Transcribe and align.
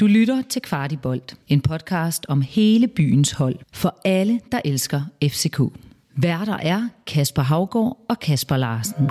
Du 0.00 0.06
lytter 0.06 0.42
til 0.42 0.62
Kvartibolt, 0.62 1.36
en 1.48 1.60
podcast 1.60 2.26
om 2.28 2.42
hele 2.42 2.88
byens 2.88 3.32
hold 3.32 3.56
for 3.72 4.00
alle, 4.04 4.40
der 4.52 4.60
elsker 4.64 5.00
FCK. 5.24 5.60
Værter 6.16 6.56
er 6.56 6.88
Kasper 7.06 7.42
Havgård 7.42 8.04
og 8.08 8.18
Kasper 8.18 8.56
Larsen. 8.56 9.10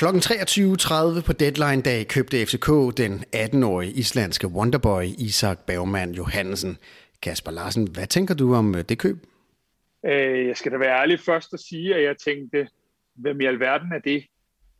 Klokken 0.00 0.20
23.30 0.20 1.26
på 1.26 1.32
deadline-dag 1.32 2.06
købte 2.08 2.46
FCK 2.46 2.96
den 2.96 3.24
18-årige 3.36 3.92
islandske 3.92 4.48
wonderboy 4.48 5.04
Isak 5.04 5.58
Bergman 5.66 6.12
Johansen. 6.12 6.78
Kasper 7.22 7.50
Larsen, 7.50 7.88
hvad 7.94 8.06
tænker 8.06 8.34
du 8.34 8.54
om 8.54 8.74
øh, 8.74 8.84
det 8.88 8.98
køb? 8.98 9.16
Øh, 10.06 10.46
jeg 10.46 10.56
skal 10.56 10.72
da 10.72 10.76
være 10.76 11.00
ærlig 11.00 11.20
først 11.20 11.54
at 11.54 11.60
sige, 11.60 11.94
at 11.94 12.02
jeg 12.02 12.16
tænkte, 12.24 12.68
hvem 13.14 13.40
i 13.40 13.44
alverden 13.46 13.92
er 13.92 13.98
det? 13.98 14.24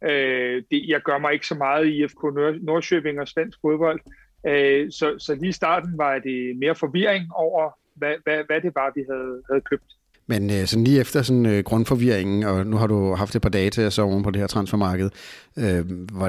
Øh, 0.05 0.63
det 0.71 0.89
jeg 0.89 1.01
gør 1.03 1.19
mig 1.19 1.33
ikke 1.33 1.47
så 1.47 1.55
meget 1.55 1.87
i 1.87 2.09
FK 2.09 2.23
Nordsjøbing 2.63 3.21
og 3.21 3.29
svensk 3.29 3.59
fodbold. 3.63 4.01
Øh, 4.47 4.91
så, 4.91 5.15
så 5.19 5.35
lige 5.35 5.49
i 5.49 5.53
starten 5.53 5.99
var 5.99 6.19
det 6.19 6.57
mere 6.59 6.75
forvirring 6.75 7.25
over, 7.35 7.71
hvad, 7.95 8.15
hvad, 8.25 8.45
hvad 8.47 8.61
det 8.61 8.75
var, 8.75 8.93
vi 8.95 9.05
havde, 9.11 9.43
havde 9.51 9.61
købt. 9.71 9.93
Men 10.33 10.51
øh, 10.51 10.67
sådan 10.67 10.85
lige 10.85 11.01
efter 11.01 11.23
sådan 11.23 11.47
øh, 11.47 11.65
grundforvirringen, 11.65 12.43
og 12.43 12.67
nu 12.67 12.77
har 12.77 12.87
du 12.87 13.15
haft 13.15 13.37
et 13.37 13.43
par 13.43 13.49
dage 13.49 13.71
til 13.71 13.83
at 13.83 13.93
sove 13.93 14.23
på 14.23 14.31
det 14.31 14.41
her 14.41 14.47
transfermarked, 14.47 15.11
øh, 15.59 15.83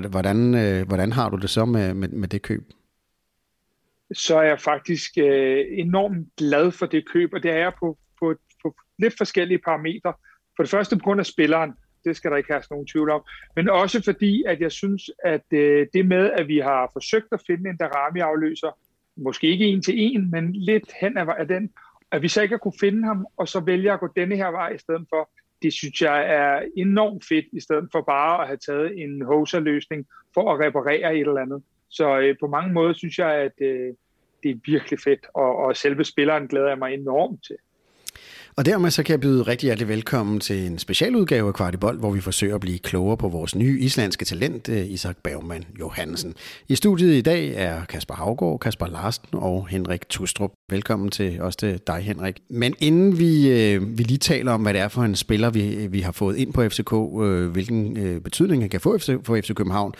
hvordan, 0.09 0.55
øh, 0.55 0.87
hvordan 0.87 1.11
har 1.11 1.29
du 1.29 1.37
det 1.37 1.49
så 1.49 1.65
med, 1.65 1.93
med, 1.93 2.09
med 2.09 2.27
det 2.27 2.41
køb? 2.41 2.63
Så 4.13 4.37
er 4.37 4.43
jeg 4.43 4.59
faktisk 4.61 5.11
øh, 5.17 5.65
enormt 5.71 6.27
glad 6.37 6.71
for 6.71 6.85
det 6.85 7.09
køb, 7.13 7.33
og 7.33 7.43
det 7.43 7.51
er 7.51 7.57
jeg 7.57 7.73
på, 7.79 7.97
på, 8.19 8.35
på 8.63 8.75
lidt 8.99 9.13
forskellige 9.17 9.59
parametre. 9.65 10.13
For 10.55 10.63
det 10.63 10.69
første 10.69 10.95
på 10.95 11.03
grund 11.03 11.19
af 11.19 11.25
spilleren, 11.25 11.71
det 12.05 12.15
skal 12.15 12.31
der 12.31 12.37
ikke 12.37 12.51
have 12.51 12.63
nogen 12.71 12.87
tvivl 12.87 13.09
om, 13.09 13.21
men 13.55 13.69
også 13.69 14.03
fordi, 14.03 14.43
at 14.47 14.61
jeg 14.61 14.71
synes, 14.71 15.09
at 15.25 15.45
øh, 15.53 15.87
det 15.93 16.05
med, 16.05 16.31
at 16.37 16.47
vi 16.47 16.57
har 16.57 16.89
forsøgt 16.93 17.27
at 17.31 17.41
finde 17.47 17.69
en 17.69 17.77
Darami-afløser, 17.77 18.71
måske 19.17 19.47
ikke 19.47 19.65
en 19.65 19.81
til 19.81 19.93
en, 19.97 20.31
men 20.31 20.53
lidt 20.53 20.91
hen 21.01 21.17
af 21.17 21.47
den, 21.47 21.69
at 22.11 22.21
vi 22.21 22.27
så 22.27 22.41
ikke 22.41 22.53
har 22.53 22.59
kunne 22.59 22.79
finde 22.79 23.07
ham, 23.07 23.27
og 23.37 23.47
så 23.47 23.59
vælger 23.59 23.93
at 23.93 23.99
gå 23.99 24.07
denne 24.15 24.35
her 24.35 24.51
vej 24.51 24.69
i 24.69 24.77
stedet 24.77 25.05
for, 25.09 25.29
det 25.61 25.73
synes 25.73 26.01
jeg 26.01 26.33
er 26.33 26.61
enormt 26.77 27.25
fedt, 27.29 27.45
i 27.53 27.59
stedet 27.59 27.89
for 27.91 28.01
bare 28.01 28.41
at 28.41 28.47
have 28.47 28.57
taget 28.57 29.03
en 29.03 29.21
hoser-løsning 29.21 30.07
for 30.33 30.53
at 30.53 30.59
reparere 30.59 31.15
et 31.15 31.19
eller 31.19 31.41
andet. 31.41 31.63
Så 31.89 32.19
øh, 32.19 32.35
på 32.39 32.47
mange 32.47 32.73
måder 32.73 32.93
synes 32.93 33.19
jeg, 33.19 33.31
at 33.31 33.51
øh, 33.61 33.93
det 34.43 34.51
er 34.51 34.59
virkelig 34.65 34.99
fedt, 34.99 35.27
og, 35.33 35.55
og 35.55 35.75
selve 35.75 36.03
spilleren 36.03 36.47
glæder 36.47 36.67
jeg 36.67 36.77
mig 36.77 36.93
enormt 36.93 37.43
til. 37.43 37.55
Og 38.55 38.65
dermed 38.65 38.91
så 38.91 39.03
kan 39.03 39.11
jeg 39.11 39.19
byde 39.19 39.43
rigtig 39.43 39.67
hjertelig 39.67 39.87
velkommen 39.87 40.39
til 40.39 40.67
en 40.67 40.79
specialudgave 40.79 41.47
af 41.47 41.53
Kvartibold, 41.53 41.99
hvor 41.99 42.11
vi 42.11 42.21
forsøger 42.21 42.55
at 42.55 42.61
blive 42.61 42.79
klogere 42.79 43.17
på 43.17 43.29
vores 43.29 43.55
nye 43.55 43.79
islandske 43.79 44.25
talent, 44.25 44.69
eh, 44.69 44.91
Isak 44.91 45.17
Bergman 45.23 45.65
Johansen. 45.79 46.33
I 46.67 46.75
studiet 46.75 47.13
i 47.13 47.21
dag 47.21 47.53
er 47.55 47.85
Kasper 47.85 48.13
Havgård, 48.13 48.59
Kasper 48.59 48.87
Larsen 48.87 49.25
og 49.33 49.67
Henrik 49.67 50.09
Tustrup. 50.09 50.51
Velkommen 50.69 51.09
til 51.09 51.41
også 51.41 51.57
til 51.57 51.79
dig, 51.87 51.97
Henrik. 51.97 52.39
Men 52.49 52.73
inden 52.79 53.19
vi, 53.19 53.49
øh, 53.49 53.97
vi 53.97 54.03
lige 54.03 54.17
taler 54.17 54.51
om, 54.51 54.61
hvad 54.61 54.73
det 54.73 54.81
er 54.81 54.87
for 54.87 55.01
en 55.03 55.15
spiller, 55.15 55.49
vi, 55.49 55.87
vi 55.87 55.99
har 55.99 56.11
fået 56.11 56.37
ind 56.37 56.53
på 56.53 56.69
FCK, 56.69 56.93
øh, 56.93 57.43
eh, 57.43 57.49
hvilken 57.49 57.97
øh, 57.97 58.21
betydning 58.21 58.63
han 58.63 58.69
kan 58.69 58.81
få 58.81 58.97
FC, 58.97 59.11
for 59.23 59.41
FC 59.41 59.53
København, 59.53 59.93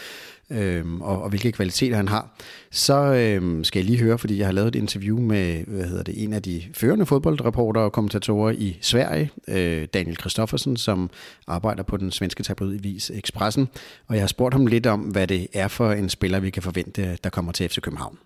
øhm, 0.51 1.01
og, 1.01 1.21
og 1.21 1.29
hvilke 1.29 1.51
kvaliteter 1.51 1.95
han 1.95 2.07
har, 2.07 2.29
så 2.71 2.95
øhm, 2.95 3.63
skal 3.63 3.79
jeg 3.79 3.85
lige 3.85 3.99
høre, 3.99 4.17
fordi 4.17 4.37
jeg 4.37 4.47
har 4.47 4.53
lavet 4.53 4.67
et 4.67 4.75
interview 4.75 5.19
med 5.19 5.63
hvad 5.67 5.85
hedder 5.85 6.03
det, 6.03 6.23
en 6.23 6.33
af 6.33 6.41
de 6.41 6.63
førende 6.73 7.05
fodboldreporter 7.05 7.81
og 7.81 7.91
kommentatorer 7.91 8.51
i 8.51 8.77
Sverige, 8.81 9.31
øh, 9.47 9.87
Daniel 9.93 10.17
Kristoffersen, 10.17 10.77
som 10.77 11.09
arbejder 11.47 11.83
på 11.83 11.97
den 11.97 12.11
svenske 12.11 12.43
tabloidvis 12.43 13.09
Expressen, 13.09 13.67
og 14.07 14.15
jeg 14.15 14.21
har 14.21 14.27
spurgt 14.27 14.53
ham 14.53 14.65
lidt 14.65 14.85
om, 14.85 14.99
hvad 14.99 15.27
det 15.27 15.47
er 15.53 15.67
for 15.67 15.91
en 15.91 16.09
spiller, 16.09 16.39
vi 16.39 16.49
kan 16.49 16.63
forvente, 16.63 17.17
der 17.23 17.29
kommer 17.29 17.51
til 17.51 17.69
FC 17.69 17.81
København. 17.81 18.17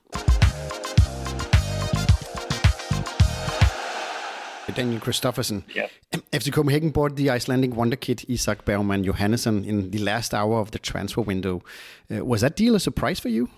Daniel 4.73 4.99
Christoffersen. 4.99 5.63
Yeah. 5.73 5.87
FC 6.31 6.51
Copenhagen 6.51 6.91
bought 6.91 7.15
the 7.15 7.29
Icelandic 7.29 7.75
wonder 7.75 7.95
kid 7.95 8.25
Isak 8.27 8.65
Bergman 8.65 9.03
Johannesson 9.03 9.65
in 9.65 9.91
the 9.91 9.99
last 9.99 10.33
hour 10.33 10.59
of 10.59 10.71
the 10.71 10.79
transfer 10.79 11.21
window. 11.21 11.61
Uh, 12.09 12.23
was 12.25 12.41
that 12.41 12.55
deal 12.55 12.75
a 12.75 12.79
surprise 12.79 13.19
for 13.19 13.29
you? 13.29 13.49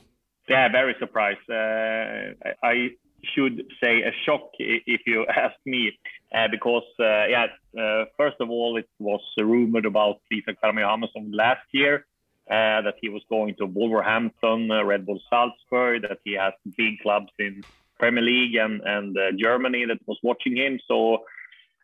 Yeah, 0.50 0.70
very 0.72 0.96
surprised. 1.00 1.50
Uh, 1.50 2.34
I 2.64 2.90
should 3.34 3.64
say 3.84 4.02
a 4.02 4.12
shock 4.26 4.52
if 4.60 5.02
you 5.06 5.26
ask 5.36 5.56
me, 5.66 5.92
uh, 6.34 6.48
because 6.50 6.84
uh, 7.00 7.28
yeah, 7.28 7.48
uh, 7.78 8.06
first 8.18 8.38
of 8.40 8.50
all, 8.50 8.78
it 8.78 8.90
was 9.00 9.22
rumored 9.38 9.86
about 9.86 10.22
Isak 10.32 10.62
Bergman 10.62 10.84
Johannesson 10.84 11.30
last 11.32 11.66
year. 11.72 12.06
Uh, 12.50 12.80
that 12.82 12.94
he 13.02 13.10
was 13.10 13.22
going 13.28 13.54
to 13.56 13.66
Wolverhampton, 13.66 14.70
Red 14.86 15.06
Bull 15.06 15.20
Salzburg, 15.30 16.04
that 16.04 16.20
he 16.24 16.32
has 16.32 16.54
big 16.78 16.98
clubs 17.00 17.28
in 17.40 17.62
Premier 18.00 18.24
League 18.24 18.56
and 18.56 18.82
and 18.86 19.18
uh, 19.18 19.32
Germany 19.38 19.86
that 19.86 20.00
was 20.06 20.18
watching 20.24 20.56
him. 20.56 20.80
So, 20.88 21.20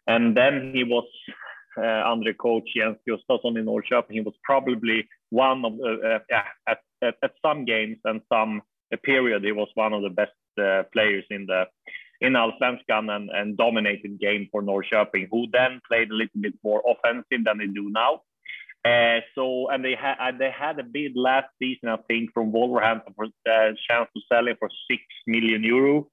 and 0.08 0.36
then 0.36 0.72
he 0.74 0.84
was 0.84 1.08
uh, 1.78 2.04
under 2.12 2.34
coach 2.34 2.70
Jens 2.76 2.98
Gustafsson 3.08 3.58
in 3.58 3.66
Norrköping. 3.66 4.12
He 4.12 4.22
was 4.22 4.36
probably 4.44 5.08
one 5.30 5.66
of 5.66 5.74
uh, 5.80 6.08
uh, 6.08 6.20
yeah, 6.30 6.44
at, 6.68 6.80
at, 7.02 7.16
at 7.24 7.32
some 7.46 7.66
games 7.66 7.98
and 8.06 8.22
some 8.32 8.62
period 9.04 9.44
he 9.44 9.52
was 9.52 9.70
one 9.74 9.94
of 9.94 10.04
the 10.04 10.10
best 10.10 10.32
uh, 10.62 10.84
players 10.94 11.26
in 11.32 11.46
the 11.48 11.66
in 12.22 12.34
Allsvenskan 12.34 13.10
and, 13.14 13.30
and 13.32 13.58
dominated 13.58 14.20
game 14.20 14.48
for 14.50 14.62
Norrköping, 14.62 15.28
who 15.30 15.48
then 15.52 15.82
played 15.90 16.10
a 16.10 16.14
little 16.14 16.40
bit 16.40 16.54
more 16.64 16.82
offensive 16.88 17.44
than 17.44 17.58
they 17.58 17.68
do 17.68 17.90
now. 17.90 18.22
Uh, 18.86 19.22
so 19.34 19.70
and 19.70 19.84
they 19.84 19.96
had 19.96 20.38
they 20.40 20.52
had 20.52 20.78
a 20.78 20.84
bid 20.84 21.14
last 21.16 21.48
season, 21.58 21.90
I 21.90 21.98
think, 22.10 22.32
from 22.34 22.52
Wolverhampton 22.52 23.14
for 23.16 23.26
uh, 23.26 23.72
chance 23.90 24.10
to 24.16 24.22
sell 24.30 24.48
it 24.48 24.58
for 24.60 24.70
six 24.90 25.02
million 25.26 25.64
euro. 25.64 26.08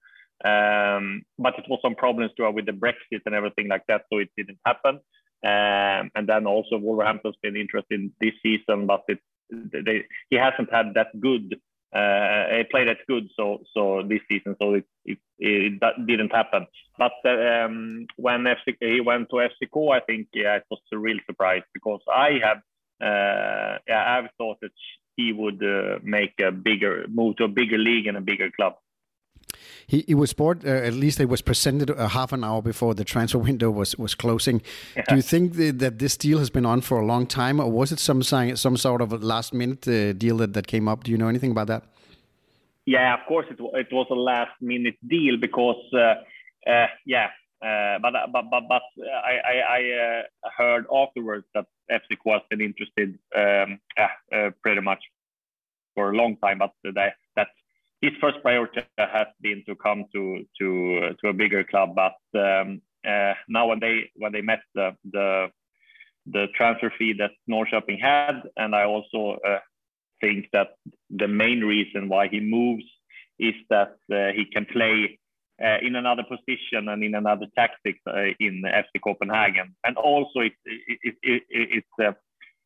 Um, 0.45 1.23
but 1.39 1.59
it 1.59 1.67
was 1.69 1.81
some 1.83 1.95
problems 1.95 2.33
with 2.39 2.67
the 2.67 2.73
Brexit 2.73 3.23
and 3.27 3.35
everything 3.35 3.69
like 3.69 3.83
that, 3.89 4.03
so 4.11 4.19
it 4.19 4.31
didn't 4.37 4.59
happen. 4.65 5.01
Um, 5.43 6.11
and 6.15 6.27
then 6.27 6.47
also 6.47 6.79
Wolverhampton's 6.79 7.37
been 7.43 7.57
interested 7.57 8.01
in 8.01 8.13
this 8.21 8.35
season, 8.43 8.87
but 8.87 9.03
it, 9.09 9.19
they, 9.51 10.05
he 10.29 10.37
hasn't 10.37 10.73
had 10.73 10.95
that 10.95 11.09
good. 11.21 11.57
Uh, 11.93 12.56
he 12.56 12.65
played 12.71 12.89
that 12.89 12.99
good, 13.09 13.28
so 13.37 13.62
so 13.75 14.03
this 14.06 14.21
season, 14.31 14.55
so 14.61 14.75
it 14.75 14.84
it, 15.05 15.19
it 15.39 16.06
didn't 16.06 16.33
happen. 16.33 16.67
But 16.97 17.12
um, 17.25 18.06
when 18.17 18.45
FC, 18.45 18.77
he 18.81 19.01
went 19.01 19.28
to 19.31 19.37
FCK, 19.37 19.97
I 19.97 20.01
think 20.01 20.28
yeah, 20.33 20.56
it 20.56 20.65
was 20.71 20.81
a 20.93 20.99
real 20.99 21.19
surprise 21.27 21.62
because 21.75 22.01
I 22.09 22.39
have 22.45 22.59
uh, 23.01 23.78
yeah, 23.89 24.19
I've 24.19 24.31
thought 24.37 24.59
that 24.61 24.73
he 25.17 25.33
would 25.33 25.62
uh, 25.65 25.99
make 26.03 26.34
a 26.41 26.53
bigger 26.53 27.06
move 27.09 27.37
to 27.37 27.45
a 27.45 27.49
bigger 27.49 27.78
league 27.78 28.07
and 28.07 28.17
a 28.17 28.21
bigger 28.21 28.51
club. 28.51 28.75
He, 29.87 30.05
he 30.06 30.15
was 30.15 30.33
bought, 30.33 30.65
uh, 30.65 30.69
at 30.69 30.94
least 30.94 31.21
it 31.21 31.28
was 31.28 31.43
presented 31.43 31.91
a 31.91 32.09
half 32.09 32.33
an 32.33 32.44
hour 32.44 32.62
before 32.62 32.94
the 32.94 33.05
transfer 33.05 33.38
window 33.50 33.71
was, 33.71 33.97
was 33.97 34.15
closing. 34.15 34.62
Yeah. 34.97 35.03
Do 35.09 35.16
you 35.16 35.22
think 35.22 35.55
that 35.55 35.99
this 35.99 36.16
deal 36.16 36.38
has 36.38 36.50
been 36.50 36.66
on 36.66 36.81
for 36.81 37.00
a 37.00 37.06
long 37.06 37.27
time, 37.27 37.60
or 37.60 37.71
was 37.71 37.93
it 37.93 37.99
some 37.99 38.22
some 38.22 38.77
sort 38.77 39.03
of 39.03 39.12
a 39.12 39.16
last 39.16 39.53
minute 39.53 39.87
uh, 39.89 40.12
deal 40.12 40.37
that, 40.39 40.53
that 40.55 40.66
came 40.66 40.89
up? 40.89 41.05
Do 41.05 41.10
you 41.10 41.19
know 41.19 41.28
anything 41.28 41.50
about 41.50 41.66
that? 41.69 41.84
Yeah, 42.87 43.15
of 43.15 43.27
course 43.27 43.47
it, 43.50 43.59
it 43.60 43.89
was 43.93 44.06
a 44.10 44.15
last 44.15 44.53
minute 44.60 44.97
deal 45.06 45.37
because, 45.37 45.83
uh, 45.94 46.15
uh 46.71 46.87
yeah, 47.06 47.28
uh, 47.62 47.99
but, 48.00 48.15
but 48.33 48.44
but 48.50 48.62
but 48.69 48.83
I 49.06 49.34
I, 49.44 49.56
I 49.78 49.81
uh, 50.05 50.50
heard 50.56 50.87
afterwards 50.93 51.44
that 51.55 51.66
FC 51.91 52.16
was 52.25 52.41
been 52.49 52.60
interested, 52.62 53.19
um, 53.37 53.78
pretty 54.62 54.81
much 54.81 55.03
for 55.94 56.10
a 56.10 56.16
long 56.16 56.37
time, 56.39 56.59
but 56.59 56.72
that 56.84 56.94
that 56.94 57.15
his 58.00 58.12
first 58.21 58.38
priority 58.43 58.83
has 58.99 59.27
been 59.41 59.62
to 59.66 59.75
come 59.77 60.06
to 60.12 60.44
to 60.59 61.15
to 61.21 61.28
a 61.28 61.33
bigger 61.33 61.65
club. 61.65 61.95
But 61.95 62.19
um, 62.39 62.80
uh, 63.07 63.34
now 63.48 63.69
when 63.69 63.80
they 63.80 64.10
when 64.16 64.33
they 64.33 64.41
met 64.41 64.60
the 64.75 64.97
the 65.13 65.48
the 66.27 66.47
transfer 66.54 66.92
fee 66.98 67.15
that 67.19 67.33
Norrköping 67.51 68.01
had, 68.01 68.42
and 68.57 68.75
I 68.75 68.84
also 68.84 69.39
uh, 69.47 69.59
think 70.21 70.47
that 70.53 70.69
the 71.10 71.28
main 71.28 71.60
reason 71.60 72.09
why 72.09 72.28
he 72.28 72.41
moves 72.41 72.84
is 73.39 73.54
that 73.71 73.97
uh, 74.13 74.33
he 74.34 74.45
can 74.45 74.66
play 74.66 75.19
uh, 75.63 75.78
in 75.83 75.97
another 75.97 76.22
position 76.22 76.89
and 76.89 77.03
in 77.03 77.15
another 77.15 77.47
tactics 77.54 78.01
uh, 78.07 78.33
in 78.39 78.63
FC 78.65 79.01
Copenhagen, 79.03 79.75
and 79.84 79.97
also 79.97 80.41
it, 80.41 80.53
it, 80.65 81.16
it, 81.22 81.42
it's 81.51 81.86
uh, 82.03 82.13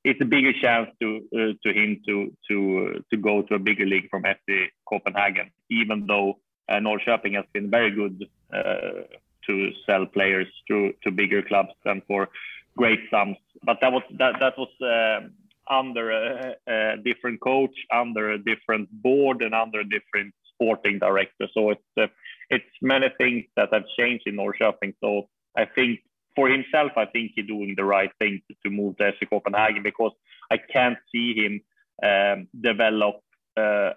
it's 0.05 0.21
a 0.21 0.25
bigger 0.25 0.53
chance 0.53 0.91
to 1.01 1.09
uh, 1.35 1.53
to 1.65 1.73
him 1.73 2.01
to 2.07 2.33
to 2.49 2.57
uh, 2.97 2.99
to 3.11 3.17
go 3.17 3.43
to 3.43 3.55
a 3.55 3.59
bigger 3.59 3.87
league 3.87 4.09
from 4.11 4.23
FC 4.23 4.67
Copenhagen, 4.87 5.51
even 5.71 6.07
though 6.07 6.39
uh, 6.69 6.75
Norrköping 6.75 7.35
has 7.35 7.47
been 7.53 7.71
very 7.71 7.91
good 7.91 8.29
uh, 8.53 9.05
to 9.47 9.71
sell 9.87 10.07
players 10.07 10.47
to 10.69 10.93
to 11.03 11.11
bigger 11.11 11.43
clubs 11.43 11.75
and 11.85 12.03
for 12.07 12.29
great 12.77 13.01
sums. 13.11 13.39
But 13.63 13.79
that 13.81 13.93
was 13.93 14.03
that 14.19 14.35
that 14.41 14.59
was 14.59 14.69
under 15.71 16.11
a, 16.11 16.55
a 16.67 16.97
different 16.99 17.41
coach, 17.41 17.75
under 17.91 18.33
a 18.33 18.39
different 18.39 18.91
board, 19.03 19.43
and 19.43 19.55
under 19.55 19.81
a 19.81 19.89
different 19.89 20.35
sporting 20.53 20.99
director. 20.99 21.49
So 21.53 21.71
it's 21.71 21.83
uh, 21.97 22.07
it's 22.51 22.65
many 22.83 23.09
things 23.19 23.45
that 23.57 23.71
have 23.73 23.85
changed 23.99 24.25
in 24.27 24.37
Norrköping. 24.37 24.95
So 25.01 25.29
I 25.57 25.65
think 25.65 26.01
for 26.37 26.49
himself, 26.49 26.93
I 26.97 27.07
think 27.07 27.33
he's 27.35 27.47
doing 27.47 27.75
the 27.77 27.85
right 27.85 28.11
thing 28.19 28.43
to, 28.63 28.71
move 28.71 28.97
to 28.97 29.05
FC 29.05 29.29
Copenhagen 29.29 29.83
because 29.83 30.13
I 30.51 30.59
can't 30.59 30.99
see 31.13 31.35
him 31.35 31.61
um, 32.03 32.49
develop 32.61 33.21
uh, 33.57 33.91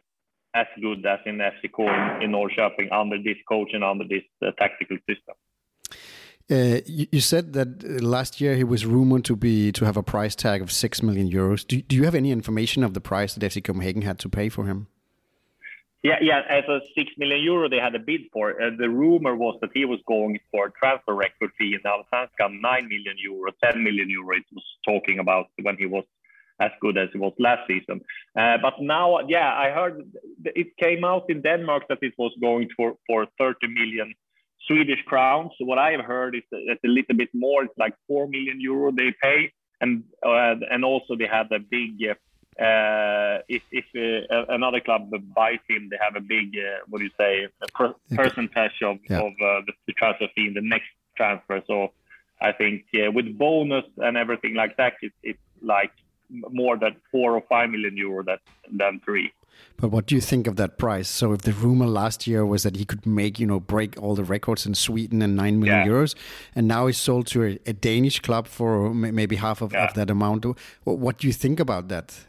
as 0.53 0.67
good 0.81 1.05
as 1.05 1.19
in 1.25 1.37
FC 1.37 1.69
in, 1.79 2.23
in 2.23 2.31
Norrköping 2.31 2.91
under 2.91 3.17
this 3.17 3.37
coach 3.47 3.69
and 3.73 3.83
under 3.83 4.05
this 4.07 4.23
uh, 4.45 4.51
tactical 4.57 4.97
system. 5.09 5.35
Uh, 6.49 6.79
you, 6.85 7.07
you, 7.11 7.19
said 7.19 7.51
that 7.51 7.83
uh, 7.83 8.05
last 8.05 8.39
year 8.39 8.55
he 8.55 8.63
was 8.63 8.85
rumored 8.85 9.25
to 9.25 9.35
be 9.35 9.69
to 9.73 9.83
have 9.83 9.97
a 9.97 10.03
price 10.03 10.33
tag 10.33 10.61
of 10.61 10.71
six 10.71 11.03
million 11.03 11.29
euros. 11.29 11.67
Do, 11.67 11.81
do 11.81 11.95
you 11.95 12.05
have 12.05 12.15
any 12.15 12.31
information 12.31 12.85
of 12.85 12.93
the 12.93 13.01
price 13.01 13.33
that 13.33 13.43
FC 13.43 13.61
Copenhagen 13.61 14.03
had 14.03 14.17
to 14.19 14.29
pay 14.29 14.47
for 14.47 14.65
him? 14.65 14.87
Yeah, 16.07 16.19
yeah, 16.21 16.41
as 16.49 16.63
a 16.69 16.79
six 16.95 17.11
million 17.17 17.41
euro 17.43 17.67
they 17.67 17.81
had 17.87 17.93
a 17.93 17.99
bid 17.99 18.21
for. 18.31 18.45
Uh, 18.61 18.69
the 18.83 18.89
rumor 18.89 19.35
was 19.35 19.55
that 19.59 19.71
he 19.73 19.83
was 19.83 19.99
going 20.07 20.39
for 20.51 20.67
a 20.67 20.71
transfer 20.79 21.13
record 21.13 21.51
fee 21.57 21.75
in 21.77 21.81
Allsvenskan, 21.91 22.61
nine 22.61 22.87
million 22.87 23.17
euro, 23.17 23.51
ten 23.61 23.83
million 23.83 24.09
euro. 24.09 24.37
It 24.37 24.45
was 24.53 24.67
talking 24.85 25.19
about 25.19 25.47
when 25.61 25.75
he 25.75 25.85
was 25.85 26.05
as 26.61 26.71
good 26.79 26.97
as 26.97 27.09
it 27.13 27.17
was 27.17 27.33
last 27.39 27.63
season. 27.67 27.99
Uh, 28.39 28.57
but 28.61 28.75
now, 28.79 29.19
yeah, 29.27 29.51
I 29.65 29.67
heard 29.71 29.95
it 30.45 30.69
came 30.77 31.03
out 31.03 31.25
in 31.27 31.41
Denmark 31.41 31.83
that 31.89 32.01
it 32.01 32.13
was 32.17 32.31
going 32.39 32.69
for 32.77 32.89
for 33.05 33.27
30 33.37 33.67
million 33.67 34.13
Swedish 34.65 35.03
crowns. 35.07 35.51
So 35.57 35.65
what 35.65 35.77
I 35.77 35.91
have 35.91 36.05
heard 36.05 36.35
is 36.35 36.45
that 36.51 36.61
it's 36.71 36.85
a 36.85 36.93
little 36.97 37.17
bit 37.17 37.31
more. 37.33 37.65
It's 37.65 37.77
like 37.77 37.95
four 38.07 38.27
million 38.35 38.61
euro 38.61 38.93
they 38.93 39.11
pay, 39.21 39.51
and 39.81 39.91
uh, 40.25 40.55
and 40.73 40.85
also 40.85 41.17
they 41.17 41.29
have 41.39 41.51
a 41.51 41.59
big. 41.59 41.91
Uh, 42.11 42.15
if 42.59 43.63
if 43.71 43.85
uh, 43.95 44.45
another 44.49 44.79
club 44.79 45.11
buys 45.35 45.59
him, 45.69 45.89
they 45.89 45.97
have 46.01 46.15
a 46.15 46.21
big 46.21 46.55
uh, 46.57 46.83
what 46.89 46.99
do 46.99 47.05
you 47.05 47.11
say 47.17 47.47
a 47.61 47.67
per- 47.71 47.95
percentage 48.15 48.81
of 48.81 48.97
yeah. 49.09 49.19
of 49.19 49.33
uh, 49.33 49.61
the, 49.65 49.73
the, 49.87 49.93
transfer 49.93 50.27
fee 50.35 50.47
in 50.47 50.53
the 50.53 50.61
next 50.61 50.87
transfer. 51.15 51.61
So 51.67 51.93
I 52.41 52.51
think 52.51 52.85
with 52.93 53.37
bonus 53.37 53.85
and 53.97 54.17
everything 54.17 54.53
like 54.55 54.77
that, 54.77 54.93
it, 55.01 55.13
it's 55.23 55.39
like 55.61 55.91
more 56.29 56.77
than 56.77 56.95
four 57.11 57.35
or 57.35 57.41
five 57.41 57.69
million 57.69 57.95
euro 57.97 58.23
that 58.23 58.39
than 58.71 58.99
three. 59.03 59.31
But 59.77 59.89
what 59.89 60.07
do 60.07 60.15
you 60.15 60.21
think 60.21 60.47
of 60.47 60.55
that 60.55 60.77
price? 60.77 61.07
So 61.07 61.33
if 61.33 61.41
the 61.41 61.53
rumor 61.53 61.87
last 61.87 62.27
year 62.27 62.45
was 62.45 62.63
that 62.63 62.75
he 62.75 62.85
could 62.85 63.05
make, 63.05 63.39
you 63.39 63.45
know, 63.45 63.59
break 63.59 63.99
all 64.01 64.15
the 64.15 64.23
records 64.23 64.65
in 64.65 64.75
Sweden 64.75 65.21
and 65.21 65.35
9 65.35 65.59
million 65.59 65.79
yeah. 65.79 65.87
euros, 65.87 66.15
and 66.55 66.67
now 66.67 66.87
he's 66.87 66.97
sold 66.97 67.27
to 67.27 67.43
a, 67.43 67.59
a 67.65 67.73
Danish 67.73 68.19
club 68.19 68.47
for 68.47 68.93
maybe 68.93 69.35
half 69.35 69.61
of, 69.61 69.73
yeah. 69.73 69.85
of, 69.85 69.93
that 69.93 70.09
amount, 70.09 70.45
what 70.83 71.17
do 71.17 71.27
you 71.27 71.33
think 71.33 71.59
about 71.59 71.87
that? 71.89 72.25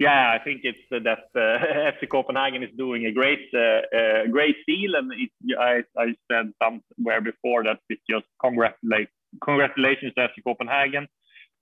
Yeah, 0.00 0.34
I 0.34 0.42
think 0.42 0.62
it's 0.64 0.78
uh, 0.90 0.98
that 1.04 1.28
uh, 1.36 1.92
FC 1.94 2.08
Copenhagen 2.08 2.62
is 2.62 2.70
doing 2.76 3.04
a 3.06 3.12
great, 3.12 3.46
uh, 3.54 3.82
uh, 3.94 4.26
great 4.30 4.56
deal, 4.66 4.96
and 4.96 5.12
it, 5.12 5.30
I, 5.56 5.82
I 5.96 6.06
said 6.28 6.52
somewhere 6.58 7.20
before 7.20 7.62
that 7.64 7.78
it's 7.88 8.02
just 8.08 8.24
congratulate, 8.40 9.08
congratulations 9.44 10.12
to 10.16 10.22
FC 10.22 10.42
Copenhagen 10.42 11.06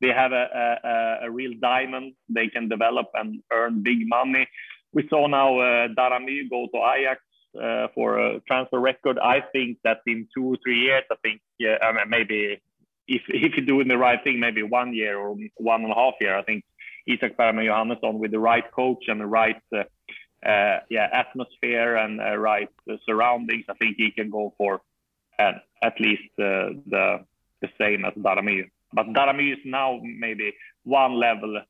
they 0.00 0.08
have 0.08 0.32
a, 0.32 0.79
a, 0.85 1.26
a, 1.26 1.31
real 1.31 1.52
diamond 1.61 2.14
they 2.29 2.49
can 2.49 2.69
develop 2.69 3.08
and 3.14 3.43
earn 3.52 3.82
big 3.82 4.08
money. 4.08 4.46
We 4.93 5.06
saw 5.08 5.26
now 5.26 5.58
uh, 5.58 5.88
Daramy 5.88 6.49
go 6.49 6.69
to 6.73 6.79
Ajax 6.79 7.20
uh, 7.61 7.88
for 7.94 8.19
a 8.19 8.40
transfer 8.40 8.79
record. 8.79 9.19
I 9.19 9.43
think 9.52 9.79
that 9.85 9.99
in 10.06 10.29
two 10.35 10.44
or 10.44 10.56
three 10.62 10.79
years, 10.79 11.05
I 11.11 11.17
think 11.23 11.40
yeah, 11.58 11.76
I 11.82 11.93
mean, 11.93 12.08
maybe 12.08 12.61
if 13.06 13.23
if 13.29 13.55
you're 13.56 13.67
doing 13.67 13.88
the 13.88 13.99
right 13.99 14.23
thing, 14.23 14.40
maybe 14.40 14.62
one 14.62 14.94
year 14.94 15.19
or 15.19 15.37
one 15.56 15.82
and 15.82 15.93
a 15.93 15.94
half 15.94 16.14
year, 16.20 16.38
I 16.38 16.43
think 16.43 16.64
Isak 17.08 17.37
Bergman 17.37 17.66
Johannesson 17.66 18.19
with 18.19 18.31
the 18.31 18.38
right 18.38 18.70
coach 18.72 19.05
and 19.08 19.20
the 19.20 19.26
right 19.26 19.62
uh, 19.75 19.84
uh, 20.46 20.81
yeah 20.88 21.08
atmosphere 21.12 21.96
and 21.96 22.20
uh, 22.20 22.37
right 22.37 22.70
surroundings, 23.06 23.64
I 23.69 23.75
think 23.75 23.96
he 23.96 24.10
can 24.10 24.31
go 24.31 24.55
for 24.56 24.81
uh, 25.38 25.52
at 25.82 26.00
least 26.00 26.31
uh, 26.38 26.76
the 26.87 27.25
the 27.60 27.69
same 27.78 28.05
as 28.05 28.14
Daramy 28.14 28.69
but 28.93 29.06
Daramy 29.08 29.52
is 29.52 29.58
now 29.64 30.00
maybe 30.02 30.55
one 30.84 31.14
level 31.19 31.60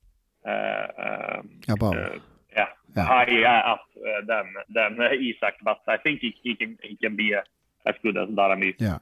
uh, 0.46 0.87
um, 0.99 1.50
above. 1.69 1.94
Uh, 1.94 2.19
yeah, 2.55 2.67
yeah, 2.96 3.05
higher 3.05 3.62
up 3.67 3.82
uh, 3.96 4.25
than 4.26 4.44
than 4.75 4.99
Isak, 5.20 5.55
but 5.62 5.79
I 5.87 5.96
think 5.99 6.20
he, 6.20 6.34
he 6.43 6.55
can 6.55 6.79
he 6.82 6.96
can 6.96 7.17
be 7.17 7.34
as 7.34 7.94
good 8.02 8.17
as 8.17 8.29
Daramy. 8.29 8.75
Yeah. 8.79 8.99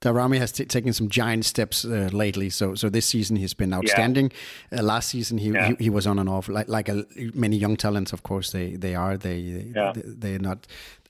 Daramy 0.00 0.38
has 0.38 0.52
t- 0.52 0.64
taken 0.64 0.92
some 0.92 1.08
giant 1.08 1.44
steps 1.44 1.84
uh, 1.84 2.08
lately. 2.12 2.50
So, 2.50 2.74
so 2.74 2.88
this 2.88 3.06
season 3.06 3.36
he's 3.36 3.54
been 3.54 3.72
outstanding. 3.72 4.32
Yeah. 4.70 4.80
Uh, 4.80 4.82
last 4.82 5.08
season 5.08 5.38
he, 5.38 5.50
yeah. 5.50 5.68
he, 5.78 5.84
he 5.84 5.90
was 5.90 6.06
on 6.06 6.18
and 6.18 6.28
off, 6.28 6.48
like 6.48 6.68
like 6.68 6.88
a, 6.88 7.04
many 7.34 7.56
young 7.56 7.76
talents. 7.76 8.12
Of 8.12 8.22
course, 8.22 8.52
they 8.52 8.76
they 8.76 8.94
are 8.94 9.16
they 9.16 9.38
yeah. 9.74 9.92
they, 9.94 10.34
are 10.34 10.40
not 10.40 10.66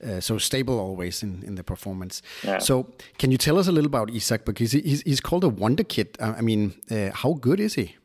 uh, 0.06 0.20
so 0.20 0.38
stable 0.38 0.78
always 0.78 1.22
in, 1.22 1.42
in 1.44 1.56
the 1.56 1.64
performance. 1.64 2.22
So, 2.58 2.92
can 3.18 3.30
you 3.30 3.38
tell 3.38 3.58
us 3.58 3.66
a 3.66 3.72
little 3.72 3.86
about 3.86 4.10
Isak 4.10 4.44
because 4.44 4.72
he's 4.72 5.02
he's 5.02 5.20
called 5.20 5.44
a 5.44 5.48
wonder 5.48 5.84
kid. 5.84 6.16
Uh, 6.20 6.34
I 6.36 6.40
mean, 6.42 6.74
uh, 6.90 7.10
how 7.12 7.34
good 7.34 7.60
is 7.60 7.74
he? 7.74 7.96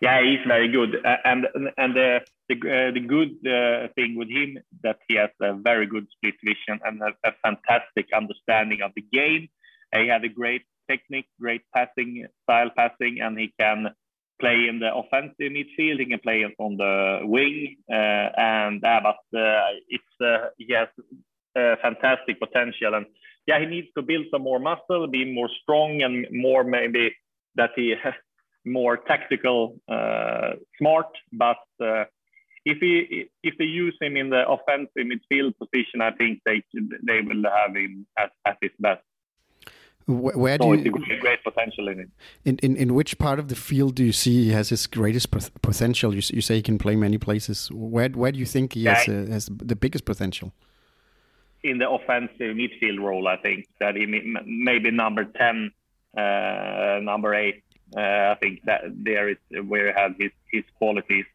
Yeah, 0.00 0.20
he's 0.22 0.46
very 0.46 0.68
good, 0.68 0.96
and 1.24 1.46
and 1.78 1.94
the 1.94 2.20
the, 2.48 2.54
uh, 2.54 2.92
the 2.92 3.00
good 3.00 3.34
uh, 3.46 3.88
thing 3.94 4.16
with 4.16 4.28
him 4.28 4.58
that 4.82 4.98
he 5.08 5.16
has 5.16 5.30
a 5.40 5.54
very 5.54 5.86
good 5.86 6.06
split 6.12 6.34
vision 6.44 6.80
and 6.84 7.00
a, 7.02 7.28
a 7.28 7.32
fantastic 7.42 8.06
understanding 8.14 8.82
of 8.82 8.92
the 8.94 9.02
game. 9.12 9.48
he 9.94 10.08
has 10.08 10.22
a 10.22 10.28
great 10.28 10.62
technique, 10.88 11.26
great 11.40 11.62
passing 11.74 12.26
style 12.44 12.70
passing, 12.76 13.20
and 13.20 13.38
he 13.38 13.52
can 13.58 13.88
play 14.40 14.68
in 14.68 14.78
the 14.78 14.94
offensive 14.94 15.52
midfield. 15.52 15.98
He 15.98 16.06
can 16.06 16.20
play 16.20 16.44
on 16.58 16.76
the 16.76 17.20
wing, 17.24 17.76
uh, 17.90 18.28
and 18.36 18.84
uh, 18.84 19.00
but 19.02 19.38
uh, 19.38 19.60
it's 19.88 20.54
he 20.58 20.72
has 20.72 20.88
fantastic 21.82 22.38
potential. 22.38 22.94
And 22.94 23.06
yeah, 23.46 23.58
he 23.58 23.66
needs 23.66 23.88
to 23.96 24.02
build 24.02 24.26
some 24.30 24.42
more 24.42 24.58
muscle, 24.58 25.06
be 25.08 25.24
more 25.24 25.50
strong, 25.62 26.02
and 26.02 26.26
more 26.30 26.62
maybe 26.62 27.14
that 27.56 27.70
he 27.74 27.94
has 28.02 28.14
more 28.64 28.96
tactical, 28.96 29.78
smart. 30.78 31.08
But 31.32 31.58
if 32.66 32.78
he 32.78 33.30
if 33.42 33.54
they 33.58 33.64
use 33.64 33.96
him 34.00 34.16
in 34.16 34.28
the 34.28 34.42
offensive 34.46 35.06
midfield 35.12 35.54
position, 35.56 36.00
I 36.02 36.10
think 36.10 36.40
they 36.44 36.62
they 37.02 37.20
will 37.22 37.44
have 37.44 37.74
him 37.74 38.06
at, 38.18 38.32
at 38.44 38.58
his 38.60 38.72
best. 38.78 39.02
Where, 40.06 40.36
where 40.36 40.58
so 40.60 40.76
do 40.76 40.82
you, 40.82 40.90
great, 40.90 41.20
great 41.20 41.44
potential 41.44 41.88
in 41.88 42.00
it. 42.00 42.10
In, 42.44 42.58
in 42.58 42.76
in 42.76 42.94
which 42.94 43.18
part 43.18 43.38
of 43.38 43.48
the 43.48 43.56
field 43.56 43.94
do 43.94 44.04
you 44.04 44.12
see 44.12 44.44
he 44.44 44.50
has 44.50 44.68
his 44.68 44.86
greatest 44.86 45.30
potential? 45.62 46.14
You, 46.14 46.22
you 46.32 46.42
say 46.42 46.56
he 46.56 46.62
can 46.62 46.78
play 46.78 46.96
many 46.96 47.18
places. 47.18 47.70
Where 47.72 48.08
where 48.08 48.32
do 48.32 48.38
you 48.38 48.46
think 48.46 48.74
he 48.74 48.84
has, 48.84 49.08
uh, 49.08 49.26
has 49.30 49.46
the 49.46 49.76
biggest 49.76 50.04
potential? 50.04 50.52
In 51.62 51.78
the 51.78 51.88
offensive 51.88 52.56
midfield 52.56 53.00
role, 53.00 53.26
I 53.28 53.36
think 53.36 53.66
that 53.80 53.96
he 53.96 54.06
maybe 54.06 54.90
number 54.90 55.24
ten, 55.24 55.72
uh, 56.16 56.98
number 57.02 57.34
eight 57.34 57.62
uh, 57.94 58.34
I 58.34 58.36
think 58.40 58.62
that 58.64 58.82
there 58.94 59.28
is 59.28 59.36
where 59.64 59.92
he 59.92 60.00
has 60.00 60.12
his 60.18 60.32
his 60.50 60.64
qualities. 60.78 61.26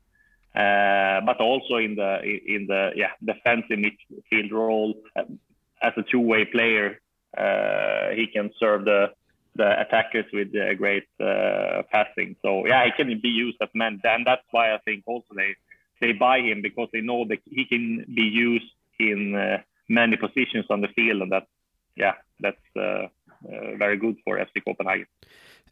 Uh, 0.56 1.22
but 1.26 1.40
also 1.40 1.78
in 1.78 1.96
the 1.96 2.20
in 2.24 2.68
the 2.68 2.92
yeah 2.96 3.12
defensive 3.24 3.80
midfield 3.80 4.52
role 4.52 4.94
uh, 5.16 5.24
as 5.82 5.94
a 5.96 6.04
two-way 6.12 6.44
player, 6.44 7.00
he 8.14 8.28
can 8.28 8.52
serve 8.60 8.84
the 8.84 9.12
the 9.56 9.80
attackers 9.82 10.26
with 10.34 10.52
great 10.78 11.08
uh, 11.22 11.84
passing. 11.90 12.36
So 12.42 12.68
yeah, 12.68 12.84
he 12.86 12.92
can 12.92 13.08
be 13.22 13.30
used 13.30 13.58
as 13.62 13.70
man, 13.74 14.02
and 14.04 14.26
that's 14.26 14.44
why 14.52 14.74
I 14.74 14.80
think 14.80 15.04
also 15.08 15.28
they 15.36 15.56
they 16.02 16.12
buy 16.12 16.40
him 16.40 16.62
because 16.62 16.90
they 16.92 17.02
know 17.02 17.26
that 17.30 17.40
he 17.46 17.64
can 17.66 18.06
be 18.14 18.24
used 18.24 18.72
in 19.00 19.34
uh, 19.36 19.62
many 19.88 20.18
positions 20.18 20.66
on 20.70 20.82
the 20.82 20.90
field, 20.90 21.22
and 21.22 21.32
that 21.32 21.48
yeah, 21.96 22.16
that's 22.42 22.76
uh, 22.76 23.08
very 23.78 23.96
good 23.96 24.18
for 24.26 24.38
FC 24.38 24.64
Copenhagen. 24.66 25.08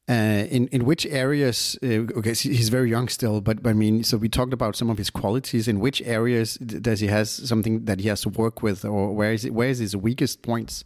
Uh, 0.09 0.47
in 0.49 0.67
in 0.69 0.85
which 0.85 1.05
areas? 1.05 1.77
Uh, 1.83 2.17
okay, 2.17 2.33
he's 2.33 2.69
very 2.69 2.89
young 2.89 3.07
still, 3.07 3.41
but, 3.41 3.57
I 3.63 3.73
mean, 3.73 4.03
so 4.03 4.17
we 4.17 4.27
talked 4.27 4.53
about 4.53 4.75
some 4.75 4.89
of 4.89 4.97
his 4.97 5.11
qualities. 5.11 5.67
In 5.67 5.79
which 5.79 6.01
areas 6.01 6.55
does 6.55 6.99
he 6.99 7.07
has 7.07 7.29
something 7.29 7.85
that 7.85 7.99
he 7.99 8.07
has 8.07 8.21
to 8.21 8.29
work 8.29 8.63
with, 8.63 8.83
or 8.83 9.13
where 9.13 9.33
is 9.33 9.45
it, 9.45 9.53
where 9.53 9.69
is 9.69 9.77
his 9.77 9.95
weakest 9.95 10.41
points? 10.41 10.83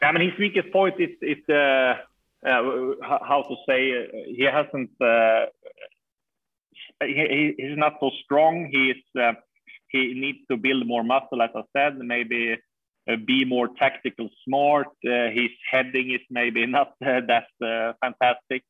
I 0.00 0.12
mean, 0.12 0.30
his 0.30 0.38
weakest 0.38 0.72
point 0.72 0.94
is 1.00 1.10
is 1.22 1.42
uh, 1.48 1.94
uh 2.46 2.62
how 3.02 3.42
to 3.48 3.56
say 3.68 3.80
uh, 3.90 4.04
he 4.28 4.44
hasn't 4.44 4.90
he, 7.02 7.54
he's 7.58 7.76
not 7.76 7.94
so 7.98 8.10
strong. 8.24 8.68
He's 8.70 9.02
he 9.88 10.14
needs 10.14 10.38
to 10.50 10.56
build 10.56 10.86
more 10.86 11.02
muscle, 11.02 11.42
as 11.42 11.50
I 11.56 11.62
said. 11.72 11.98
Maybe 11.98 12.54
be 13.26 13.44
more 13.44 13.68
tactical 13.68 14.28
smart. 14.44 14.88
Uh, 15.04 15.30
his 15.30 15.50
heading 15.70 16.12
is 16.12 16.20
maybe 16.30 16.66
not 16.78 16.94
uh, 17.04 17.20
that 17.26 17.46
fantastic, 18.00 18.62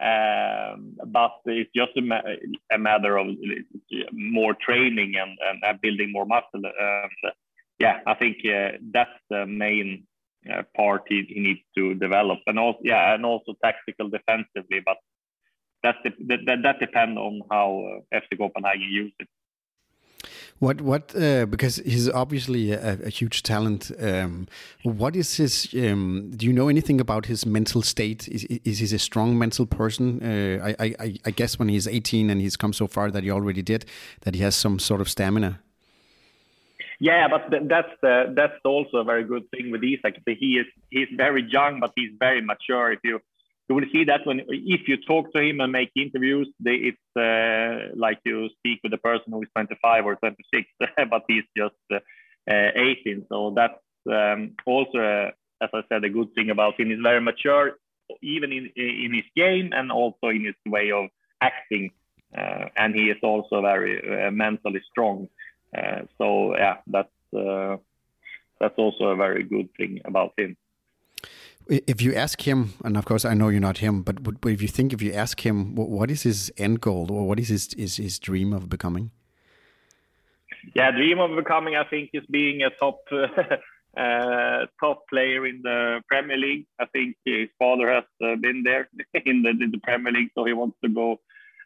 um, 0.00 0.96
but 1.06 1.32
it's 1.46 1.70
just 1.74 1.96
a, 1.96 2.02
ma 2.02 2.20
a, 2.70 2.78
matter 2.78 3.16
of 3.16 3.26
more 4.12 4.54
training 4.54 5.14
and, 5.16 5.38
and 5.62 5.80
building 5.80 6.12
more 6.12 6.26
muscle. 6.26 6.62
Yeah, 7.78 8.00
I 8.06 8.14
think 8.14 8.36
that's 8.92 9.18
the 9.28 9.46
main 9.46 10.06
uh, 10.50 10.62
part 10.76 11.02
he, 11.08 11.24
he, 11.28 11.40
needs 11.40 11.60
to 11.76 11.94
develop, 11.94 12.40
and 12.46 12.58
also 12.58 12.80
yeah, 12.82 13.14
and 13.14 13.24
also 13.24 13.54
tactical 13.62 14.08
defensively. 14.08 14.80
But 14.84 14.96
that's 15.82 15.98
the, 16.04 16.10
that, 16.46 16.62
that 16.62 16.80
depends 16.80 17.16
on 17.18 17.42
how 17.50 18.00
uh, 18.12 18.18
FC 18.18 18.38
Copenhagen 18.38 18.88
use 18.90 19.12
it. 19.18 19.28
What 20.62 20.80
what 20.80 21.12
uh, 21.16 21.46
because 21.46 21.82
he's 21.84 22.08
obviously 22.08 22.70
a, 22.70 22.92
a 23.04 23.08
huge 23.08 23.42
talent. 23.42 23.90
Um, 24.00 24.46
what 24.84 25.16
is 25.16 25.36
his? 25.36 25.68
Um, 25.74 26.30
do 26.36 26.46
you 26.46 26.52
know 26.52 26.68
anything 26.68 27.00
about 27.00 27.26
his 27.26 27.44
mental 27.44 27.82
state? 27.82 28.28
Is 28.28 28.44
is 28.44 28.78
he 28.78 28.94
a 28.94 28.98
strong 29.00 29.36
mental 29.36 29.66
person? 29.66 30.22
Uh, 30.22 30.72
I, 30.78 30.94
I 31.00 31.08
I 31.24 31.30
guess 31.32 31.58
when 31.58 31.68
he's 31.68 31.88
eighteen 31.88 32.30
and 32.30 32.40
he's 32.40 32.56
come 32.56 32.72
so 32.72 32.86
far 32.86 33.10
that 33.10 33.24
he 33.24 33.30
already 33.32 33.62
did 33.62 33.86
that 34.20 34.36
he 34.36 34.42
has 34.42 34.54
some 34.54 34.78
sort 34.78 35.00
of 35.00 35.08
stamina. 35.08 35.58
Yeah, 37.00 37.26
but 37.26 37.42
that's 37.68 37.94
that's 38.36 38.60
also 38.64 38.98
a 38.98 39.04
very 39.04 39.24
good 39.24 39.50
thing 39.50 39.72
with 39.72 39.82
Isak. 39.82 40.22
He 40.26 40.58
is 40.60 40.66
he's 40.90 41.08
very 41.16 41.42
young, 41.42 41.80
but 41.80 41.90
he's 41.96 42.12
very 42.20 42.40
mature. 42.40 42.92
If 42.92 43.00
you 43.02 43.18
you 43.72 43.76
will 43.76 43.92
see 43.92 44.04
that 44.04 44.26
when 44.26 44.40
if 44.48 44.86
you 44.86 44.98
talk 44.98 45.32
to 45.32 45.40
him 45.40 45.60
and 45.60 45.72
make 45.72 45.90
interviews, 45.96 46.48
they, 46.60 46.92
it's 46.92 47.16
uh, 47.16 47.94
like 47.96 48.18
you 48.24 48.50
speak 48.58 48.80
with 48.82 48.92
a 48.92 48.98
person 48.98 49.32
who 49.32 49.42
is 49.42 49.48
25 49.54 50.04
or 50.04 50.16
26, 50.16 50.68
but 51.10 51.22
he's 51.26 51.44
just 51.56 51.74
uh, 51.90 51.96
uh, 52.50 52.70
18. 52.76 53.24
So 53.30 53.54
that's 53.56 53.80
um, 54.10 54.52
also, 54.66 54.98
uh, 54.98 55.30
as 55.62 55.70
I 55.72 55.80
said, 55.88 56.04
a 56.04 56.10
good 56.10 56.34
thing 56.34 56.50
about 56.50 56.78
him. 56.78 56.90
He's 56.90 56.98
very 57.02 57.22
mature, 57.22 57.78
even 58.20 58.52
in 58.52 58.70
in 58.76 59.14
his 59.14 59.28
game 59.34 59.70
and 59.72 59.90
also 59.90 60.28
in 60.28 60.44
his 60.44 60.60
way 60.66 60.92
of 60.92 61.06
acting. 61.40 61.90
Uh, 62.36 62.66
and 62.76 62.94
he 62.94 63.04
is 63.10 63.18
also 63.22 63.62
very 63.62 64.26
uh, 64.26 64.30
mentally 64.30 64.82
strong. 64.90 65.28
so 66.18 66.54
yeah, 66.56 66.76
that's 66.86 67.16
that's 68.60 68.78
also 68.78 69.04
a 69.04 69.16
very 69.16 69.44
good 69.44 69.68
thing 69.78 70.00
about 70.04 70.32
him. 70.36 70.56
If 71.68 72.02
you 72.02 72.14
ask 72.14 72.46
him, 72.46 72.74
and 72.84 72.96
of 72.96 73.04
course 73.04 73.24
I 73.24 73.34
know 73.34 73.48
you're 73.48 73.60
not 73.60 73.78
him, 73.78 74.02
but, 74.02 74.16
if 74.44 74.62
you 74.62 74.68
think 74.68 74.92
if 74.92 75.00
you 75.00 75.12
ask 75.12 75.44
him, 75.44 75.74
what 75.74 76.10
is 76.10 76.22
his 76.22 76.52
end 76.56 76.80
goal 76.80 77.10
or 77.10 77.26
what 77.26 77.38
is 77.38 77.48
his 77.48 77.72
his, 77.76 77.96
his 77.96 78.18
dream 78.18 78.52
of 78.52 78.68
becoming? 78.68 79.10
Yeah, 80.74 80.90
dream 80.90 81.18
of 81.18 81.36
becoming, 81.36 81.76
I 81.76 81.84
think, 81.84 82.10
is 82.12 82.24
being 82.30 82.62
a 82.62 82.70
top 82.70 83.00
uh, 83.96 84.66
top 84.80 85.08
player 85.08 85.46
in 85.46 85.60
the 85.62 86.02
Premier 86.08 86.36
League. 86.36 86.66
I 86.80 86.86
think 86.86 87.16
his 87.24 87.48
father 87.58 87.90
has 87.90 88.04
uh, 88.24 88.36
been 88.36 88.62
there 88.62 88.88
in 89.26 89.42
the, 89.42 89.50
in 89.50 89.70
the 89.70 89.80
Premier 89.82 90.12
League, 90.12 90.30
so 90.34 90.44
he 90.44 90.52
wants 90.52 90.76
to 90.82 90.88
go 90.88 91.20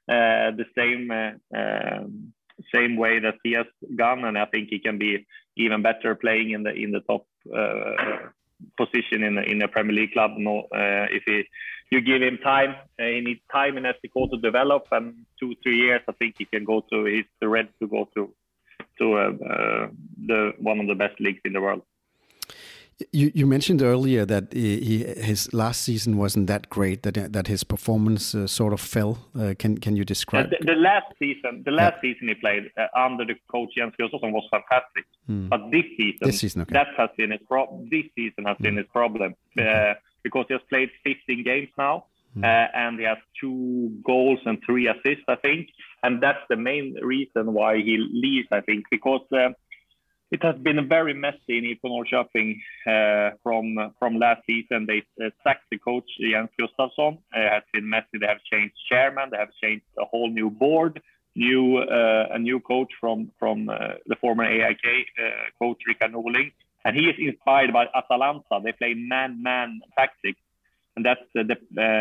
uh, 0.09 0.50
the 0.53 0.67
same 0.76 1.11
uh, 1.11 1.33
um, 1.57 2.33
same 2.75 2.97
way 2.97 3.19
that 3.19 3.35
he 3.45 3.53
has 3.53 3.67
gone, 3.97 4.25
and 4.25 4.38
I 4.38 4.47
think 4.47 4.69
he 4.71 4.79
can 4.79 4.99
be 4.99 5.26
even 5.57 5.83
better 5.83 6.15
playing 6.15 6.50
in 6.50 6.62
the 6.62 6.73
in 6.73 6.91
the 6.91 7.00
top 7.00 7.26
uh, 7.55 8.31
position 8.76 9.23
in 9.23 9.38
in 9.38 9.62
a 9.62 9.68
Premier 9.68 9.95
League 9.95 10.12
club. 10.12 10.33
No, 10.37 10.61
uh, 10.75 11.06
if 11.11 11.23
he, 11.26 11.45
you 11.90 12.00
give 12.00 12.23
him 12.23 12.38
time, 12.38 12.76
uh, 13.00 13.04
he 13.04 13.21
needs 13.21 13.40
time 13.52 13.76
in 13.76 13.85
SDK 13.85 14.30
to 14.30 14.38
develop, 14.38 14.87
and 14.92 15.14
two 15.38 15.54
three 15.62 15.78
years, 15.78 16.02
I 16.09 16.12
think 16.12 16.37
he 16.38 16.45
can 16.45 16.64
go 16.64 16.83
to. 16.90 17.04
He's 17.04 17.25
ready 17.42 17.71
to 17.80 17.87
go 17.87 18.09
to 18.14 18.33
to 18.99 19.14
uh, 19.14 19.88
the 20.26 20.52
one 20.59 20.80
of 20.80 20.87
the 20.87 20.95
best 20.95 21.21
leagues 21.21 21.40
in 21.45 21.52
the 21.52 21.61
world. 21.61 21.83
You, 23.12 23.31
you 23.35 23.47
mentioned 23.47 23.83
earlier 23.83 24.25
that 24.25 24.55
he, 24.55 25.05
his 25.05 25.53
last 25.53 25.83
season 25.83 26.17
wasn't 26.17 26.47
that 26.47 26.71
great. 26.71 27.03
That 27.03 27.35
that 27.35 27.47
his 27.47 27.62
performance 27.62 28.35
uh, 28.35 28.47
sort 28.47 28.73
of 28.73 28.81
fell. 28.81 29.19
Uh, 29.38 29.53
can 29.59 29.76
can 29.76 29.97
you 29.97 30.05
describe? 30.05 30.49
The, 30.49 30.65
the, 30.65 30.76
last 30.76 31.12
season, 31.19 31.62
the 31.67 31.73
last 31.73 31.97
yeah. 31.97 32.12
season 32.12 32.29
he 32.29 32.35
played 32.35 32.71
uh, 32.79 32.87
under 32.99 33.26
the 33.26 33.35
coach 33.53 33.69
Jens 33.76 33.93
Fjostosson 34.00 34.33
was 34.33 34.49
fantastic. 34.50 35.05
Hmm. 35.26 35.49
But 35.49 35.71
this 35.71 35.85
season, 35.99 36.19
this 36.23 36.38
season 36.38 36.62
okay. 36.62 36.73
that 36.73 36.88
has 36.97 37.11
been 37.19 37.33
his 37.33 37.41
pro- 37.47 37.85
This 37.91 38.07
season 38.15 38.47
has 38.47 38.57
hmm. 38.57 38.62
been 38.62 38.76
his 38.79 38.87
problem 38.91 39.35
okay. 39.59 39.91
Uh, 39.91 39.95
because 40.23 40.47
he 40.49 40.55
has 40.55 40.62
played 40.71 40.88
15 41.05 41.45
games 41.45 41.69
now. 41.76 42.07
Hmm. 42.33 42.45
Uh, 42.45 42.67
and 42.75 42.99
he 42.99 43.05
has 43.05 43.19
two 43.38 43.93
goals 44.05 44.38
and 44.47 44.59
three 44.65 44.88
assists, 44.88 45.25
I 45.29 45.37
think, 45.37 45.69
and 46.03 46.23
that's 46.23 46.45
the 46.49 46.57
main 46.57 46.95
reason 47.03 47.53
why 47.53 47.76
he 47.76 47.99
leaves. 47.99 48.49
I 48.53 48.62
think 48.62 48.85
because 48.91 49.21
uh, 49.33 49.50
it 50.30 50.42
has 50.42 50.56
been 50.56 50.88
very 50.88 51.14
messy 51.14 51.59
in 51.59 51.64
IFK 51.64 51.85
Norrköping 51.85 52.56
uh, 52.87 53.37
from 53.42 53.92
from 53.99 54.18
last 54.18 54.42
season. 54.47 54.87
They 54.87 55.02
uh, 55.25 55.30
sacked 55.45 55.66
the 55.71 55.78
coach 55.78 56.09
Jens 56.21 56.50
Gustafsson. 56.61 57.18
Uh, 57.35 57.40
it 57.40 57.52
has 57.52 57.62
been 57.73 57.88
messy. 57.88 58.18
They 58.21 58.26
have 58.26 58.42
changed 58.50 58.75
chairman. 58.88 59.30
They 59.30 59.38
have 59.38 59.52
changed 59.62 59.85
a 59.99 60.04
whole 60.04 60.30
new 60.30 60.50
board. 60.50 61.00
New 61.37 61.78
uh, 61.78 62.28
a 62.33 62.38
new 62.38 62.61
coach 62.61 62.90
from 63.00 63.30
from 63.38 63.68
uh, 63.68 63.76
the 64.06 64.16
former 64.16 64.45
AIK 64.45 64.87
uh, 64.87 65.30
coach 65.59 65.78
Rickard 65.87 66.12
Norling, 66.12 66.50
and 66.85 66.97
he 66.97 67.02
is 67.02 67.16
inspired 67.18 67.73
by 67.73 67.87
Atalanta. 67.95 68.61
They 68.64 68.73
play 68.73 68.95
man-man 68.95 69.80
tactics, 69.99 70.40
and 70.97 71.04
that's 71.04 71.21
the, 71.35 71.56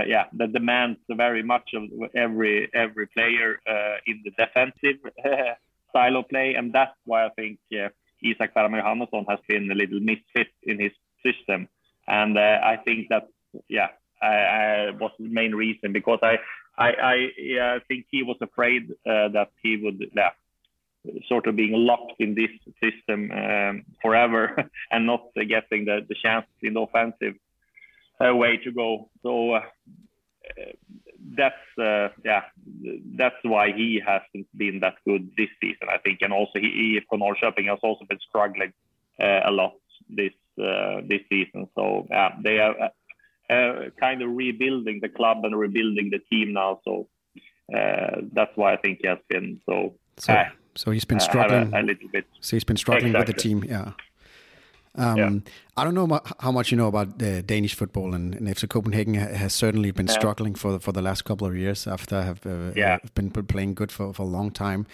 yeah 0.08 0.26
that 0.38 0.54
demands 0.54 1.00
very 1.10 1.44
much 1.44 1.70
of 1.74 1.84
every 2.16 2.70
every 2.74 3.08
player 3.08 3.60
in 4.08 4.24
the 4.24 4.32
defensive 4.32 5.00
style 5.90 6.16
of 6.16 6.30
play, 6.30 6.56
and 6.56 6.74
that's 6.74 6.98
why 7.04 7.26
I 7.26 7.30
think. 7.36 7.60
Isak 8.26 8.54
Ferman 8.54 8.82
Johannesson 8.82 9.26
has 9.30 9.40
been 9.48 9.72
a 9.72 9.76
little 9.76 10.00
misfit 10.00 10.48
in 10.64 10.80
his 10.80 10.92
system, 11.24 11.68
and 12.08 12.38
uh, 12.38 12.60
I 12.64 12.78
think 12.78 13.10
that 13.10 13.28
yeah 13.68 13.90
I, 14.22 14.92
was 15.00 15.12
the 15.20 15.30
main 15.30 15.54
reason 15.54 15.94
because 15.94 16.20
I 16.22 16.38
I, 16.78 16.90
I 16.90 17.16
yeah, 17.38 17.80
think 17.88 18.06
he 18.10 18.24
was 18.24 18.38
afraid 18.42 18.92
uh, 18.92 19.30
that 19.30 19.52
he 19.64 19.78
would 19.78 20.12
yeah, 20.16 20.32
sort 21.28 21.48
of 21.48 21.56
being 21.56 21.74
locked 21.74 22.20
in 22.20 22.36
this 22.36 22.52
system 22.84 23.32
um, 23.32 23.86
forever 24.02 24.70
and 24.92 25.06
not 25.06 25.24
uh, 25.38 25.44
getting 25.48 25.86
the, 25.86 26.06
the 26.08 26.16
chance 26.22 26.46
in 26.62 26.74
the 26.74 26.82
offensive 26.82 27.36
uh, 28.20 28.36
way 28.36 28.58
to 28.58 28.72
go. 28.72 29.10
So 29.24 29.54
uh, 29.54 29.62
that's 31.38 31.80
uh, 31.80 32.10
yeah, 32.24 32.44
that's 33.18 33.36
why 33.44 33.72
he 33.72 34.02
hasn't 34.06 34.48
been 34.56 34.80
that 34.82 34.96
good 35.06 35.32
this 35.38 35.50
season, 35.62 35.88
I 35.90 35.98
think, 35.98 36.20
and 36.22 36.32
also 36.32 36.60
he, 36.60 37.00
IFK 37.00 37.20
Norrköping 37.20 37.68
has 37.68 37.80
also 37.82 38.06
been 38.08 38.20
struggling 38.28 38.74
uh, 39.20 39.42
a 39.46 39.52
lot 39.52 39.74
this 40.10 40.34
uh, 40.62 41.02
this 41.08 41.22
season. 41.30 41.68
So 41.76 42.08
yeah, 42.10 42.30
they 42.44 42.60
are 42.60 42.76
uh, 43.50 43.54
uh, 43.54 43.90
kind 44.00 44.22
of 44.22 44.32
rebuilding 44.32 45.00
the 45.02 45.10
club 45.10 45.44
and 45.44 45.58
rebuilding 45.58 46.12
the 46.12 46.20
team 46.20 46.54
now. 46.54 46.80
So 46.84 47.08
uh, 47.76 48.22
that's 48.34 48.56
why 48.56 48.74
I 48.74 48.78
think 48.78 49.00
he 49.02 49.08
has 49.08 49.20
been 49.30 49.62
so. 49.66 49.96
So, 50.18 50.44
so 50.76 50.92
he's 50.92 51.06
been 51.06 51.20
struggling 51.20 51.74
a, 51.74 51.82
a, 51.82 51.84
little 51.84 52.08
bit. 52.10 52.26
So 52.40 52.56
he's 52.56 52.64
been 52.64 52.78
struggling 52.78 53.12
exactly. 53.12 53.34
with 53.34 53.36
the 53.36 53.42
team, 53.42 53.64
yeah. 53.68 53.92
Um, 54.98 55.18
yeah. 55.18 55.30
I 55.78 55.84
don't 55.84 55.94
know 55.94 56.20
how 56.40 56.52
much 56.52 56.72
you 56.72 56.78
know 56.78 56.88
about 56.88 57.22
uh, 57.22 57.42
Danish 57.42 57.76
football, 57.76 58.14
and, 58.14 58.36
and 58.36 58.48
FC 58.48 58.68
Copenhagen 58.70 59.14
has 59.16 59.54
certainly 59.54 59.92
been 59.92 60.08
yeah. 60.08 60.14
struggling 60.14 60.56
for 60.56 60.80
for 60.80 60.92
the 60.92 61.02
last 61.02 61.26
couple 61.26 61.48
of 61.48 61.56
years 61.56 61.88
after 61.88 62.22
have 62.22 62.46
uh, 62.46 62.72
yeah. 62.76 63.00
been 63.14 63.32
playing 63.32 63.74
good 63.74 63.92
for, 63.92 64.14
for 64.14 64.24
a 64.24 64.30
long 64.30 64.52
time. 64.52 64.86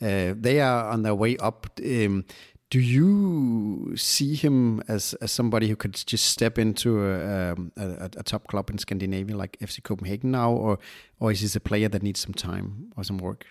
Uh, 0.00 0.34
they 0.36 0.60
are 0.60 0.90
on 0.90 1.02
their 1.02 1.14
way 1.14 1.36
up. 1.36 1.66
Um, 1.84 2.24
do 2.70 2.78
you 2.78 3.96
see 3.96 4.36
him 4.36 4.80
as, 4.86 5.14
as 5.14 5.32
somebody 5.32 5.68
who 5.68 5.74
could 5.74 5.94
just 5.94 6.26
step 6.26 6.56
into 6.56 7.04
a, 7.04 7.52
um, 7.52 7.72
a, 7.76 8.08
a, 8.16 8.22
top 8.22 8.46
club 8.46 8.70
in 8.70 8.78
Scandinavia 8.78 9.36
like 9.36 9.58
FC 9.58 9.82
Copenhagen 9.82 10.30
now, 10.30 10.52
or 10.52 10.78
or 11.18 11.32
is 11.32 11.40
he 11.40 11.56
a 11.56 11.60
player 11.60 11.88
that 11.88 12.02
needs 12.02 12.20
some 12.20 12.32
time 12.32 12.92
or 12.96 13.02
some 13.02 13.18
work? 13.18 13.44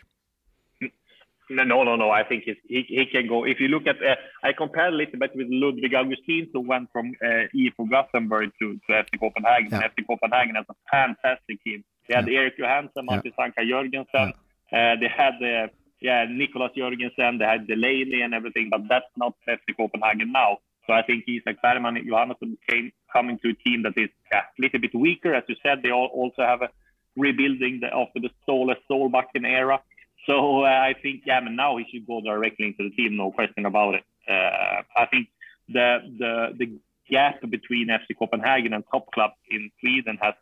No, 1.50 1.84
no, 1.84 1.96
no. 1.96 2.12
I 2.12 2.24
think 2.24 2.44
he, 2.44 2.86
he 2.88 3.06
can 3.12 3.28
go. 3.28 3.44
If 3.44 3.60
you 3.60 3.70
look 3.70 3.88
at, 3.88 3.98
uh, 4.04 4.16
I 4.44 4.54
compare 4.54 4.90
a 4.90 4.92
little 4.92 5.18
bit 5.18 5.32
with 5.36 5.48
Ludwig 5.50 5.94
Augustin, 5.96 6.48
who 6.54 6.62
went 6.62 6.90
from 6.92 7.14
uh, 7.24 7.50
IFK 7.56 7.90
Gothenburg 7.90 8.52
to, 8.60 8.80
to 8.88 8.94
FC 8.94 9.20
Copenhagen. 9.20 9.70
Yeah. 9.72 9.88
FC 9.88 10.06
Copenhagen 10.06 10.56
has 10.56 10.66
a 10.70 10.76
fantastic 10.92 11.64
team. 11.64 11.84
They 12.08 12.16
had 12.16 12.28
yeah. 12.28 12.40
Erik 12.40 12.58
Johansson, 12.58 13.06
Martin 13.06 13.34
yeah. 13.38 13.44
Sanka 13.44 13.62
Jørgensen. 13.62 14.34
Yeah. 14.72 14.94
Uh, 14.94 15.00
they 15.00 15.08
had 15.08 15.36
uh, 15.42 15.68
yeah, 16.02 16.26
Nicholas 16.30 16.72
Jørgensen. 16.78 17.40
They 17.40 17.46
had 17.46 17.68
Delaney 17.68 18.22
and 18.22 18.34
everything, 18.34 18.70
but 18.70 18.82
that's 18.88 19.12
not 19.18 19.34
FC 19.48 19.76
Copenhagen 19.76 20.32
now. 20.32 20.60
So 20.86 20.94
I 20.94 21.04
think 21.04 21.26
Isak 21.28 21.62
Bergman 21.62 21.98
and 21.98 22.08
Johansson 22.08 22.58
came 22.68 22.92
coming 23.14 23.38
to 23.40 23.50
a 23.50 23.54
team 23.54 23.84
that 23.84 23.94
is 23.96 24.10
yeah, 24.32 24.42
a 24.42 24.62
little 24.62 24.80
bit 24.80 24.94
weaker. 24.96 25.34
As 25.34 25.44
you 25.48 25.56
said, 25.64 25.80
they 25.84 25.92
all 25.92 26.10
also 26.14 26.42
have 26.42 26.62
a 26.62 26.70
rebuilding 27.16 27.80
the, 27.82 27.88
after 27.94 28.20
the 28.20 28.30
Ståle 28.42 28.76
Solbakken 28.90 29.46
era. 29.46 29.80
So 30.26 30.64
uh, 30.64 30.68
I 30.68 30.94
think, 31.02 31.24
yeah, 31.26 31.40
but 31.42 31.52
now 31.52 31.78
he 31.78 31.86
should 31.92 32.06
go 32.06 32.22
directly 32.22 32.68
into 32.68 32.90
the 32.90 32.96
team, 32.96 33.18
no 33.18 33.32
question 33.32 33.66
about 33.66 33.96
it. 33.96 34.04
Uh, 34.30 34.82
I 34.96 35.06
think 35.10 35.28
the 35.68 36.00
the 36.18 36.56
the 36.58 36.78
gap 37.10 37.42
between 37.50 37.88
FC 37.88 38.18
Copenhagen 38.18 38.74
and 38.74 38.84
top 38.92 39.12
club 39.12 39.32
in 39.50 39.72
Sweden 39.80 40.18
has 40.22 40.36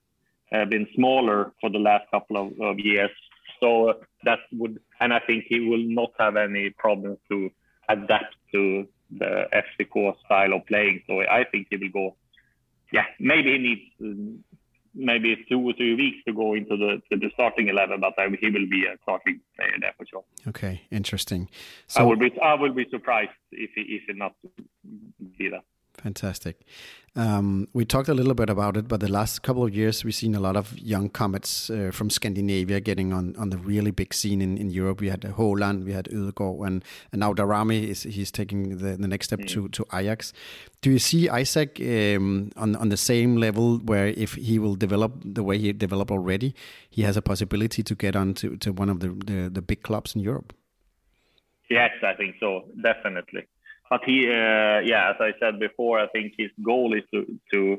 uh, 0.51 0.65
been 0.65 0.87
smaller 0.95 1.53
for 1.61 1.69
the 1.69 1.79
last 1.79 2.09
couple 2.11 2.37
of, 2.37 2.59
of 2.59 2.79
years. 2.79 3.11
So 3.59 4.01
that 4.23 4.39
would, 4.51 4.79
and 4.99 5.13
I 5.13 5.19
think 5.19 5.45
he 5.47 5.61
will 5.61 5.83
not 5.83 6.11
have 6.19 6.35
any 6.35 6.69
problems 6.69 7.17
to 7.29 7.49
adapt 7.89 8.35
to 8.53 8.87
the 9.17 9.47
FCK 9.53 10.15
style 10.25 10.53
of 10.53 10.65
playing. 10.65 11.03
So 11.07 11.21
I 11.21 11.45
think 11.45 11.67
he 11.69 11.77
will 11.77 11.89
go. 11.89 12.15
Yeah, 12.91 13.05
maybe 13.19 13.51
he 13.53 13.57
needs 13.57 14.41
maybe 14.97 15.45
two 15.47 15.59
or 15.59 15.73
three 15.73 15.95
weeks 15.95 16.17
to 16.27 16.33
go 16.33 16.55
into 16.55 16.75
the 16.75 17.01
to 17.09 17.17
the 17.17 17.29
starting 17.33 17.69
eleven, 17.69 17.99
but 18.01 18.13
I, 18.17 18.27
he 18.41 18.49
will 18.49 18.67
be 18.67 18.85
a 18.85 18.97
starting 19.03 19.39
player 19.55 19.71
there 19.79 19.93
for 19.97 20.05
sure. 20.05 20.23
Okay, 20.47 20.81
interesting. 20.91 21.49
So 21.87 22.01
I 22.01 22.03
will 22.03 22.17
be 22.17 22.37
I 22.41 22.55
will 22.55 22.73
be 22.73 22.87
surprised 22.89 23.31
if 23.51 23.71
he 23.75 23.81
if 23.81 24.03
he 24.07 24.13
not 24.13 24.33
be 25.37 25.49
that. 25.49 25.63
Fantastic. 26.01 26.61
Um, 27.17 27.67
we 27.73 27.83
talked 27.83 28.09
a 28.09 28.13
little 28.13 28.35
bit 28.35 28.47
about 28.47 28.77
it, 28.77 28.87
but 28.87 28.99
the 28.99 29.11
last 29.11 29.41
couple 29.41 29.63
of 29.63 29.75
years 29.75 30.05
we've 30.05 30.13
seen 30.13 30.35
a 30.35 30.39
lot 30.39 30.55
of 30.55 30.77
young 30.77 31.09
comets 31.09 31.71
uh, 31.71 31.89
from 31.91 32.11
Scandinavia 32.11 32.79
getting 32.79 33.11
on, 33.11 33.35
on 33.37 33.49
the 33.49 33.57
really 33.57 33.89
big 33.89 34.13
scene 34.13 34.39
in, 34.39 34.55
in 34.55 34.69
Europe. 34.69 35.01
We 35.01 35.09
had 35.09 35.23
Holland, 35.23 35.83
we 35.83 35.93
had 35.93 36.05
Ødegaard, 36.05 36.67
and, 36.67 36.85
and 37.11 37.19
now 37.21 37.33
Darami 37.33 37.87
is 37.87 38.03
he's 38.03 38.31
taking 38.31 38.77
the, 38.77 38.97
the 38.97 39.07
next 39.07 39.25
step 39.25 39.39
mm. 39.39 39.47
to, 39.47 39.67
to 39.69 39.85
Ajax. 39.91 40.31
Do 40.81 40.91
you 40.91 40.99
see 40.99 41.27
Isaac 41.27 41.79
um, 41.81 42.51
on 42.55 42.75
on 42.75 42.89
the 42.89 42.97
same 42.97 43.37
level 43.37 43.79
where 43.79 44.09
if 44.09 44.35
he 44.35 44.59
will 44.59 44.75
develop 44.75 45.13
the 45.25 45.41
way 45.41 45.57
he 45.57 45.73
developed 45.73 46.11
already, 46.11 46.53
he 46.87 47.01
has 47.01 47.17
a 47.17 47.21
possibility 47.23 47.81
to 47.81 47.95
get 47.95 48.15
on 48.15 48.35
to, 48.35 48.57
to 48.57 48.71
one 48.71 48.89
of 48.89 48.99
the, 48.99 49.09
the, 49.25 49.49
the 49.49 49.61
big 49.63 49.81
clubs 49.81 50.15
in 50.15 50.21
Europe? 50.21 50.53
Yes, 51.67 51.89
I 52.03 52.13
think 52.13 52.35
so, 52.39 52.65
definitely 52.83 53.47
but 53.89 54.01
he, 54.05 54.27
uh, 54.27 54.79
yeah, 54.79 55.11
as 55.11 55.15
I 55.19 55.31
said 55.39 55.59
before, 55.59 55.99
I 55.99 56.07
think 56.07 56.33
his 56.37 56.51
goal 56.63 56.93
is 56.93 57.03
to 57.13 57.39
to 57.53 57.77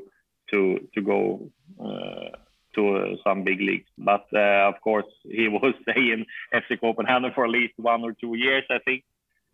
to 0.51 0.87
to 0.93 1.01
go 1.01 1.51
uh, 1.79 2.37
to 2.75 2.95
uh, 2.95 3.15
some 3.23 3.43
big 3.43 3.59
leagues. 3.59 3.89
But 3.97 4.25
uh, 4.33 4.69
of 4.69 4.81
course, 4.81 5.05
he 5.23 5.47
will 5.47 5.73
stay 5.83 6.11
in 6.11 6.25
FC 6.53 6.79
Copenhagen 6.79 7.31
for 7.33 7.45
at 7.45 7.51
least 7.51 7.73
one 7.77 8.03
or 8.03 8.13
two 8.13 8.35
years, 8.35 8.63
I 8.69 8.79
think. 8.79 9.03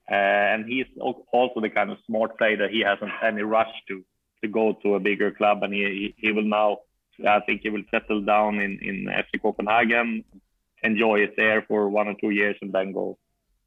Uh, 0.10 0.14
and 0.54 0.66
he's 0.68 0.86
also 1.00 1.62
the 1.62 1.70
kind 1.70 1.90
of 1.90 1.98
smart 2.06 2.38
player 2.38 2.58
that 2.58 2.70
he 2.70 2.82
hasn't 2.82 3.12
any 3.24 3.42
rush 3.42 3.74
to 3.88 4.04
to 4.44 4.48
go 4.48 4.74
to 4.84 4.96
a 4.96 5.00
bigger 5.00 5.32
club, 5.32 5.64
and 5.64 5.74
he 5.74 6.14
he 6.18 6.32
will 6.32 6.44
now. 6.44 6.80
I 7.26 7.40
think 7.40 7.62
he 7.62 7.70
will 7.70 7.84
settle 7.90 8.22
down 8.22 8.60
in 8.60 8.78
in 8.82 9.06
FC 9.06 9.42
Copenhagen, 9.42 10.24
enjoy 10.84 11.20
it 11.22 11.34
there 11.38 11.64
for 11.68 11.90
one 11.90 12.08
or 12.08 12.16
two 12.22 12.30
years, 12.30 12.58
and 12.62 12.72
then 12.72 12.92
go 12.92 13.18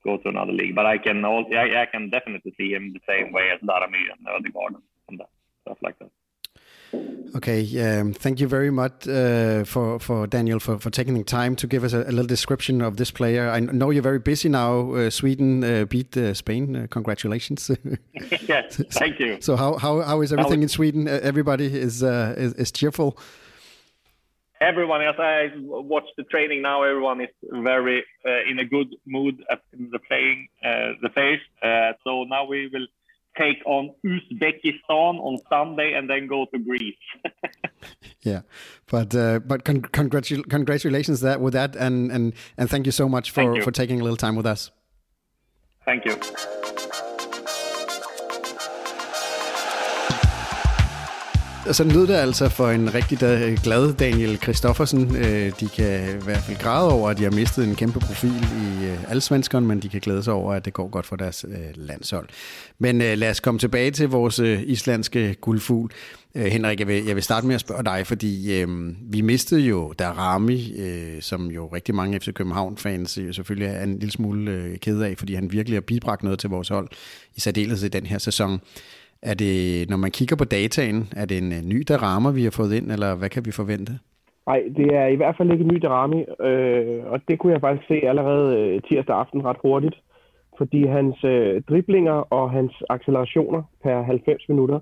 go 0.09 0.17
to 0.23 0.29
another 0.29 0.53
league. 0.53 0.75
But 0.75 0.87
I 0.87 0.99
can 0.99 1.25
also, 1.25 1.51
I, 1.55 1.83
I 1.83 1.87
can 1.87 2.11
definitely 2.11 2.53
see 2.59 2.71
him 2.77 2.85
the 2.93 3.05
same 3.13 3.33
way 3.33 3.51
as 3.55 3.61
Darami 3.61 4.05
and 4.13 4.21
Ödegaard 4.37 4.75
and 5.09 5.19
that, 5.21 5.31
stuff 5.63 5.79
like 5.83 5.99
that. 5.99 6.11
Okay, 7.37 7.61
um, 7.87 8.15
thank 8.15 8.41
you 8.41 8.49
very 8.49 8.71
much 8.71 9.07
uh, 9.07 9.63
for 9.65 9.99
for 9.99 10.27
Daniel 10.27 10.59
for, 10.59 10.79
for 10.79 10.91
taking 10.91 11.15
the 11.15 11.23
time 11.23 11.55
to 11.57 11.67
give 11.67 11.85
us 11.85 11.93
a, 11.93 11.99
a, 11.99 12.13
little 12.17 12.27
description 12.27 12.81
of 12.81 12.97
this 12.97 13.11
player. 13.11 13.51
I 13.51 13.61
know 13.61 13.91
you're 13.91 14.03
very 14.03 14.19
busy 14.19 14.49
now. 14.49 14.95
Uh, 14.95 15.11
Sweden 15.11 15.63
uh, 15.63 15.85
beat 15.85 16.17
uh, 16.17 16.33
Spain. 16.33 16.77
Uh, 16.77 16.87
congratulations! 16.89 17.71
yes, 18.49 18.81
thank 18.93 19.21
you. 19.21 19.37
So 19.41 19.57
how 19.57 19.77
how, 19.77 20.01
how 20.01 20.23
is 20.23 20.33
everything 20.33 20.63
in 20.63 20.69
Sweden? 20.69 21.07
Uh, 21.07 21.21
everybody 21.23 21.67
is, 21.67 22.03
is, 22.03 22.55
is 22.55 22.73
cheerful 22.73 23.19
everyone, 24.61 25.03
as 25.03 25.15
I 25.19 25.51
watch 25.57 26.09
the 26.17 26.25
training 26.25 26.63
now, 26.63 26.83
everyone 26.83 27.21
is 27.21 27.29
very 27.51 28.05
uh, 28.27 28.51
in 28.51 28.59
a 28.59 28.65
good 28.65 28.95
mood 29.07 29.43
at 29.51 29.61
the 29.73 29.99
playing 29.99 30.49
uh, 30.65 30.93
the 31.03 31.11
players. 31.11 31.41
Uh, 31.63 31.93
so 32.05 32.25
now 32.25 32.47
we 32.47 32.69
will 32.73 32.87
take 33.37 33.65
on 33.67 33.95
Uzbekistan 34.05 35.21
on 35.21 35.39
Sunday 35.49 35.95
and 35.95 36.11
then 36.11 36.27
go 36.27 36.47
to 36.53 36.59
Greece. 36.59 36.97
yeah, 38.23 38.43
but 38.91 39.15
uh, 39.15 39.39
but 39.39 39.65
con- 39.65 39.83
congratu- 39.83 40.49
congratulations 40.49 41.21
that 41.21 41.41
with 41.41 41.55
that, 41.55 41.77
and 41.77 42.11
and 42.11 42.33
and 42.57 42.69
thank 42.69 42.87
you 42.87 42.93
so 42.93 43.09
much 43.09 43.31
for 43.31 43.61
for 43.63 43.71
taking 43.71 44.01
a 44.01 44.03
little 44.03 44.17
time 44.17 44.37
with 44.37 44.47
us. 44.47 44.71
Thank 45.85 46.05
you. 46.05 46.78
Sådan 51.73 51.93
lød 51.93 52.07
det 52.07 52.15
altså 52.15 52.49
for 52.49 52.69
en 52.69 52.95
rigtig 52.95 53.19
glad 53.63 53.93
Daniel 53.93 54.37
Christoffersen. 54.37 55.17
Øh, 55.17 55.53
de 55.61 55.69
kan 55.69 56.19
i 56.21 56.25
hvert 56.25 56.43
fald 56.43 56.59
græde 56.59 56.93
over, 56.93 57.11
at 57.11 57.19
de 57.19 57.23
har 57.23 57.31
mistet 57.31 57.65
en 57.65 57.77
kæmpe 57.77 58.01
profil 58.01 58.35
i 58.35 58.85
øh, 58.87 59.11
allsvenskeren, 59.11 59.67
men 59.67 59.81
de 59.81 59.89
kan 59.89 60.01
glæde 60.01 60.23
sig 60.23 60.33
over, 60.33 60.55
at 60.55 60.65
det 60.65 60.73
går 60.73 60.89
godt 60.89 61.07
for 61.07 61.17
deres 61.17 61.45
øh, 61.49 61.55
landshold. 61.75 62.29
Men 62.79 62.99
lad 62.99 63.31
os 63.31 63.41
komme 63.41 63.61
tilbage 63.61 63.91
til 63.91 64.09
vores 64.09 64.39
islandske 64.39 65.35
guldfugl. 65.41 65.93
Henrik, 66.37 66.81
jeg 66.81 66.89
vil, 66.89 67.05
jeg 67.05 67.15
vil 67.15 67.23
starte 67.23 67.47
med 67.47 67.55
at 67.55 67.61
spørge 67.61 67.85
dig, 67.85 68.07
fordi 68.07 68.61
øh, 68.61 68.69
vi 69.13 69.21
mistede 69.21 69.61
jo 69.61 69.93
Darami, 69.99 70.73
øh, 70.79 71.23
som 71.23 71.47
jo 71.47 71.67
rigtig 71.67 71.95
mange 71.95 72.21
FC 72.21 72.33
København-fans 72.33 73.19
selvfølgelig 73.33 73.69
er 73.69 73.83
en 73.83 73.99
lille 73.99 74.13
smule 74.13 74.51
øh, 74.51 74.79
ked 74.79 75.01
af, 75.01 75.15
fordi 75.19 75.35
han 75.35 75.53
virkelig 75.53 75.77
har 75.77 75.81
bibragt 75.81 76.23
noget 76.23 76.39
til 76.39 76.51
vores 76.51 76.69
hold, 76.69 76.89
i 77.37 77.41
særdeleshed 77.41 77.87
i 77.87 77.99
den 77.99 78.07
her 78.07 78.19
sæson. 78.19 78.61
Er 79.23 79.35
det, 79.35 79.91
når 79.91 79.97
man 79.97 80.11
kigger 80.11 80.37
på 80.37 80.45
dataen, 80.45 81.09
er 81.17 81.27
det 81.27 81.39
en 81.39 81.53
øh, 81.53 81.63
ny 81.73 81.83
rammer, 81.91 82.33
vi 82.33 82.43
har 82.45 82.51
fået 82.51 82.73
ind, 82.73 82.93
eller 82.93 83.15
hvad 83.19 83.29
kan 83.29 83.47
vi 83.47 83.51
forvente? 83.51 83.93
Nej, 84.47 84.63
det 84.77 84.87
er 84.95 85.07
i 85.07 85.15
hvert 85.15 85.37
fald 85.37 85.53
ikke 85.53 85.65
en 85.65 85.75
ny 85.75 85.79
Darami, 85.83 86.25
øh, 86.49 87.05
og 87.13 87.21
det 87.29 87.39
kunne 87.39 87.53
jeg 87.53 87.61
faktisk 87.61 87.89
se 87.89 87.95
allerede 87.95 88.59
øh, 88.59 88.83
tirsdag 88.83 89.17
aften 89.17 89.45
ret 89.45 89.57
hurtigt, 89.63 89.97
fordi 90.59 90.87
hans 90.87 91.25
øh, 91.25 91.63
driblinger 91.69 92.13
og 92.13 92.51
hans 92.51 92.73
accelerationer 92.91 93.63
per 93.83 94.03
90 94.03 94.49
minutter, 94.49 94.81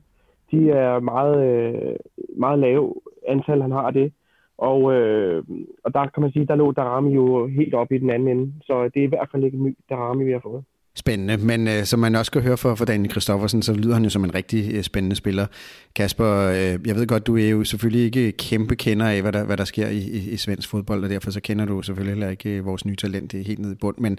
de 0.51 0.71
er 0.71 1.01
meget, 1.01 1.37
øh, 1.51 1.97
meget 2.37 2.59
lave 2.59 2.95
antal, 3.29 3.63
han 3.63 3.71
har 3.71 3.91
det. 3.91 4.13
Og, 4.59 4.93
øh, 4.95 5.45
og 5.85 5.95
der 5.95 6.07
kan 6.07 6.23
man 6.23 6.33
sige, 6.33 6.47
der 6.47 6.55
lå 6.55 6.73
Darami 6.73 7.15
jo 7.15 7.47
helt 7.47 7.75
op 7.75 7.93
i 7.93 7.99
den 7.99 8.11
anden 8.11 8.29
ende, 8.29 8.53
så 8.63 8.85
det 8.95 9.01
er 9.01 9.05
i 9.05 9.13
hvert 9.15 9.29
fald 9.33 9.45
ikke 9.45 9.57
en 9.57 9.65
ny 9.65 9.77
Darami, 9.91 10.25
vi 10.25 10.33
har 10.33 10.41
fået. 10.43 10.65
Spændende, 10.99 11.37
men 11.37 11.69
øh, 11.69 11.85
som 11.85 12.01
man 12.01 12.15
også 12.15 12.33
kan 12.33 12.43
høre 12.43 12.57
fra, 12.57 12.75
for 12.75 12.85
Daniel 12.85 13.13
Kristoffersen, 13.13 13.63
så 13.63 13.75
lyder 13.75 13.95
han 13.95 14.05
jo 14.05 14.11
som 14.11 14.25
en 14.25 14.35
rigtig 14.35 14.75
øh, 14.75 14.83
spændende 14.83 15.17
spiller. 15.17 15.47
Kasper, 15.97 16.27
øh, 16.27 16.87
jeg 16.87 16.95
ved 16.97 17.07
godt, 17.07 17.27
du 17.27 17.37
er 17.37 17.49
jo 17.49 17.65
selvfølgelig 17.65 18.05
ikke 18.05 18.33
kæmpe 18.33 18.77
kender 18.77 19.07
af, 19.07 19.23
hvad 19.23 19.33
der, 19.33 19.45
hvad 19.45 19.57
der 19.57 19.65
sker 19.65 19.89
i, 19.89 19.99
i, 19.99 20.31
i 20.31 20.37
svensk 20.37 20.69
fodbold, 20.71 21.05
og 21.05 21.11
derfor 21.11 21.31
så 21.31 21.41
kender 21.41 21.65
du 21.65 21.83
selvfølgelig 21.83 22.15
heller 22.15 22.31
ikke 22.31 22.51
øh, 22.51 22.65
vores 22.65 22.85
nye 22.85 22.97
talent 22.97 23.33
det 23.33 23.41
er 23.41 23.45
helt 23.45 23.59
ned 23.59 23.73
i 23.73 23.75
bund. 23.75 23.97
Men 23.99 24.19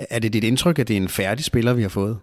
øh, 0.00 0.06
er 0.10 0.18
det 0.18 0.32
dit 0.32 0.44
indtryk, 0.44 0.78
at 0.78 0.88
det 0.88 0.96
er 0.96 1.00
en 1.00 1.08
færdig 1.08 1.44
spiller, 1.44 1.74
vi 1.74 1.82
har 1.82 1.88
fået? 1.88 2.18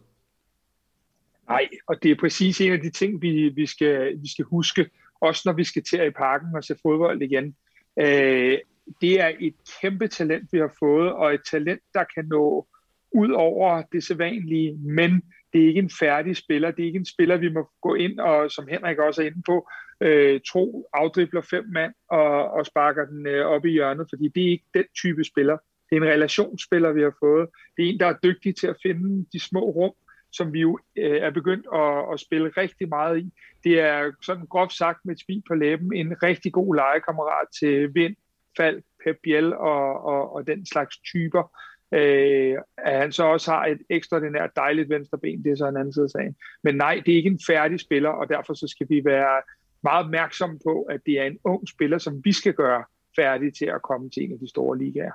Nej, 1.50 1.68
og 1.88 1.96
det 2.04 2.12
er 2.12 2.16
præcis 2.20 2.62
en 2.62 2.74
af 2.74 2.80
de 2.80 2.90
ting, 2.90 3.22
vi, 3.22 3.52
vi, 3.56 3.66
skal, 3.66 4.14
vi 4.22 4.32
skal 4.32 4.46
huske, 4.46 4.90
også 5.22 5.42
når 5.46 5.54
vi 5.54 5.64
skal 5.64 5.84
til 5.84 6.08
i 6.08 6.10
parken 6.10 6.56
og 6.56 6.64
se 6.64 6.76
fodbold 6.82 7.22
igen. 7.22 7.56
Øh, 8.00 8.58
det 9.02 9.22
er 9.22 9.32
et 9.40 9.54
kæmpe 9.82 10.08
talent, 10.08 10.50
vi 10.52 10.58
har 10.58 10.72
fået, 10.80 11.12
og 11.12 11.34
et 11.34 11.42
talent, 11.52 11.82
der 11.94 12.04
kan 12.16 12.26
nå 12.26 12.68
ud 13.16 13.32
over 13.32 13.84
det 13.92 14.04
sædvanlige, 14.04 14.78
men 14.78 15.22
det 15.54 15.64
er 15.64 15.68
ikke 15.68 15.80
en 15.80 15.92
færdig 16.00 16.38
spiller. 16.38 16.72
Det 16.72 16.84
er 16.84 16.88
ikke 16.88 17.00
en 17.00 17.06
spiller, 17.06 17.38
vi 17.38 17.50
må 17.50 17.70
gå 17.82 17.96
ind 17.96 18.20
og, 18.20 18.52
som 18.52 18.68
Henrik 18.68 18.98
også 18.98 19.22
er 19.22 19.26
inde 19.26 19.42
på, 19.46 19.68
øh, 20.02 20.40
tro, 20.52 20.90
afdribler 20.94 21.42
fem 21.42 21.66
mand 21.68 21.94
og, 22.10 22.52
og 22.52 22.66
sparker 22.66 23.06
den 23.06 23.28
øh, 23.28 23.46
op 23.46 23.66
i 23.66 23.72
hjørnet, 23.72 24.08
fordi 24.10 24.28
det 24.28 24.44
er 24.44 24.52
ikke 24.52 24.66
den 24.74 24.86
type 25.02 25.24
spiller. 25.24 25.58
Det 25.90 25.98
er 25.98 26.02
en 26.02 26.08
relationsspiller, 26.08 26.92
vi 26.92 27.02
har 27.02 27.16
fået. 27.20 27.50
Det 27.78 27.86
er 27.86 27.90
en, 27.90 28.00
der 28.00 28.06
er 28.06 28.18
dygtig 28.24 28.56
til 28.56 28.68
at 28.68 28.76
finde 28.84 29.26
de 29.34 29.40
små 29.40 29.60
rum, 29.60 29.94
som 30.32 30.54
vi 30.54 30.62
jo 30.62 30.80
øh, 30.98 31.18
er 31.22 31.30
begyndt 31.30 31.68
at, 31.74 32.14
at 32.14 32.20
spille 32.20 32.50
rigtig 32.58 32.90
meget 32.90 33.20
i. 33.20 33.34
Det 33.64 33.80
er 33.80 34.12
sådan 34.22 34.46
groft 34.46 34.74
sagt 34.74 35.00
med 35.06 35.16
et 35.16 35.22
smil 35.26 35.44
på 35.48 35.56
læben 35.56 35.94
en 35.94 36.24
rigtig 36.24 36.54
god 36.54 36.76
legekammerat 36.76 37.48
til 37.60 37.96
Vind, 37.96 38.16
Fald, 38.58 38.82
Pep 39.04 39.18
Biel 39.24 39.54
og, 39.54 40.06
og, 40.06 40.34
og 40.34 40.48
den 40.48 40.66
slags 40.66 40.98
typer. 40.98 41.58
Øh, 41.94 42.58
at 42.78 42.98
han 43.02 43.12
så 43.12 43.24
også 43.24 43.52
har 43.52 43.66
et 43.66 43.78
ekstraordinært 43.90 44.50
dejligt 44.56 44.90
venstreben, 44.90 45.44
det 45.44 45.52
er 45.52 45.56
så 45.56 45.68
en 45.68 45.78
anden 45.78 45.94
side 45.94 46.04
af 46.04 46.10
sagen. 46.10 46.36
Men 46.64 46.76
nej, 46.76 47.02
det 47.06 47.12
er 47.12 47.18
ikke 47.18 47.30
en 47.30 47.40
færdig 47.48 47.80
spiller, 47.80 48.10
og 48.10 48.30
derfor 48.30 48.54
så 48.54 48.68
skal 48.68 48.88
vi 48.90 49.02
være 49.06 49.42
meget 49.84 50.06
opmærksomme 50.06 50.60
på, 50.64 50.82
at 50.82 51.00
det 51.06 51.20
er 51.20 51.24
en 51.24 51.38
ung 51.44 51.70
spiller, 51.70 51.98
som 51.98 52.22
vi 52.24 52.32
skal 52.32 52.54
gøre 52.54 52.84
færdig 53.16 53.54
til 53.54 53.66
at 53.66 53.82
komme 53.82 54.10
til 54.10 54.24
en 54.24 54.32
af 54.32 54.40
de 54.40 54.50
store 54.50 54.78
ligaer. 54.78 55.12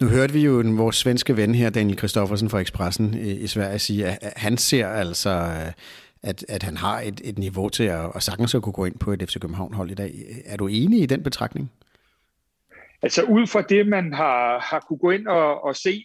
Nu 0.00 0.06
hørte 0.08 0.32
vi 0.32 0.44
jo 0.44 0.62
vores 0.66 0.96
svenske 0.96 1.36
ven 1.36 1.54
her, 1.54 1.70
Daniel 1.70 1.96
Kristoffersen 1.96 2.50
fra 2.50 2.60
Expressen 2.60 3.14
øh, 3.14 3.26
i 3.26 3.46
Sverige, 3.46 3.78
sige, 3.78 4.06
at 4.06 4.32
han 4.36 4.56
ser 4.56 4.88
altså, 4.88 5.30
øh, 5.30 5.72
at, 6.22 6.44
at 6.48 6.62
han 6.62 6.76
har 6.76 7.00
et, 7.00 7.20
et 7.24 7.38
niveau 7.38 7.68
til 7.68 7.84
at, 7.84 8.10
at 8.14 8.22
sagtens 8.22 8.54
at 8.54 8.62
kunne 8.62 8.72
gå 8.72 8.84
ind 8.84 8.98
på 8.98 9.12
et 9.12 9.22
FC 9.28 9.40
København-hold 9.40 9.90
i 9.90 9.94
dag. 9.94 10.42
Er 10.46 10.56
du 10.56 10.66
enig 10.66 11.02
i 11.02 11.06
den 11.06 11.22
betragtning? 11.22 11.70
Altså 13.02 13.22
ud 13.22 13.46
fra 13.46 13.62
det, 13.62 13.88
man 13.88 14.12
har, 14.12 14.58
har 14.58 14.80
kunne 14.80 14.98
gå 14.98 15.10
ind 15.10 15.26
og, 15.26 15.64
og 15.64 15.76
se 15.76 16.04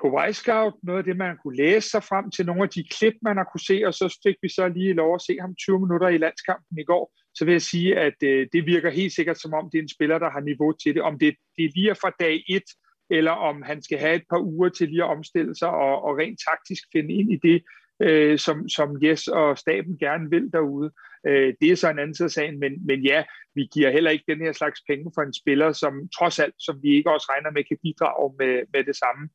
på 0.00 0.16
Wisecout, 0.16 0.74
noget 0.82 0.98
af 0.98 1.04
det, 1.04 1.16
man 1.16 1.36
kunne 1.42 1.56
læse 1.56 1.90
sig 1.90 2.02
frem 2.02 2.30
til, 2.30 2.46
nogle 2.46 2.62
af 2.62 2.68
de 2.68 2.84
klip, 2.90 3.14
man 3.22 3.36
har 3.36 3.44
kunne 3.44 3.66
se, 3.70 3.82
og 3.86 3.94
så 3.94 4.18
fik 4.26 4.36
vi 4.42 4.48
så 4.48 4.68
lige 4.68 4.92
lov 4.92 5.14
at 5.14 5.22
se 5.22 5.36
ham 5.40 5.54
20 5.54 5.80
minutter 5.80 6.08
i 6.08 6.18
landskampen 6.18 6.78
i 6.78 6.84
går, 6.84 7.12
så 7.34 7.44
vil 7.44 7.52
jeg 7.52 7.62
sige, 7.62 7.98
at 7.98 8.18
øh, 8.22 8.46
det 8.52 8.66
virker 8.66 8.90
helt 8.90 9.12
sikkert 9.12 9.40
som 9.40 9.54
om, 9.54 9.70
det 9.70 9.78
er 9.78 9.82
en 9.82 9.96
spiller, 9.96 10.18
der 10.18 10.30
har 10.30 10.40
niveau 10.40 10.72
til 10.72 10.94
det. 10.94 11.02
Om 11.02 11.18
det, 11.18 11.34
det 11.56 11.74
lige 11.74 11.90
er 11.90 11.94
fra 11.94 12.12
dag 12.20 12.44
1, 12.48 12.62
eller 13.10 13.30
om 13.30 13.62
han 13.62 13.82
skal 13.82 13.98
have 13.98 14.16
et 14.16 14.26
par 14.30 14.40
uger 14.40 14.68
til 14.68 14.88
lige 14.88 15.04
at 15.04 15.10
omstille 15.10 15.54
sig 15.56 15.68
og, 15.68 16.02
og 16.02 16.18
rent 16.18 16.40
taktisk 16.48 16.82
finde 16.92 17.14
ind 17.14 17.32
i 17.32 17.38
det, 17.48 17.62
øh, 18.00 18.38
som, 18.38 18.68
som 18.68 19.02
Jes 19.02 19.28
og 19.28 19.58
staben 19.58 19.98
gerne 19.98 20.30
vil 20.30 20.50
derude. 20.52 20.90
Øh, 21.26 21.54
det 21.60 21.70
er 21.70 21.76
så 21.76 21.90
en 21.90 21.98
anden 21.98 22.14
side 22.14 22.26
af 22.26 22.30
sagen, 22.30 22.60
men, 22.60 22.86
men 22.86 23.00
ja, 23.00 23.24
vi 23.54 23.68
giver 23.74 23.90
heller 23.90 24.10
ikke 24.10 24.24
den 24.28 24.40
her 24.40 24.52
slags 24.52 24.80
penge 24.88 25.10
for 25.14 25.22
en 25.22 25.34
spiller, 25.34 25.72
som 25.72 26.08
trods 26.18 26.38
alt, 26.38 26.54
som 26.58 26.82
vi 26.82 26.88
ikke 26.88 27.10
også 27.10 27.26
regner 27.30 27.50
med, 27.50 27.64
kan 27.64 27.78
bidrage 27.82 28.34
med, 28.38 28.62
med 28.72 28.84
det 28.84 28.96
samme. 28.96 29.28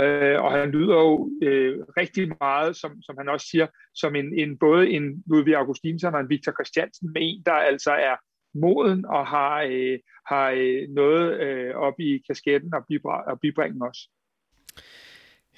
Øh, 0.00 0.42
og 0.44 0.52
han 0.52 0.70
lyder 0.70 0.94
jo 0.94 1.30
øh, 1.42 1.78
rigtig 1.96 2.32
meget, 2.40 2.76
som, 2.76 3.02
som 3.02 3.16
han 3.18 3.28
også 3.28 3.46
siger, 3.50 3.66
som 3.94 4.14
en, 4.16 4.38
en 4.38 4.58
både 4.58 4.90
en 4.90 5.22
Ludvig 5.26 5.56
Augustinsson 5.56 6.14
og 6.14 6.20
en 6.20 6.28
Victor 6.28 6.52
Christiansen, 6.52 7.12
med 7.12 7.22
en, 7.24 7.42
der 7.46 7.52
altså 7.52 7.90
er 7.90 8.16
moden 8.54 9.04
og 9.04 9.26
har, 9.26 9.62
øh, 9.70 9.98
har 10.26 10.50
øh, 10.56 10.88
noget 10.88 11.40
øh, 11.40 11.74
op 11.74 12.00
i 12.00 12.22
kasketten 12.26 12.74
og, 12.74 13.38
bibringe 13.42 13.88
os. 13.88 13.98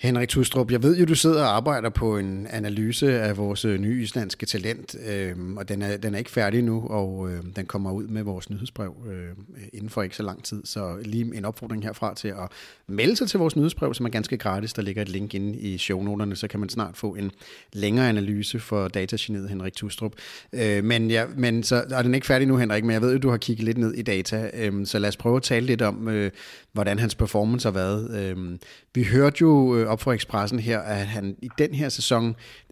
Henrik 0.03 0.29
Tustrup, 0.29 0.71
jeg 0.71 0.83
ved 0.83 0.97
jo, 0.99 1.05
du 1.05 1.15
sidder 1.15 1.43
og 1.43 1.57
arbejder 1.57 1.91
på 1.91 2.19
en 2.19 2.47
analyse 2.51 3.21
af 3.21 3.37
vores 3.37 3.65
øh, 3.65 3.81
nye 3.81 4.03
islandske 4.03 4.47
talent, 4.47 4.97
øh, 5.09 5.37
og 5.57 5.69
den 5.69 5.83
er, 5.83 5.97
den 5.97 6.15
er 6.15 6.19
ikke 6.19 6.31
færdig 6.31 6.63
nu, 6.63 6.87
og 6.91 7.31
øh, 7.31 7.43
den 7.57 7.67
kommer 7.67 7.93
ud 7.93 8.07
med 8.07 8.23
vores 8.23 8.51
nyhedsbrev 8.51 8.95
øh, 9.11 9.29
inden 9.73 9.91
for 9.91 10.03
ikke 10.03 10.17
så 10.17 10.23
lang 10.23 10.45
tid. 10.45 10.63
Så 10.65 10.97
lige 11.05 11.37
en 11.37 11.45
opfordring 11.45 11.83
herfra 11.83 12.15
til 12.15 12.29
at 12.29 12.49
melde 12.87 13.17
sig 13.17 13.29
til 13.29 13.39
vores 13.39 13.57
nyhedsbrev, 13.57 13.95
som 13.95 14.07
er 14.07 14.11
ganske 14.11 14.37
gratis. 14.37 14.73
Der 14.73 14.83
ligger 14.83 15.03
et 15.03 15.09
link 15.09 15.35
inde 15.35 15.59
i 15.59 15.79
shownoterne, 15.79 16.37
så 16.37 16.49
kan 16.49 16.61
man 16.61 16.69
snart 16.69 16.97
få 16.97 17.15
en 17.15 17.31
længere 17.73 18.09
analyse 18.09 18.61
for 18.61 18.89
datageniet 18.89 19.49
Henrik 19.49 19.73
Tustrup. 19.73 20.13
Øh, 20.53 20.85
men 20.85 21.11
ja, 21.11 21.25
men 21.37 21.63
så 21.63 21.85
er 21.91 22.03
den 22.03 22.15
ikke 22.15 22.27
færdig 22.27 22.49
nu, 22.49 22.57
Henrik, 22.57 22.85
men 22.85 22.93
jeg 22.93 23.03
ved 23.03 23.13
jo, 23.13 23.19
du 23.19 23.31
har 23.31 23.37
kigget 23.37 23.65
lidt 23.65 23.79
ned 23.79 23.95
i 23.95 24.03
data, 24.03 24.51
øh, 24.55 24.87
så 24.87 24.99
lad 24.99 25.09
os 25.09 25.17
prøve 25.17 25.37
at 25.37 25.43
tale 25.43 25.67
lidt 25.67 25.83
om, 25.83 26.09
øh, 26.09 26.31
hvordan 26.73 26.99
hans 26.99 27.15
performance 27.15 27.69
har 27.69 27.73
været. 27.73 28.17
Øh, 28.17 28.59
vi 28.95 29.05
hørte 29.05 29.37
jo 29.41 29.77
øh, 29.77 29.92
op 29.93 30.01
for 30.01 30.13
Expressen 30.13 30.59
her, 30.59 30.79
at 30.79 31.07
han 31.17 31.25
i 31.43 31.49
den 31.59 31.75
her 31.81 31.89
sæson 31.89 32.25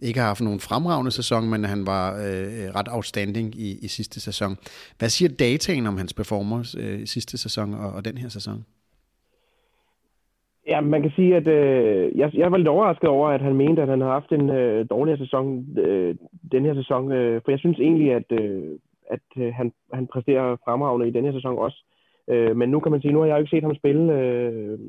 ikke 0.07 0.19
har 0.19 0.27
haft 0.27 0.41
nogen 0.41 0.59
fremragende 0.59 1.11
sæson, 1.11 1.49
men 1.49 1.61
han 1.73 1.81
var 1.85 2.05
øh, 2.25 2.65
ret 2.77 2.89
outstanding 2.95 3.47
i, 3.55 3.69
i 3.85 3.87
sidste 3.87 4.17
sæson. 4.27 4.51
Hvad 4.99 5.09
siger 5.09 5.29
dataen 5.39 5.85
om 5.87 5.97
hans 5.97 6.13
performance 6.13 6.79
øh, 6.81 6.99
i 7.05 7.05
sidste 7.05 7.37
sæson 7.37 7.73
og, 7.73 7.89
og 7.97 8.05
den 8.05 8.17
her 8.17 8.29
sæson? 8.29 8.65
Ja, 10.67 10.81
man 10.81 11.01
kan 11.01 11.11
sige, 11.15 11.35
at 11.35 11.47
øh, 11.47 12.17
jeg, 12.17 12.31
jeg 12.33 12.51
var 12.51 12.57
lidt 12.57 12.67
overrasket 12.67 13.09
over, 13.09 13.29
at 13.29 13.41
han 13.41 13.55
mente, 13.55 13.81
at 13.81 13.87
han 13.87 14.01
har 14.01 14.09
haft 14.09 14.31
en 14.31 14.49
øh, 14.49 14.85
dårligere 14.89 15.17
sæson 15.17 15.65
øh, 15.77 16.15
den 16.51 16.65
her 16.65 16.75
sæson. 16.75 17.11
Øh, 17.11 17.41
for 17.43 17.51
jeg 17.51 17.59
synes 17.59 17.79
egentlig, 17.79 18.11
at, 18.13 18.31
øh, 18.31 18.63
at 19.09 19.27
øh, 19.37 19.53
han, 19.53 19.73
han 19.93 20.07
præsterer 20.07 20.57
fremragende 20.65 21.07
i 21.07 21.11
den 21.11 21.25
her 21.25 21.31
sæson 21.31 21.57
også. 21.57 21.83
Øh, 22.27 22.55
men 22.55 22.69
nu 22.69 22.79
kan 22.79 22.91
man 22.91 23.01
sige, 23.01 23.13
nu 23.13 23.19
har 23.19 23.25
jeg 23.25 23.33
jo 23.33 23.39
ikke 23.39 23.55
set 23.55 23.63
ham 23.63 23.75
spille. 23.75 24.13
Øh, 24.13 24.79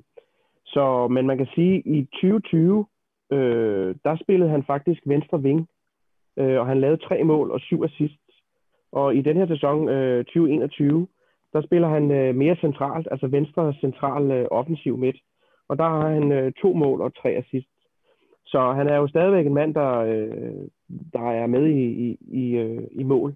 så, 0.74 1.08
men 1.08 1.26
man 1.26 1.38
kan 1.38 1.48
sige, 1.54 1.76
at 1.76 1.82
i 1.86 2.04
2020, 2.04 2.86
øh, 3.32 3.94
der 4.04 4.16
spillede 4.22 4.50
han 4.50 4.64
faktisk 4.64 5.00
venstre 5.06 5.42
ving. 5.42 5.68
Øh, 6.38 6.60
og 6.60 6.66
han 6.66 6.80
lavede 6.80 7.04
tre 7.08 7.24
mål 7.24 7.50
og 7.50 7.60
syv 7.60 7.84
assists. 7.84 8.34
Og 8.92 9.16
i 9.16 9.22
den 9.22 9.36
her 9.36 9.46
sæson, 9.46 9.88
øh, 9.88 10.24
2021, 10.24 11.06
der 11.52 11.62
spiller 11.62 11.88
han 11.88 12.10
øh, 12.10 12.34
mere 12.34 12.56
centralt, 12.56 13.08
altså 13.10 13.26
venstre 13.26 13.74
central 13.80 14.30
øh, 14.30 14.46
offensiv 14.50 14.96
midt. 14.98 15.16
Og 15.68 15.78
der 15.78 15.84
har 15.84 16.08
han 16.08 16.32
øh, 16.32 16.52
to 16.62 16.72
mål 16.72 17.00
og 17.00 17.14
tre 17.14 17.28
assists. 17.28 17.70
Så 18.46 18.72
han 18.72 18.88
er 18.88 18.96
jo 18.96 19.08
stadigvæk 19.08 19.46
en 19.46 19.54
mand, 19.54 19.74
der, 19.74 19.92
øh, 19.98 20.68
der 21.12 21.30
er 21.30 21.46
med 21.46 21.66
i, 21.66 21.84
i, 22.06 22.18
i, 22.42 22.56
øh, 22.56 22.82
i 22.90 23.02
mål. 23.02 23.34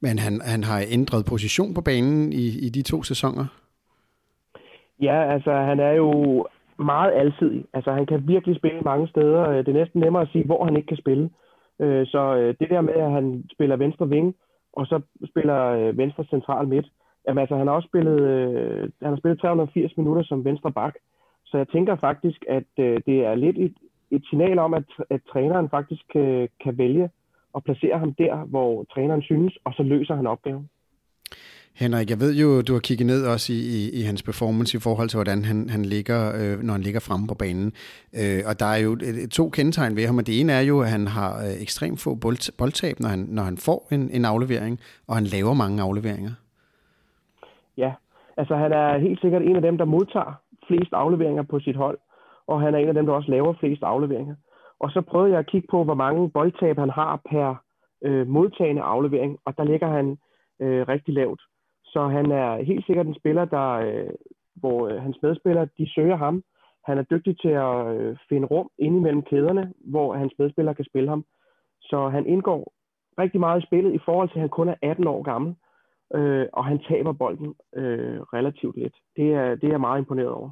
Men 0.00 0.18
han, 0.18 0.40
han 0.40 0.64
har 0.64 0.84
ændret 0.90 1.24
position 1.24 1.74
på 1.74 1.80
banen 1.80 2.32
i, 2.32 2.46
i 2.66 2.68
de 2.68 2.82
to 2.82 3.02
sæsoner? 3.02 3.46
Ja, 5.02 5.32
altså 5.32 5.52
han 5.52 5.80
er 5.80 5.92
jo 5.92 6.46
meget 6.78 7.12
alsidig. 7.14 7.64
Altså 7.72 7.92
han 7.92 8.06
kan 8.06 8.28
virkelig 8.28 8.56
spille 8.56 8.80
mange 8.80 9.08
steder. 9.08 9.48
Øh, 9.48 9.56
det 9.56 9.68
er 9.68 9.80
næsten 9.80 10.00
nemmere 10.00 10.22
at 10.22 10.28
sige, 10.32 10.44
hvor 10.44 10.64
han 10.64 10.76
ikke 10.76 10.86
kan 10.86 10.96
spille. 10.96 11.30
Øh, 11.80 12.06
så 12.06 12.36
øh, 12.36 12.54
det 12.60 12.70
der 12.70 12.80
med, 12.80 12.94
at 12.94 13.10
han 13.10 13.44
spiller 13.52 13.76
venstre 13.76 14.08
ving, 14.08 14.34
og 14.72 14.86
så 14.86 15.00
spiller 15.30 15.92
venstre 15.92 16.24
central 16.24 16.68
midt, 16.68 16.86
jamen 17.26 17.40
altså 17.40 17.56
han 17.56 17.66
har 17.66 17.74
også 17.74 17.88
spillet, 17.88 18.20
han 19.02 19.10
har 19.12 19.16
spillet 19.16 19.40
380 19.40 19.96
minutter 19.96 20.22
som 20.22 20.44
venstre 20.44 20.72
bak. 20.72 20.94
Så 21.44 21.56
jeg 21.56 21.68
tænker 21.68 21.96
faktisk, 21.96 22.44
at 22.48 22.64
det 22.76 23.26
er 23.26 23.34
lidt 23.34 23.58
et, 23.58 23.74
et 24.10 24.22
signal 24.30 24.58
om, 24.58 24.74
at, 24.74 24.84
at 25.10 25.20
træneren 25.32 25.68
faktisk 25.70 26.02
kan, 26.12 26.48
kan 26.64 26.78
vælge 26.78 27.10
at 27.56 27.64
placere 27.64 27.98
ham 27.98 28.14
der, 28.14 28.36
hvor 28.36 28.84
træneren 28.84 29.22
synes, 29.22 29.58
og 29.64 29.72
så 29.74 29.82
løser 29.82 30.14
han 30.14 30.26
opgaven. 30.26 30.68
Henrik, 31.82 32.10
jeg 32.10 32.20
ved 32.20 32.34
jo, 32.42 32.48
du 32.62 32.72
har 32.72 32.84
kigget 32.88 33.06
ned 33.06 33.20
også 33.34 33.48
i, 33.52 33.60
i, 33.78 33.80
i 34.00 34.02
hans 34.08 34.22
performance 34.22 34.76
i 34.76 34.80
forhold 34.86 35.08
til, 35.08 35.18
hvordan 35.20 35.40
han, 35.50 35.58
han 35.74 35.82
ligger, 35.94 36.20
øh, 36.38 36.54
når 36.66 36.72
han 36.76 36.86
ligger 36.86 37.00
fremme 37.08 37.26
på 37.28 37.36
banen. 37.42 37.68
Øh, 38.20 38.40
og 38.48 38.54
der 38.60 38.70
er 38.76 38.80
jo 38.86 38.92
øh, 39.06 39.28
to 39.38 39.44
kendetegn 39.56 39.96
ved 39.96 40.04
ham, 40.06 40.18
og 40.20 40.26
det 40.26 40.34
ene 40.40 40.52
er 40.52 40.64
jo, 40.70 40.76
at 40.84 40.90
han 40.96 41.06
har 41.06 41.30
øh, 41.46 41.54
ekstremt 41.64 42.00
få 42.04 42.10
bold, 42.24 42.40
boldtab, 42.60 42.96
når 43.00 43.08
han, 43.14 43.22
når 43.36 43.42
han 43.50 43.56
får 43.66 43.80
en, 43.94 44.02
en 44.16 44.24
aflevering, 44.24 44.74
og 45.08 45.14
han 45.18 45.26
laver 45.34 45.54
mange 45.62 45.82
afleveringer. 45.82 46.34
Ja, 47.76 47.92
altså 48.36 48.54
han 48.56 48.72
er 48.72 48.98
helt 49.06 49.20
sikkert 49.20 49.42
en 49.42 49.56
af 49.56 49.62
dem, 49.62 49.78
der 49.78 49.84
modtager 49.84 50.32
flest 50.66 50.92
afleveringer 50.92 51.42
på 51.42 51.60
sit 51.60 51.76
hold, 51.76 51.98
og 52.46 52.60
han 52.60 52.74
er 52.74 52.78
en 52.78 52.88
af 52.88 52.94
dem, 52.94 53.06
der 53.06 53.12
også 53.12 53.30
laver 53.30 53.54
flest 53.60 53.82
afleveringer. 53.82 54.34
Og 54.80 54.90
så 54.90 55.00
prøvede 55.10 55.30
jeg 55.32 55.38
at 55.38 55.50
kigge 55.52 55.68
på, 55.70 55.84
hvor 55.84 55.94
mange 55.94 56.30
boldtab 56.30 56.76
han 56.78 56.90
har 56.90 57.20
per 57.30 57.48
øh, 58.06 58.28
modtagende 58.28 58.82
aflevering, 58.82 59.38
og 59.46 59.56
der 59.56 59.64
ligger 59.64 59.88
han 59.96 60.06
øh, 60.60 60.88
rigtig 60.88 61.14
lavt. 61.14 61.40
Så 61.92 62.08
han 62.08 62.32
er 62.32 62.62
helt 62.62 62.86
sikkert 62.86 63.06
en 63.06 63.20
spiller, 63.20 63.44
der, 63.44 63.70
øh, 63.72 64.10
hvor 64.56 64.88
øh, 64.88 65.02
hans 65.02 65.18
medspillere 65.22 65.68
de 65.78 65.92
søger 65.94 66.16
ham. 66.16 66.42
Han 66.84 66.98
er 66.98 67.02
dygtig 67.02 67.40
til 67.40 67.48
at 67.48 67.96
øh, 67.96 68.16
finde 68.28 68.46
rum 68.46 68.70
ind 68.78 68.96
imellem 68.96 69.22
kæderne, 69.22 69.72
hvor 69.78 70.14
hans 70.14 70.32
medspillere 70.38 70.74
kan 70.74 70.84
spille 70.84 71.08
ham. 71.08 71.24
Så 71.80 72.08
han 72.08 72.26
indgår 72.26 72.72
rigtig 73.18 73.40
meget 73.40 73.62
i 73.62 73.66
spillet 73.66 73.94
i 73.94 74.00
forhold 74.04 74.28
til, 74.28 74.34
at 74.34 74.40
han 74.40 74.48
kun 74.48 74.68
er 74.68 74.74
18 74.82 75.06
år 75.06 75.22
gammel, 75.22 75.54
øh, 76.14 76.46
og 76.52 76.64
han 76.64 76.78
taber 76.88 77.12
bolden 77.12 77.54
øh, 77.76 78.20
relativt 78.20 78.76
let. 78.76 78.94
Det 79.16 79.34
er, 79.34 79.54
det 79.54 79.64
er 79.64 79.70
jeg 79.76 79.80
meget 79.80 79.98
imponeret 79.98 80.30
over. 80.30 80.50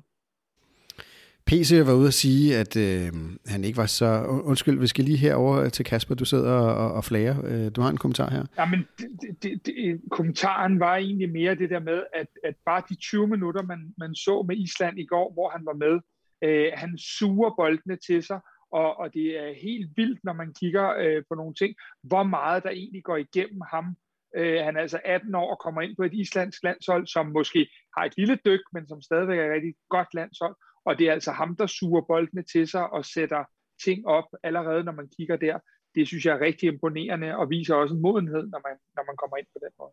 PC 1.47 1.83
var 1.87 1.95
ude 1.95 2.07
at 2.07 2.15
sige, 2.15 2.57
at 2.57 2.77
øh, 2.77 3.13
han 3.47 3.65
ikke 3.65 3.77
var 3.77 3.87
så... 3.87 4.25
Undskyld, 4.45 4.81
vi 4.81 4.87
skal 4.87 5.05
lige 5.05 5.19
herover 5.19 5.69
til 5.69 5.85
Kasper. 5.85 6.15
Du 6.15 6.25
sidder 6.25 6.53
og, 6.53 6.93
og 6.93 7.05
flager. 7.05 7.37
Øh, 7.45 7.71
du 7.77 7.81
har 7.81 7.91
en 7.91 7.97
kommentar 7.97 8.31
her. 8.31 8.45
Ja, 8.59 8.65
men 8.67 8.87
det, 8.99 9.43
det, 9.43 9.67
det, 9.67 10.01
kommentaren 10.11 10.81
var 10.81 10.97
egentlig 10.97 11.33
mere 11.33 11.55
det 11.55 11.71
der 11.71 11.81
med, 11.81 12.03
at, 12.15 12.27
at 12.45 12.55
bare 12.67 12.83
de 12.89 12.95
20 12.95 13.27
minutter, 13.27 13.63
man, 13.63 13.95
man 13.99 14.15
så 14.15 14.45
med 14.49 14.57
Island 14.57 14.99
i 14.99 15.07
går, 15.07 15.33
hvor 15.33 15.49
han 15.51 15.67
var 15.67 15.75
med, 15.75 16.01
øh, 16.45 16.73
han 16.75 16.99
suger 16.99 17.51
boldene 17.57 17.97
til 18.07 18.23
sig, 18.23 18.41
og, 18.73 18.99
og 18.99 19.15
det 19.15 19.27
er 19.43 19.55
helt 19.63 19.91
vildt, 19.97 20.25
når 20.25 20.33
man 20.33 20.55
kigger 20.61 20.95
øh, 20.99 21.23
på 21.29 21.35
nogle 21.35 21.55
ting, 21.55 21.75
hvor 22.03 22.23
meget 22.23 22.63
der 22.63 22.71
egentlig 22.71 23.05
går 23.05 23.17
igennem 23.17 23.61
ham. 23.73 23.97
Øh, 24.37 24.65
han 24.65 24.77
er 24.77 24.81
altså 24.81 25.01
18 25.05 25.35
år 25.35 25.51
og 25.51 25.59
kommer 25.59 25.83
ind 25.83 25.97
på 25.97 26.03
et 26.03 26.15
islandsk 26.15 26.63
landshold, 26.63 27.07
som 27.07 27.27
måske 27.27 27.69
har 27.97 28.05
et 28.05 28.15
lille 28.17 28.39
dyk, 28.47 28.61
men 28.73 28.89
som 28.89 29.03
stadigvæk 29.03 29.39
er 29.39 29.45
et 29.45 29.55
rigtig 29.57 29.75
godt 29.89 30.15
landshold, 30.15 30.57
og 30.87 30.99
det 30.99 31.09
er 31.09 31.13
altså 31.13 31.33
ham, 31.33 31.57
der 31.57 31.67
suger 31.67 32.01
boldene 32.01 32.43
til 32.43 32.69
sig 32.69 32.91
og 32.93 33.05
sætter 33.05 33.45
ting 33.85 34.07
op 34.07 34.29
allerede, 34.43 34.85
når 34.85 34.93
man 34.93 35.09
kigger 35.17 35.37
der. 35.37 35.59
Det 35.95 36.07
synes 36.09 36.27
jeg 36.27 36.35
er 36.37 36.41
rigtig 36.41 36.67
imponerende 36.67 37.37
og 37.37 37.51
viser 37.51 37.75
også 37.75 37.95
en 37.95 38.03
modenhed, 38.03 38.43
når 38.53 38.61
man, 38.69 38.77
når 38.97 39.05
man 39.07 39.17
kommer 39.17 39.37
ind 39.37 39.47
på 39.53 39.59
den 39.65 39.73
måde. 39.81 39.93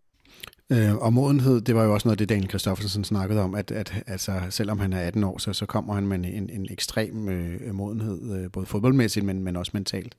Øh, 0.74 0.96
og 1.06 1.14
modenhed, 1.14 1.62
det 1.62 1.76
var 1.76 1.84
jo 1.84 1.94
også 1.94 2.08
noget, 2.08 2.20
det 2.20 2.30
Daniel 2.30 2.48
Kristoffersen 2.48 3.04
snakkede 3.04 3.42
om, 3.42 3.56
at, 3.56 3.72
at 3.72 4.04
altså, 4.08 4.32
selvom 4.50 4.80
han 4.80 4.94
er 4.94 5.00
18 5.00 5.24
år, 5.24 5.38
så, 5.38 5.54
så 5.54 5.66
kommer 5.66 5.94
han 5.94 6.08
med 6.08 6.18
en, 6.18 6.50
en 6.50 6.68
ekstrem 6.72 7.30
øh, 7.30 7.74
modenhed, 7.74 8.44
øh, 8.44 8.52
både 8.52 8.66
fodboldmæssigt, 8.66 9.26
men, 9.26 9.44
men 9.44 9.56
også 9.56 9.72
mentalt. 9.74 10.18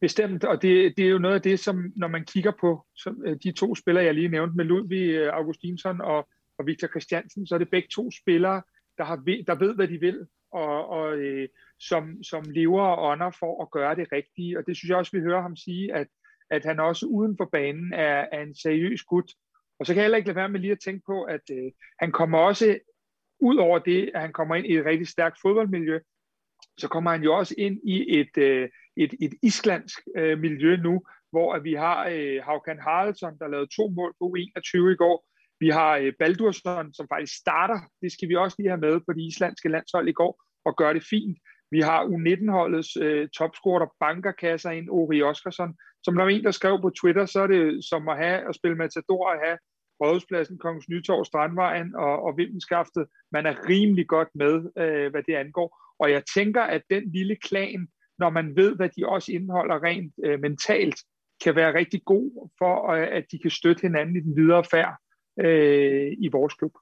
Bestemt, 0.00 0.44
og 0.44 0.62
det, 0.62 0.96
det 0.96 1.04
er 1.04 1.10
jo 1.10 1.18
noget 1.18 1.34
af 1.34 1.42
det, 1.42 1.60
som 1.60 1.92
når 1.96 2.08
man 2.08 2.24
kigger 2.24 2.52
på 2.60 2.86
som, 2.94 3.22
øh, 3.26 3.36
de 3.42 3.52
to 3.52 3.74
spillere, 3.74 4.04
jeg 4.04 4.14
lige 4.14 4.28
nævnte 4.28 4.56
med 4.56 4.64
Ludvig 4.64 5.08
øh, 5.10 5.32
Augustinsson 5.32 6.00
og 6.00 6.28
og 6.58 6.66
Victor 6.66 6.88
Christiansen, 6.88 7.46
så 7.46 7.54
er 7.54 7.58
det 7.58 7.70
begge 7.70 7.88
to 7.94 8.10
spillere, 8.10 8.62
der, 8.98 9.04
har, 9.04 9.16
der 9.46 9.54
ved, 9.54 9.74
hvad 9.74 9.88
de 9.88 10.00
vil, 10.00 10.26
og, 10.52 10.88
og 10.88 11.18
øh, 11.18 11.48
som, 11.80 12.22
som 12.22 12.44
lever 12.50 12.82
og 12.82 13.10
ånder 13.10 13.30
for 13.30 13.62
at 13.62 13.70
gøre 13.70 13.94
det 13.94 14.12
rigtige. 14.12 14.58
Og 14.58 14.66
det 14.66 14.76
synes 14.76 14.88
jeg 14.88 14.98
også, 14.98 15.16
vi 15.16 15.22
hører 15.22 15.42
ham 15.42 15.56
sige, 15.56 15.94
at, 15.94 16.06
at 16.50 16.64
han 16.64 16.80
også 16.80 17.06
uden 17.06 17.36
for 17.36 17.48
banen 17.52 17.92
er, 17.92 18.26
er 18.32 18.42
en 18.42 18.54
seriøs 18.54 19.02
gut. 19.02 19.32
Og 19.78 19.86
så 19.86 19.92
kan 19.92 19.96
jeg 19.96 20.04
heller 20.04 20.16
ikke 20.16 20.28
lade 20.28 20.36
være 20.36 20.48
med 20.48 20.60
lige 20.60 20.72
at 20.72 20.84
tænke 20.84 21.02
på, 21.06 21.22
at 21.22 21.40
øh, 21.52 21.72
han 21.98 22.12
kommer 22.12 22.38
også, 22.38 22.78
ud 23.40 23.56
over 23.56 23.78
det, 23.78 24.10
at 24.14 24.20
han 24.20 24.32
kommer 24.32 24.54
ind 24.54 24.66
i 24.66 24.76
et 24.76 24.84
rigtig 24.84 25.08
stærkt 25.08 25.38
fodboldmiljø, 25.42 25.98
så 26.78 26.88
kommer 26.88 27.10
han 27.10 27.22
jo 27.22 27.36
også 27.36 27.54
ind 27.58 27.80
i 27.84 28.20
et, 28.20 28.38
øh, 28.38 28.68
et, 28.96 29.14
et 29.20 29.34
islandsk 29.42 29.98
øh, 30.16 30.38
miljø 30.38 30.76
nu, 30.76 31.02
hvor 31.30 31.54
at 31.54 31.64
vi 31.64 31.74
har 31.74 32.08
øh, 32.08 32.42
Haukan 32.44 32.78
Haraldsson, 32.78 33.38
der 33.38 33.48
lavede 33.48 33.76
to 33.76 33.88
mål 33.88 34.14
på 34.18 34.34
21 34.38 34.92
i 34.92 34.96
går, 34.96 35.25
vi 35.60 35.68
har 35.68 35.96
øh, 35.96 36.12
Baldursson, 36.18 36.94
som 36.94 37.06
faktisk 37.12 37.36
starter. 37.36 37.78
Det 38.02 38.12
skal 38.12 38.28
vi 38.28 38.36
også 38.36 38.56
lige 38.58 38.68
have 38.68 38.80
med 38.80 39.00
på 39.00 39.12
de 39.12 39.26
islandske 39.26 39.68
landshold 39.68 40.08
i 40.08 40.12
går, 40.12 40.42
og 40.64 40.76
gøre 40.76 40.94
det 40.94 41.04
fint. 41.10 41.38
Vi 41.70 41.80
har 41.80 42.04
U19-holdets 42.04 42.96
øh, 42.96 43.28
topscorer, 43.28 43.78
der 43.78 43.94
banker 44.00 44.32
kasser 44.32 44.70
ind, 44.70 44.90
Ori 44.90 45.22
Oskarsson. 45.22 45.74
Som 46.04 46.14
der 46.14 46.22
var 46.22 46.30
en, 46.30 46.44
der 46.44 46.50
skrev 46.50 46.80
på 46.80 46.90
Twitter, 46.90 47.26
så 47.26 47.40
er 47.40 47.46
det 47.46 47.84
som 47.84 48.08
at 48.08 48.16
have 48.16 48.48
at 48.48 48.54
spille 48.54 48.76
Matador 48.76 49.28
og 49.30 49.38
have 49.44 49.58
Rådhuspladsen, 50.00 50.58
Kongens 50.58 50.88
Nytorv, 50.88 51.24
Strandvejen 51.24 51.94
og, 51.94 52.22
og 52.22 52.36
Vimmelskaftet. 52.36 53.06
Man 53.32 53.46
er 53.46 53.68
rimelig 53.68 54.06
godt 54.06 54.28
med, 54.34 54.54
øh, 54.78 55.10
hvad 55.10 55.22
det 55.22 55.34
angår. 55.34 55.78
Og 55.98 56.10
jeg 56.10 56.22
tænker, 56.34 56.62
at 56.62 56.82
den 56.90 57.12
lille 57.12 57.36
klan, 57.36 57.88
når 58.18 58.30
man 58.30 58.56
ved, 58.56 58.76
hvad 58.76 58.88
de 58.88 59.08
også 59.08 59.32
indeholder 59.32 59.82
rent 59.82 60.14
øh, 60.24 60.40
mentalt, 60.40 60.98
kan 61.44 61.56
være 61.56 61.74
rigtig 61.74 62.02
god 62.04 62.50
for, 62.58 62.90
øh, 62.90 63.08
at 63.10 63.24
de 63.32 63.38
kan 63.38 63.50
støtte 63.50 63.82
hinanden 63.82 64.16
i 64.16 64.20
den 64.20 64.36
videre 64.36 64.64
færd 64.64 64.96
øh, 65.44 66.12
i 66.18 66.28
vores 66.32 66.54
klub. 66.54 66.72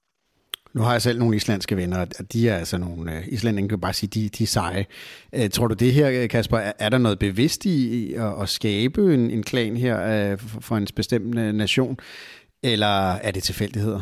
Nu 0.73 0.83
har 0.83 0.93
jeg 0.93 1.03
selv 1.03 1.19
nogle 1.19 1.37
islandske 1.37 1.77
venner, 1.77 2.01
og 2.01 2.33
de 2.33 2.49
er 2.49 2.57
altså 2.57 2.79
nogle 2.79 3.13
uh, 3.13 3.29
islændinge, 3.29 3.69
kan 3.69 3.81
bare 3.81 3.93
sige, 3.93 4.11
de, 4.21 4.29
de 4.29 4.43
er 4.43 4.47
seje. 4.47 4.87
Uh, 5.33 5.49
tror 5.53 5.67
du 5.67 5.75
det 5.75 5.93
her, 5.93 6.27
Kasper, 6.27 6.59
er, 6.59 6.73
er 6.79 6.89
der 6.89 6.99
noget 6.99 7.19
bevidst 7.19 7.65
i, 7.67 8.07
i 8.07 8.15
at, 8.15 8.43
at 8.43 8.49
skabe 8.49 9.15
en, 9.15 9.31
en 9.31 9.43
klan 9.43 9.77
her 9.77 10.33
uh, 10.33 10.39
for, 10.39 10.61
for 10.61 10.77
en 10.77 10.87
bestemt 10.97 11.35
nation, 11.35 11.99
eller 12.63 13.13
er 13.13 13.31
det 13.31 13.43
tilfældigheder? 13.43 14.01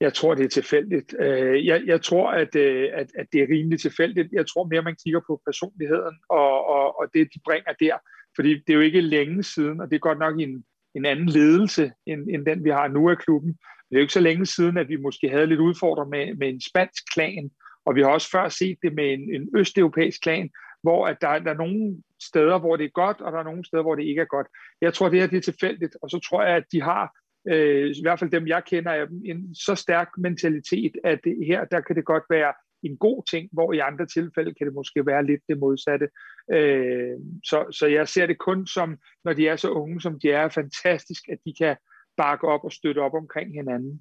Jeg 0.00 0.14
tror, 0.14 0.34
det 0.34 0.44
er 0.44 0.48
tilfældigt. 0.48 1.14
Øh, 1.18 1.66
jeg, 1.66 1.82
jeg 1.86 2.02
tror, 2.02 2.30
at, 2.30 2.56
øh, 2.56 2.88
at, 2.94 3.06
at 3.18 3.26
det 3.32 3.42
er 3.42 3.46
rimelig 3.54 3.80
tilfældigt. 3.80 4.28
Jeg 4.32 4.46
tror 4.46 4.64
mere, 4.64 4.82
man 4.82 4.96
kigger 5.04 5.20
på 5.26 5.40
personligheden 5.46 6.16
og, 6.28 6.66
og, 6.68 7.00
og 7.00 7.06
det, 7.14 7.28
de 7.34 7.40
bringer 7.44 7.72
der. 7.80 7.96
Fordi 8.36 8.54
det 8.54 8.70
er 8.70 8.74
jo 8.74 8.80
ikke 8.80 9.00
længe 9.00 9.42
siden, 9.42 9.80
og 9.80 9.90
det 9.90 9.96
er 9.96 10.08
godt 10.08 10.18
nok 10.18 10.40
en, 10.40 10.64
en 10.96 11.04
anden 11.04 11.28
ledelse, 11.28 11.92
end, 12.06 12.28
end 12.30 12.46
den, 12.46 12.64
vi 12.64 12.70
har 12.70 12.88
nu 12.88 13.10
af 13.10 13.18
klubben. 13.18 13.52
Det 13.52 13.96
er 13.96 13.98
jo 13.98 14.00
ikke 14.00 14.12
så 14.12 14.20
længe 14.20 14.46
siden, 14.46 14.76
at 14.76 14.88
vi 14.88 14.96
måske 14.96 15.28
havde 15.28 15.46
lidt 15.46 15.60
udfordringer 15.60 16.10
med, 16.10 16.34
med 16.34 16.48
en 16.48 16.60
spansk 16.60 17.02
klan, 17.12 17.50
og 17.86 17.94
vi 17.94 18.02
har 18.02 18.08
også 18.08 18.30
før 18.30 18.48
set 18.48 18.78
det 18.82 18.94
med 18.94 19.12
en, 19.12 19.34
en 19.34 19.48
østeuropæisk 19.56 20.22
klan, 20.22 20.50
hvor 20.82 21.06
at 21.06 21.16
der, 21.20 21.38
der 21.38 21.50
er 21.50 21.56
nogle 21.56 22.02
steder, 22.22 22.58
hvor 22.58 22.76
det 22.76 22.84
er 22.84 22.98
godt, 23.02 23.20
og 23.20 23.32
der 23.32 23.38
er 23.38 23.42
nogle 23.42 23.64
steder, 23.64 23.82
hvor 23.82 23.94
det 23.94 24.04
ikke 24.04 24.20
er 24.20 24.34
godt. 24.36 24.46
Jeg 24.80 24.94
tror, 24.94 25.08
det 25.08 25.20
her 25.20 25.26
det 25.26 25.36
er 25.36 25.52
tilfældigt, 25.52 25.96
og 26.02 26.10
så 26.10 26.18
tror 26.28 26.42
jeg, 26.42 26.56
at 26.56 26.64
de 26.72 26.82
har, 26.82 27.10
øh, 27.48 27.90
i 27.90 28.02
hvert 28.02 28.18
fald 28.18 28.30
dem, 28.30 28.46
jeg 28.46 28.64
kender 28.64 28.92
af 28.92 29.06
dem, 29.08 29.22
en 29.24 29.54
så 29.54 29.74
stærk 29.74 30.08
mentalitet, 30.18 30.92
at 31.04 31.20
det, 31.24 31.46
her, 31.46 31.64
der 31.64 31.80
kan 31.80 31.96
det 31.96 32.04
godt 32.04 32.24
være 32.30 32.52
en 32.82 32.96
god 32.96 33.22
ting, 33.30 33.48
hvor 33.52 33.72
i 33.72 33.78
andre 33.78 34.06
tilfælde 34.06 34.54
kan 34.54 34.66
det 34.66 34.74
måske 34.74 35.06
være 35.06 35.26
lidt 35.26 35.40
det 35.48 35.58
modsatte. 35.58 36.08
Øh, 36.52 37.16
så, 37.44 37.66
så 37.70 37.86
jeg 37.86 38.08
ser 38.08 38.26
det 38.26 38.38
kun 38.38 38.66
som, 38.66 38.96
når 39.24 39.32
de 39.32 39.48
er 39.48 39.56
så 39.56 39.70
unge, 39.70 40.00
som 40.00 40.20
de 40.20 40.30
er, 40.30 40.48
fantastisk, 40.48 41.22
at 41.28 41.38
de 41.44 41.54
kan 41.60 41.76
bakke 42.16 42.48
op 42.48 42.60
og 42.64 42.72
støtte 42.72 42.98
op 42.98 43.14
omkring 43.14 43.52
hinanden. 43.52 44.00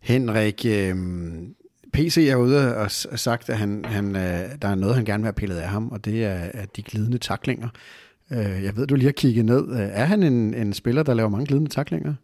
Henrik, 0.00 0.66
øh, 0.66 0.94
PC 1.92 2.28
er 2.30 2.36
ude 2.36 2.76
og 2.76 2.90
sagt, 2.90 3.50
at 3.50 3.58
han, 3.58 3.84
han, 3.84 4.16
øh, 4.16 4.62
der 4.62 4.68
er 4.68 4.74
noget, 4.74 4.94
han 4.94 5.04
gerne 5.04 5.22
vil 5.22 5.26
have 5.26 5.32
pillet 5.32 5.56
af 5.56 5.68
ham, 5.68 5.88
og 5.88 6.04
det 6.04 6.24
er, 6.24 6.50
er 6.54 6.66
de 6.66 6.82
glidende 6.82 7.18
taklinger. 7.18 7.68
Øh, 8.32 8.64
jeg 8.64 8.76
ved, 8.76 8.86
du 8.86 8.94
lige 8.94 9.06
har 9.06 9.12
kigget 9.12 9.44
ned. 9.44 9.70
Øh, 9.70 9.88
er 9.92 10.04
han 10.04 10.22
en, 10.22 10.54
en 10.54 10.72
spiller, 10.72 11.02
der 11.02 11.14
laver 11.14 11.28
mange 11.28 11.46
glidende 11.46 11.70
taklinger? 11.70 12.14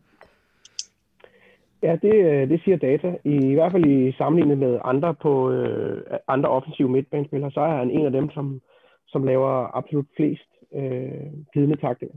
Ja, 1.83 1.97
det, 2.03 2.15
øh, 2.15 2.49
det 2.49 2.61
siger 2.65 2.77
data. 2.77 3.17
I, 3.25 3.35
I 3.51 3.55
hvert 3.55 3.73
fald 3.73 3.87
i 3.87 4.13
sammenligning 4.13 4.61
med 4.61 4.79
andre 4.85 5.15
på 5.15 5.51
øh, 5.51 6.19
andre 6.29 6.49
offensive 6.49 6.89
midtbanespillere, 6.89 7.51
så 7.51 7.61
er 7.61 7.77
han 7.77 7.91
en 7.91 8.07
af 8.07 8.13
dem, 8.13 8.31
som, 8.31 8.61
som 9.09 9.25
laver 9.25 9.77
absolut 9.77 10.07
flest 10.17 10.49
øh, 10.75 11.33
glidende 11.53 11.77
taklinger. 11.77 12.17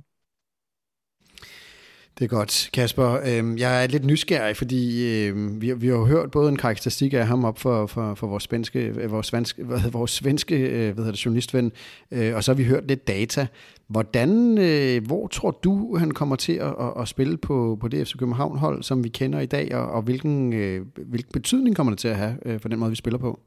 Det 2.19 2.25
er 2.25 2.30
godt, 2.30 2.69
Kasper. 2.73 3.19
Øhm, 3.28 3.58
jeg 3.58 3.84
er 3.84 3.88
lidt 3.88 4.06
nysgerrig, 4.06 4.58
fordi 4.58 4.84
øhm, 5.28 5.62
vi, 5.62 5.73
vi 5.73 5.88
har 5.88 5.95
jo 5.95 6.06
hørt 6.06 6.32
både 6.32 6.49
en 6.49 6.58
karakteristik 6.58 7.13
af 7.13 7.28
ham 7.28 7.45
op 7.45 7.60
for, 7.60 7.86
for, 7.86 8.15
for 8.15 8.28
vores 8.28 8.43
svenske, 8.43 8.80
øh, 8.80 9.12
vores 9.12 9.28
svenske, 9.28 9.63
hvad 9.63 9.78
hedder, 9.78 9.97
vores 9.97 10.12
svenske 10.12 10.56
øh, 10.56 10.93
hvad 10.93 10.95
hedder 10.95 11.12
det, 11.12 11.25
journalistven, 11.25 11.71
øh, 12.12 12.36
og 12.36 12.43
så 12.43 12.51
har 12.51 12.58
vi 12.58 12.63
hørt 12.63 12.88
lidt 12.88 13.08
data. 13.08 13.47
Hvordan, 13.88 14.58
øh, 14.58 15.08
hvor 15.08 15.28
tror 15.28 15.51
du, 15.51 15.97
han 15.97 16.12
kommer 16.12 16.36
til 16.36 16.54
at, 16.54 16.75
at, 16.80 17.01
at 17.01 17.08
spille 17.08 17.38
på, 17.38 17.78
på 17.82 17.88
det 17.88 18.08
FC 18.08 18.17
København-hold, 18.19 18.84
som 18.84 19.04
vi 19.04 19.10
kender 19.10 19.39
i 19.39 19.45
dag, 19.45 19.75
og, 19.75 19.91
og 19.91 20.01
hvilken, 20.01 20.54
øh, 20.54 20.86
hvilken 20.95 21.32
betydning 21.32 21.75
kommer 21.75 21.91
det 21.91 21.99
til 21.99 22.08
at 22.08 22.15
have 22.15 22.60
for 22.60 22.69
den 22.69 22.80
måde, 22.80 22.89
vi 22.89 22.95
spiller 22.95 23.19
på? 23.19 23.39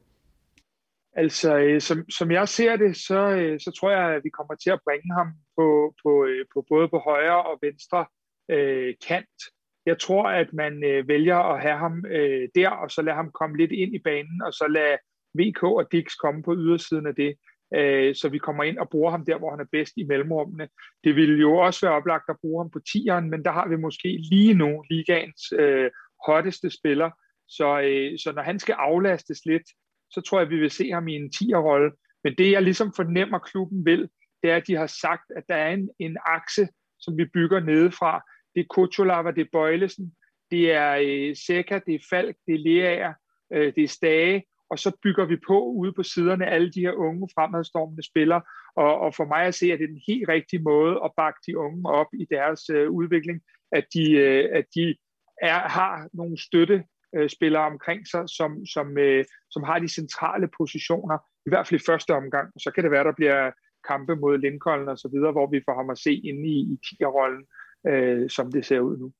Altså, 1.15 1.75
som, 1.79 2.09
som 2.09 2.31
jeg 2.31 2.47
ser 2.47 2.75
det, 2.75 2.97
så, 2.97 3.19
så 3.59 3.71
tror 3.79 3.91
jeg, 3.91 4.15
at 4.15 4.21
vi 4.23 4.29
kommer 4.29 4.55
til 4.55 4.69
at 4.69 4.79
bringe 4.87 5.13
ham 5.13 5.27
på, 5.57 5.93
på, 6.03 6.11
på 6.53 6.65
både 6.69 6.87
på 6.93 6.97
højre 7.09 7.43
og 7.43 7.59
venstre 7.61 8.05
øh, 8.49 8.93
kant. 9.07 9.39
Jeg 9.85 9.99
tror, 9.99 10.29
at 10.29 10.53
man 10.53 10.83
øh, 10.83 11.07
vælger 11.07 11.37
at 11.37 11.61
have 11.61 11.77
ham 11.77 12.05
øh, 12.05 12.49
der, 12.55 12.69
og 12.69 12.91
så 12.91 13.01
lade 13.01 13.15
ham 13.15 13.31
komme 13.31 13.57
lidt 13.57 13.71
ind 13.71 13.95
i 13.95 13.99
banen, 13.99 14.41
og 14.41 14.53
så 14.53 14.67
lade 14.69 14.97
VK 15.33 15.63
og 15.63 15.91
Dix 15.91 16.05
komme 16.23 16.43
på 16.43 16.55
ydersiden 16.55 17.07
af 17.07 17.15
det, 17.15 17.35
øh, 17.75 18.15
så 18.15 18.29
vi 18.29 18.37
kommer 18.37 18.63
ind 18.63 18.77
og 18.77 18.89
bruger 18.89 19.11
ham 19.11 19.25
der, 19.25 19.37
hvor 19.37 19.51
han 19.51 19.59
er 19.59 19.69
bedst 19.71 19.93
i 19.97 20.03
mellemrummene. 20.03 20.67
Det 21.03 21.15
ville 21.15 21.39
jo 21.39 21.57
også 21.57 21.85
være 21.85 21.95
oplagt 21.95 22.29
at 22.29 22.39
bruge 22.41 22.63
ham 22.63 22.71
på 22.71 22.79
tieren, 22.91 23.29
men 23.29 23.45
der 23.45 23.51
har 23.51 23.67
vi 23.67 23.75
måske 23.75 24.17
lige 24.31 24.53
nu 24.53 24.83
ligaens 24.89 25.53
øh, 25.59 25.91
hotteste 26.27 26.69
spiller, 26.69 27.09
så, 27.47 27.81
øh, 27.81 28.19
så 28.19 28.31
når 28.35 28.41
han 28.41 28.59
skal 28.59 28.73
aflastes 28.73 29.45
lidt, 29.45 29.67
så 30.11 30.21
tror 30.21 30.39
jeg, 30.39 30.49
vi 30.49 30.59
vil 30.59 30.71
se 30.71 30.91
ham 30.91 31.07
i 31.07 31.15
en 31.15 31.31
tierrolle. 31.31 31.91
Men 32.23 32.35
det, 32.37 32.51
jeg 32.51 32.61
ligesom 32.61 32.93
fornemmer, 32.95 33.39
klubben 33.39 33.85
vil, 33.85 34.09
det 34.43 34.51
er, 34.51 34.55
at 34.55 34.67
de 34.67 34.75
har 34.75 34.87
sagt, 34.87 35.31
at 35.35 35.43
der 35.49 35.55
er 35.55 35.73
en, 35.73 35.89
en 35.99 36.17
akse, 36.25 36.67
som 36.99 37.17
vi 37.17 37.25
bygger 37.25 37.59
nedefra, 37.59 38.21
det 38.59 38.65
er 38.65 38.73
Kutulava, 38.73 39.31
det 39.31 39.41
er 39.41 39.49
Bøjlesen, 39.51 40.15
det 40.51 40.71
er 40.71 40.91
øh, 41.01 41.35
Seca, 41.35 41.79
det 41.85 41.95
er 41.95 42.05
Falk, 42.09 42.35
det 42.47 42.53
er 42.55 42.63
Leaer, 42.67 43.13
øh, 43.53 43.73
det 43.75 43.83
er 43.83 43.87
Stage, 43.87 44.43
og 44.71 44.79
så 44.79 44.97
bygger 45.03 45.25
vi 45.25 45.37
på 45.47 45.63
ude 45.63 45.93
på 45.93 46.03
siderne 46.03 46.45
alle 46.45 46.71
de 46.71 46.79
her 46.79 46.93
unge 46.93 47.29
fremadstormende 47.35 48.03
spillere, 48.03 48.41
og, 48.75 48.99
og 48.99 49.15
for 49.15 49.25
mig 49.25 49.43
at 49.45 49.55
se, 49.55 49.65
at 49.71 49.79
det 49.79 49.83
er 49.83 49.87
den 49.87 50.01
helt 50.07 50.29
rigtige 50.29 50.61
måde 50.61 50.99
at 51.05 51.11
bakke 51.17 51.39
de 51.47 51.57
unge 51.57 51.89
op 51.89 52.07
i 52.13 52.25
deres 52.31 52.69
øh, 52.69 52.89
udvikling, 52.91 53.41
at 53.71 53.85
de, 53.93 54.11
øh, 54.11 54.49
at 54.53 54.65
de 54.75 54.95
er, 55.41 55.59
har 55.59 56.09
nogle 56.13 56.37
støtte 56.47 56.83
øh, 57.15 57.29
spillere 57.29 57.63
omkring 57.63 58.07
sig, 58.07 58.23
som, 58.37 58.65
som, 58.65 58.97
øh, 58.97 59.25
som 59.49 59.63
har 59.63 59.79
de 59.79 59.87
centrale 59.87 60.49
positioner, 60.57 61.17
i 61.45 61.49
hvert 61.49 61.67
fald 61.67 61.81
i 61.81 61.85
første 61.89 62.11
omgang. 62.15 62.47
Så 62.63 62.71
kan 62.71 62.83
det 62.83 62.91
være, 62.91 63.03
der 63.03 63.19
bliver 63.19 63.51
kampe 63.87 64.15
mod 64.15 64.37
Lincoln 64.37 64.89
og 64.89 64.97
så 64.97 65.09
videre, 65.13 65.31
hvor 65.31 65.47
vi 65.47 65.61
får 65.65 65.75
ham 65.75 65.89
at 65.89 65.97
se 65.97 66.13
inde 66.13 66.43
i, 66.55 66.57
i 66.73 66.75
10'er-rollen 66.85 67.45
øh, 67.87 68.29
som 68.29 68.51
det 68.51 68.65
ser 68.65 68.79
ud 68.79 68.97
nu. 68.97 69.11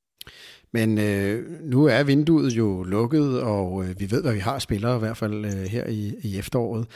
Men 0.71 0.97
øh, 0.97 1.45
nu 1.63 1.85
er 1.85 2.03
vinduet 2.03 2.51
jo 2.51 2.83
lukket, 2.83 3.41
og 3.41 3.83
øh, 3.83 3.99
vi 3.99 4.11
ved, 4.11 4.21
hvad 4.21 4.33
vi 4.33 4.39
har 4.39 4.59
spillere, 4.59 4.95
i 4.95 4.99
hvert 4.99 5.17
fald 5.17 5.45
øh, 5.45 5.51
her 5.51 5.85
i, 5.87 6.13
i 6.23 6.37
efteråret. 6.39 6.87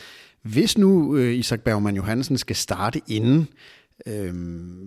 Hvis 0.42 0.78
nu 0.78 1.18
øh, 1.18 1.34
Isak 1.34 1.62
Bergman 1.62 1.96
Johansen 1.96 2.38
skal 2.38 2.56
starte 2.56 3.02
inden, 3.08 3.48
øh, 4.08 4.34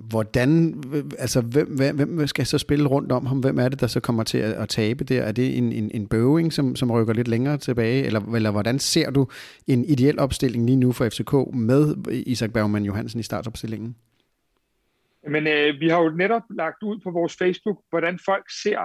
hvordan, 0.09 0.83
øh, 0.93 1.05
altså 1.19 1.41
hvem, 1.41 1.69
hvem, 1.69 1.97
hvem 1.97 2.27
skal 2.27 2.47
så 2.47 2.59
spille 2.59 2.89
rundt 2.89 3.13
om 3.13 3.27
ham? 3.27 3.39
Hvem 3.39 3.59
er 3.59 3.69
det, 3.69 3.81
der 3.81 3.87
så 3.87 4.01
kommer 4.01 4.23
til 4.23 4.39
at, 4.39 4.53
at 4.53 4.69
tabe 4.69 5.05
der? 5.05 5.23
Er 5.23 5.33
det 5.33 5.59
en, 5.59 5.73
en, 5.73 5.91
en 5.95 6.07
bøving, 6.07 6.53
som, 6.53 6.77
som 6.77 6.91
rykker 6.91 7.15
lidt 7.15 7.29
længere 7.29 7.59
tilbage? 7.59 8.05
Eller, 8.05 8.21
eller 8.35 8.51
hvordan 8.51 8.79
ser 8.79 9.11
du 9.11 9.29
en 9.67 9.85
ideel 9.85 10.19
opstilling 10.19 10.67
lige 10.67 10.77
nu 10.77 10.93
for 10.93 11.09
FCK 11.09 11.55
med 11.55 11.95
Isak 12.13 12.53
Bergman 12.53 12.85
Johansen 12.85 13.21
i 13.21 13.23
startopstillingen? 13.23 13.97
Men 15.29 15.47
øh, 15.47 15.81
vi 15.81 15.89
har 15.89 16.03
jo 16.03 16.11
netop 16.11 16.43
lagt 16.51 16.83
ud 16.83 17.01
på 17.05 17.11
vores 17.11 17.37
Facebook, 17.37 17.79
hvordan 17.91 18.19
folk 18.25 18.47
ser 18.63 18.81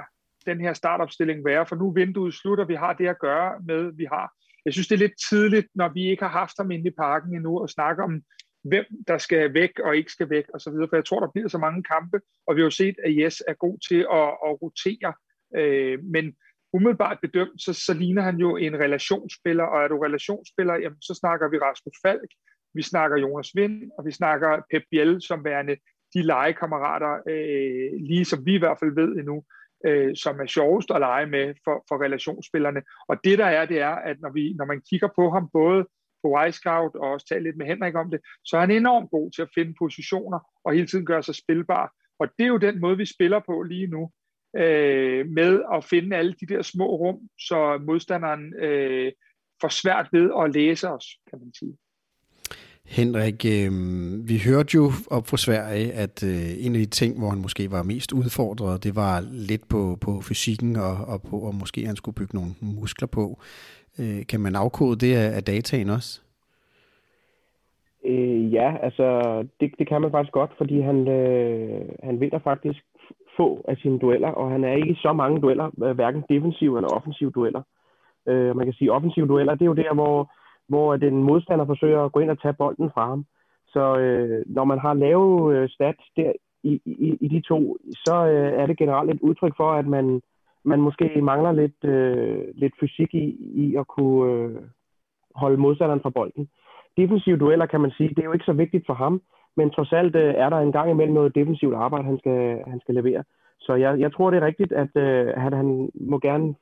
den 0.45 0.61
her 0.61 0.73
startopstilling 0.73 1.45
være, 1.45 1.65
for 1.65 1.75
nu 1.75 1.93
vinduet 1.93 2.33
slutter, 2.33 2.65
vi 2.65 2.75
har 2.75 2.93
det 2.93 3.07
at 3.07 3.19
gøre 3.19 3.61
med, 3.67 3.91
vi 3.95 4.05
har. 4.05 4.31
Jeg 4.65 4.73
synes, 4.73 4.87
det 4.87 4.95
er 4.95 5.05
lidt 5.05 5.19
tidligt, 5.29 5.67
når 5.75 5.89
vi 5.93 6.09
ikke 6.09 6.23
har 6.23 6.39
haft 6.39 6.53
ham 6.59 6.71
inde 6.71 6.87
i 6.87 6.93
parken 6.97 7.35
endnu, 7.35 7.59
og 7.59 7.69
snakke 7.69 8.03
om, 8.03 8.21
hvem 8.63 8.85
der 9.07 9.17
skal 9.17 9.53
væk 9.53 9.79
og 9.79 9.97
ikke 9.97 10.11
skal 10.11 10.29
væk 10.29 10.45
osv., 10.53 10.73
for 10.89 10.95
jeg 10.95 11.05
tror, 11.05 11.19
der 11.19 11.31
bliver 11.33 11.47
så 11.47 11.57
mange 11.57 11.83
kampe, 11.83 12.19
og 12.47 12.55
vi 12.55 12.61
har 12.61 12.65
jo 12.65 12.69
set, 12.69 12.95
at 13.05 13.17
Jes 13.17 13.43
er 13.47 13.53
god 13.53 13.77
til 13.89 13.99
at, 14.19 14.29
at 14.47 14.51
rotere, 14.61 15.13
øh, 15.57 16.03
men 16.03 16.33
umiddelbart 16.73 17.17
bedømt, 17.21 17.61
så, 17.61 17.73
så 17.73 17.93
ligner 17.93 18.21
han 18.21 18.37
jo 18.37 18.57
en 18.57 18.79
relationsspiller, 18.79 19.63
og 19.63 19.83
er 19.83 19.87
du 19.87 19.99
relationsspiller, 19.99 20.75
jamen, 20.75 21.01
så 21.01 21.13
snakker 21.21 21.49
vi 21.49 21.57
Rasmus 21.57 21.97
Falk, 22.05 22.31
vi 22.73 22.81
snakker 22.81 23.17
Jonas 23.17 23.51
Vind, 23.55 23.91
og 23.97 24.05
vi 24.05 24.11
snakker 24.11 24.61
Pep 24.71 24.83
Biel 24.91 25.21
som 25.21 25.43
værende 25.43 25.75
de 26.13 26.21
legekammerater, 26.21 27.13
øh, 27.29 28.01
lige 28.09 28.25
som 28.25 28.45
vi 28.45 28.55
i 28.55 28.59
hvert 28.59 28.79
fald 28.79 28.95
ved 28.95 29.09
endnu, 29.19 29.43
øh, 29.85 30.15
som 30.15 30.39
er 30.39 30.45
sjovest 30.45 30.91
at 30.91 30.99
lege 30.99 31.25
med 31.25 31.53
for, 31.63 31.85
for 31.89 32.03
relationsspillerne. 32.03 32.81
Og 33.07 33.17
det 33.23 33.39
der 33.39 33.45
er, 33.45 33.65
det 33.65 33.79
er, 33.79 33.95
at 33.95 34.17
når, 34.21 34.31
vi, 34.31 34.53
når 34.53 34.65
man 34.65 34.81
kigger 34.89 35.09
på 35.15 35.29
ham, 35.29 35.49
både 35.53 35.87
på 36.23 36.27
Y-Scout 36.43 36.95
og 36.95 37.11
også 37.11 37.25
tale 37.27 37.43
lidt 37.43 37.57
med 37.57 37.65
Henrik 37.65 37.95
om 37.95 38.11
det, 38.11 38.19
så 38.45 38.57
er 38.57 38.61
han 38.61 38.71
enormt 38.71 39.09
god 39.09 39.31
til 39.31 39.41
at 39.41 39.53
finde 39.55 39.73
positioner 39.79 40.39
og 40.65 40.73
hele 40.73 40.87
tiden 40.87 41.05
gøre 41.05 41.23
sig 41.23 41.35
spilbar. 41.35 41.93
Og 42.19 42.27
det 42.37 42.43
er 42.43 42.47
jo 42.47 42.57
den 42.57 42.81
måde, 42.81 42.97
vi 42.97 43.05
spiller 43.05 43.39
på 43.39 43.61
lige 43.61 43.87
nu, 43.87 44.11
øh, 44.57 45.27
med 45.27 45.63
at 45.73 45.83
finde 45.85 46.17
alle 46.17 46.33
de 46.41 46.45
der 46.45 46.61
små 46.61 46.85
rum, 46.85 47.19
så 47.39 47.81
modstanderen 47.87 48.53
øh, 48.63 49.11
får 49.61 49.67
svært 49.67 50.09
ved 50.11 50.31
at 50.41 50.53
læse 50.53 50.89
os, 50.89 51.05
kan 51.29 51.39
man 51.39 51.53
sige. 51.53 51.77
Henrik, 52.97 53.39
øh, 53.55 53.71
vi 54.29 54.35
hørte 54.47 54.71
jo 54.79 54.85
op 55.17 55.25
fra 55.29 55.37
Sverige, 55.45 55.87
at 56.03 56.15
øh, 56.31 56.65
en 56.65 56.71
af 56.75 56.79
de 56.83 56.85
ting, 56.99 57.11
hvor 57.19 57.29
han 57.33 57.41
måske 57.41 57.63
var 57.71 57.83
mest 57.83 58.11
udfordret, 58.21 58.83
det 58.83 58.93
var 58.95 59.15
lidt 59.49 59.65
på, 59.73 59.81
på 60.05 60.11
fysikken 60.27 60.71
og, 60.87 60.95
og 61.11 61.17
på, 61.29 61.35
og 61.47 61.53
måske 61.61 61.85
han 61.85 61.95
skulle 61.95 62.19
bygge 62.19 62.37
nogle 62.37 62.51
muskler 62.79 63.07
på. 63.07 63.25
Øh, 63.99 64.21
kan 64.29 64.39
man 64.39 64.55
afkode 64.55 64.95
det 65.03 65.13
af, 65.15 65.27
af 65.37 65.43
dataen 65.43 65.89
også? 65.89 66.11
Øh, 68.05 68.53
ja, 68.53 68.77
altså 68.85 69.07
det, 69.59 69.71
det 69.79 69.87
kan 69.87 70.01
man 70.01 70.11
faktisk 70.11 70.33
godt, 70.33 70.51
fordi 70.57 70.81
han, 70.81 71.07
øh, 71.07 71.81
han 72.03 72.19
vinder 72.19 72.39
faktisk 72.39 72.81
få 73.37 73.65
af 73.67 73.77
sine 73.77 73.99
dueller, 73.99 74.29
og 74.29 74.51
han 74.51 74.63
er 74.63 74.73
ikke 74.73 74.91
i 74.91 75.01
så 75.05 75.13
mange 75.13 75.41
dueller, 75.41 75.67
øh, 75.83 75.91
hverken 75.91 76.23
defensive 76.29 76.77
eller 76.77 76.89
offensive 76.97 77.31
dueller. 77.31 77.61
Øh, 78.27 78.55
man 78.55 78.65
kan 78.65 78.73
sige, 78.73 78.91
offensive 78.91 79.27
dueller, 79.27 79.53
det 79.55 79.61
er 79.61 79.73
jo 79.73 79.83
der, 79.83 79.93
hvor 79.93 80.31
hvor 80.71 80.87
den 81.05 81.15
modstander 81.23 81.65
forsøger 81.65 82.01
at 82.03 82.11
gå 82.11 82.19
ind 82.19 82.31
og 82.31 82.41
tage 82.41 82.59
bolden 82.61 82.89
fra 82.93 83.03
ham. 83.11 83.25
Så 83.73 83.83
øh, 84.03 84.43
når 84.45 84.65
man 84.71 84.79
har 84.79 84.93
lave 84.93 85.55
øh, 85.55 85.69
stats 85.69 86.03
der 86.17 86.31
i, 86.63 86.73
i, 86.85 87.17
i 87.25 87.27
de 87.27 87.41
to, 87.41 87.77
så 88.05 88.15
øh, 88.33 88.51
er 88.61 88.65
det 88.65 88.77
generelt 88.77 89.11
et 89.11 89.21
udtryk 89.21 89.53
for, 89.57 89.71
at 89.71 89.87
man, 89.87 90.21
man 90.63 90.81
måske 90.81 91.21
mangler 91.21 91.51
lidt, 91.51 91.83
øh, 91.83 92.43
lidt 92.55 92.73
fysik 92.79 93.13
i, 93.13 93.25
i 93.63 93.75
at 93.75 93.87
kunne 93.87 94.33
øh, 94.33 94.61
holde 95.35 95.57
modstanderen 95.57 96.01
fra 96.01 96.09
bolden. 96.09 96.49
Defensive 96.97 97.37
dueller 97.37 97.65
kan 97.65 97.81
man 97.81 97.91
sige, 97.91 98.09
det 98.09 98.19
er 98.19 98.29
jo 98.29 98.33
ikke 98.37 98.51
så 98.51 98.53
vigtigt 98.53 98.85
for 98.85 98.93
ham, 98.93 99.21
men 99.57 99.69
trods 99.69 99.91
alt 99.93 100.15
øh, 100.15 100.33
er 100.43 100.49
der 100.49 100.59
en 100.59 100.71
gang 100.71 100.89
imellem 100.91 101.13
noget 101.13 101.35
defensivt 101.35 101.75
arbejde, 101.75 102.05
han 102.05 102.19
skal, 102.19 102.63
han 102.67 102.79
skal 102.79 102.95
levere. 102.95 103.23
Så 103.59 103.73
jeg, 103.73 103.99
jeg 103.99 104.13
tror, 104.13 104.31
det 104.31 104.37
er 104.37 104.45
rigtigt, 104.45 104.71
at, 104.71 104.91
øh, 104.95 105.27
at 105.45 105.53
han 105.53 105.89
må 106.11 106.19
gerne 106.19 106.55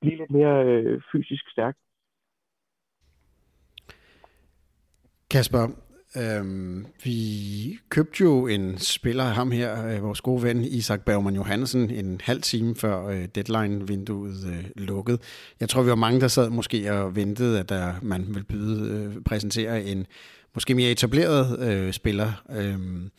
blive 0.00 0.16
lidt 0.16 0.30
mere 0.30 0.64
øh, 0.64 1.00
fysisk 1.12 1.50
stærk. 1.50 1.76
Kasper, 5.34 5.68
øhm, 6.16 6.86
vi 7.04 7.78
købte 7.88 8.20
jo 8.20 8.46
en 8.46 8.78
spiller, 8.78 9.24
ham 9.24 9.50
her, 9.50 9.86
øh, 9.86 10.02
vores 10.02 10.20
gode 10.20 10.42
ven 10.42 10.64
Isak 10.64 11.04
Bergman 11.04 11.34
Johansen, 11.34 11.90
en 11.90 12.20
halv 12.24 12.42
time 12.42 12.76
før 12.76 13.06
øh, 13.06 13.28
deadline-vinduet 13.34 14.46
øh, 14.46 14.64
lukkede. 14.76 15.18
Jeg 15.60 15.68
tror, 15.68 15.82
vi 15.82 15.88
var 15.88 15.94
mange, 15.94 16.20
der 16.20 16.28
sad 16.28 16.50
måske 16.50 16.92
og 16.92 17.16
ventede, 17.16 17.60
at 17.60 17.68
der, 17.68 17.94
man 18.02 18.26
ville 18.28 18.44
byde, 18.44 18.90
øh, 18.90 19.22
præsentere 19.22 19.84
en 19.84 20.06
måske 20.54 20.74
mere 20.74 20.90
etableret 20.90 21.60
øh, 21.60 21.92
spiller. 21.92 22.42
Øhm, 22.50 23.10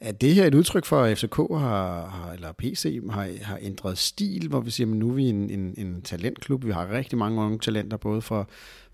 er 0.00 0.12
det 0.12 0.34
her 0.34 0.46
et 0.46 0.54
udtryk 0.54 0.84
for, 0.84 1.02
at 1.02 1.18
FCK 1.18 1.36
har, 1.36 2.06
har 2.06 2.32
eller 2.32 2.52
PC 2.58 3.00
har, 3.10 3.28
har 3.42 3.58
ændret 3.62 3.98
stil, 3.98 4.48
hvor 4.48 4.60
vi 4.60 4.70
siger, 4.70 4.90
at 4.90 4.96
nu 4.96 5.10
er 5.10 5.14
vi 5.14 5.24
en, 5.24 5.50
en, 5.50 5.74
en 5.78 6.02
talentklub, 6.02 6.64
vi 6.64 6.70
har 6.72 6.90
rigtig 6.90 7.18
mange 7.18 7.42
unge 7.42 7.58
talenter, 7.58 7.96
både 7.96 8.22
fra, 8.22 8.44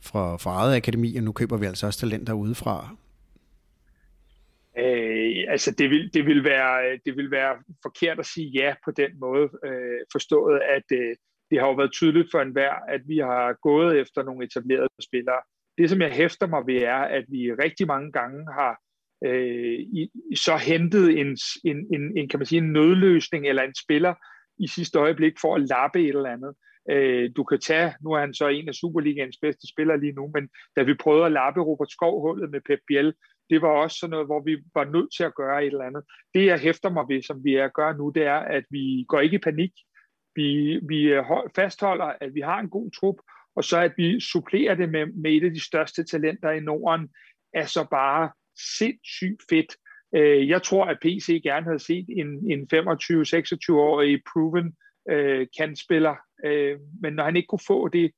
fra, 0.02 0.36
fra 0.36 0.50
eget 0.50 0.76
akademi, 0.76 1.16
og 1.16 1.22
nu 1.22 1.32
køber 1.32 1.56
vi 1.56 1.66
altså 1.66 1.86
også 1.86 2.00
talenter 2.00 2.32
udefra? 2.32 2.96
Øh, 4.78 5.44
altså 5.48 5.70
det 5.70 5.90
vil, 5.90 6.14
det, 6.14 6.26
vil 6.26 6.44
være, 6.44 6.98
det 7.06 7.16
vil 7.16 7.30
være 7.30 7.56
forkert 7.82 8.18
at 8.18 8.26
sige 8.26 8.48
ja 8.48 8.74
på 8.84 8.90
den 8.90 9.10
måde, 9.20 9.48
øh, 9.64 10.00
forstået 10.12 10.60
at 10.76 10.84
øh, 10.92 11.16
det 11.50 11.60
har 11.60 11.66
jo 11.66 11.74
været 11.74 11.92
tydeligt 11.92 12.28
for 12.30 12.40
enhver, 12.40 12.74
at 12.88 13.00
vi 13.06 13.18
har 13.18 13.56
gået 13.62 14.00
efter 14.00 14.22
nogle 14.22 14.44
etablerede 14.44 14.88
spillere. 15.02 15.40
Det, 15.78 15.90
som 15.90 16.00
jeg 16.00 16.12
hæfter 16.12 16.46
mig 16.46 16.62
ved, 16.66 16.82
er, 16.82 17.02
at 17.18 17.24
vi 17.28 17.52
rigtig 17.52 17.86
mange 17.86 18.12
gange 18.12 18.52
har 18.52 18.78
øh, 19.26 19.78
i, 19.78 20.10
så 20.36 20.56
hentet 20.56 21.20
en, 21.20 21.36
en, 21.64 21.78
en, 21.94 22.18
en, 22.18 22.28
kan 22.28 22.38
man 22.38 22.46
sige, 22.46 22.58
en 22.58 22.72
nødløsning 22.72 23.46
eller 23.46 23.62
en 23.62 23.74
spiller 23.84 24.14
i 24.58 24.66
sidste 24.66 24.98
øjeblik 24.98 25.32
for 25.40 25.54
at 25.54 25.62
lappe 25.68 26.00
et 26.00 26.08
eller 26.08 26.30
andet. 26.30 26.54
Øh, 26.90 27.30
du 27.36 27.44
kan 27.44 27.60
tage, 27.60 27.94
nu 28.02 28.12
er 28.12 28.20
han 28.20 28.34
så 28.34 28.48
en 28.48 28.68
af 28.68 28.74
Superligaens 28.74 29.38
bedste 29.42 29.68
spillere 29.68 30.00
lige 30.00 30.12
nu, 30.12 30.30
men 30.34 30.48
da 30.76 30.82
vi 30.82 30.94
prøvede 30.94 31.26
at 31.26 31.32
lappe 31.32 31.60
Robert 31.60 31.90
Skovhullet 31.90 32.50
med 32.50 32.60
Pep 32.60 32.80
Biel, 32.86 33.14
det 33.50 33.62
var 33.62 33.68
også 33.68 33.96
sådan 33.98 34.10
noget, 34.10 34.26
hvor 34.26 34.42
vi 34.42 34.56
var 34.74 34.84
nødt 34.84 35.10
til 35.16 35.24
at 35.24 35.34
gøre 35.34 35.64
et 35.64 35.72
eller 35.72 35.84
andet. 35.84 36.02
Det, 36.34 36.46
jeg 36.46 36.58
hæfter 36.58 36.90
mig 36.90 37.04
ved, 37.08 37.22
som 37.22 37.44
vi 37.44 37.54
er 37.54 37.68
gøre 37.68 37.96
nu, 37.96 38.12
det 38.14 38.22
er, 38.22 38.38
at 38.38 38.64
vi 38.70 39.04
går 39.08 39.20
ikke 39.20 39.36
i 39.36 39.46
panik. 39.48 39.72
Vi, 40.34 40.80
vi 40.88 41.02
øh, 41.02 41.24
fastholder, 41.56 42.04
at 42.04 42.34
vi 42.34 42.40
har 42.40 42.60
en 42.60 42.70
god 42.70 42.90
trup, 42.90 43.16
og 43.56 43.64
så 43.64 43.78
at 43.78 43.92
vi 43.96 44.20
supplerer 44.20 44.74
det 44.74 44.88
med, 44.88 45.06
med 45.06 45.32
et 45.32 45.44
af 45.44 45.50
de 45.50 45.64
største 45.64 46.04
talenter 46.04 46.50
i 46.50 46.60
Norden, 46.60 47.08
er 47.54 47.66
så 47.66 47.86
bare 47.90 48.30
sindssygt 48.78 49.42
fedt. 49.50 49.76
Øh, 50.14 50.48
jeg 50.48 50.62
tror, 50.62 50.84
at 50.84 50.98
PC 51.02 51.40
gerne 51.42 51.66
havde 51.66 51.78
set 51.78 52.06
en, 52.08 52.28
en 52.52 52.60
25-26-årig 52.74 54.22
proven 54.32 54.76
øh, 55.10 55.46
kantspiller 55.58 56.16
øh, 56.44 56.78
men 57.02 57.12
når 57.12 57.24
han 57.24 57.36
ikke 57.36 57.46
kunne 57.46 57.66
få 57.66 57.88
det, 57.88 58.12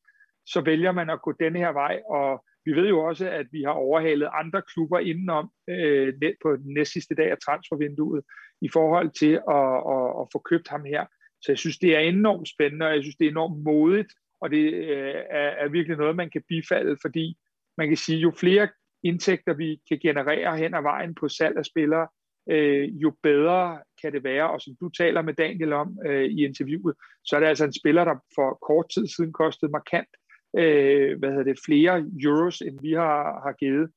så 0.46 0.60
vælger 0.60 0.92
man 0.92 1.10
at 1.10 1.22
gå 1.22 1.32
denne 1.40 1.58
her 1.58 1.72
vej, 1.72 2.00
og 2.08 2.44
vi 2.64 2.72
ved 2.72 2.88
jo 2.88 3.04
også, 3.04 3.30
at 3.30 3.46
vi 3.52 3.62
har 3.62 3.72
overhalet 3.72 4.28
andre 4.32 4.62
klubber 4.62 4.98
indenom 4.98 5.50
øh, 5.68 6.14
på 6.42 6.56
den 6.56 6.74
næst 6.74 6.92
sidste 6.92 7.14
dag 7.14 7.30
af 7.30 7.38
transfervinduet 7.38 8.24
i 8.60 8.68
forhold 8.68 9.10
til 9.10 9.32
at, 9.32 9.74
at, 9.94 10.06
at 10.20 10.26
få 10.32 10.38
købt 10.50 10.68
ham 10.68 10.84
her. 10.84 11.06
Så 11.42 11.52
jeg 11.52 11.58
synes, 11.58 11.78
det 11.78 11.96
er 11.96 12.00
enormt 12.00 12.48
spændende, 12.48 12.87
og 12.87 12.94
jeg 12.94 13.02
synes, 13.02 13.16
det 13.16 13.26
er 13.26 13.30
enormt 13.30 13.62
modigt, 13.62 14.12
og 14.40 14.50
det 14.50 14.72
øh, 14.72 15.14
er, 15.30 15.48
er 15.64 15.68
virkelig 15.68 15.96
noget, 15.96 16.16
man 16.16 16.30
kan 16.30 16.42
bifalde, 16.48 16.96
fordi 17.02 17.37
man 17.78 17.88
kan 17.88 17.96
sige, 17.96 18.18
jo 18.18 18.30
flere 18.30 18.68
indtægter 19.02 19.54
vi 19.54 19.80
kan 19.88 19.98
generere 19.98 20.56
hen 20.56 20.74
ad 20.74 20.82
vejen 20.82 21.14
på 21.14 21.28
salg 21.28 21.56
af 21.56 21.64
spillere, 21.64 22.08
øh, 22.50 22.88
jo 23.02 23.14
bedre 23.22 23.78
kan 24.05 24.12
det 24.12 24.25
være. 24.25 24.51
Og 24.51 24.61
som 24.61 24.77
du 24.81 24.88
taler 24.88 25.23
med 25.23 25.35
Daniel 25.35 25.73
om 25.73 25.99
øh, 26.07 26.25
i 26.25 26.45
interviewet, 26.45 26.95
så 27.25 27.37
er 27.37 27.40
det 27.40 27.47
altså 27.47 27.64
en 27.64 27.81
spiller, 27.81 28.05
der 28.05 28.17
for 28.37 28.49
kort 28.69 28.87
tid 28.95 29.07
siden 29.07 29.33
kostede 29.33 29.73
markant 29.79 30.12
øh, 30.59 31.19
hvad 31.19 31.31
hedder 31.31 31.45
det, 31.45 31.64
flere 31.64 31.93
euros, 32.25 32.61
end 32.61 32.81
vi 32.81 32.93
har, 32.93 33.40
har 33.45 33.53
givet. 33.53 33.90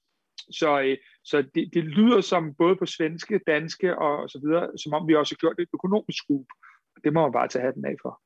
Så, 0.51 0.81
øh, 0.81 0.97
så 1.23 1.37
det, 1.55 1.69
det 1.73 1.83
lyder 1.83 2.21
som 2.21 2.53
både 2.53 2.75
på 2.75 2.85
svenske, 2.85 3.39
danske 3.47 3.97
og 3.97 4.29
så 4.29 4.39
videre, 4.43 4.77
som 4.77 4.93
om 4.93 5.07
vi 5.07 5.15
også 5.15 5.35
har 5.35 5.37
gjort 5.37 5.59
et 5.59 5.69
økonomisk 5.73 6.17
skub. 6.17 6.47
Det 7.03 7.13
må 7.13 7.21
man 7.21 7.31
bare 7.31 7.47
tage 7.47 7.65
hatten 7.65 7.85
af 7.85 7.95
for. 8.01 8.21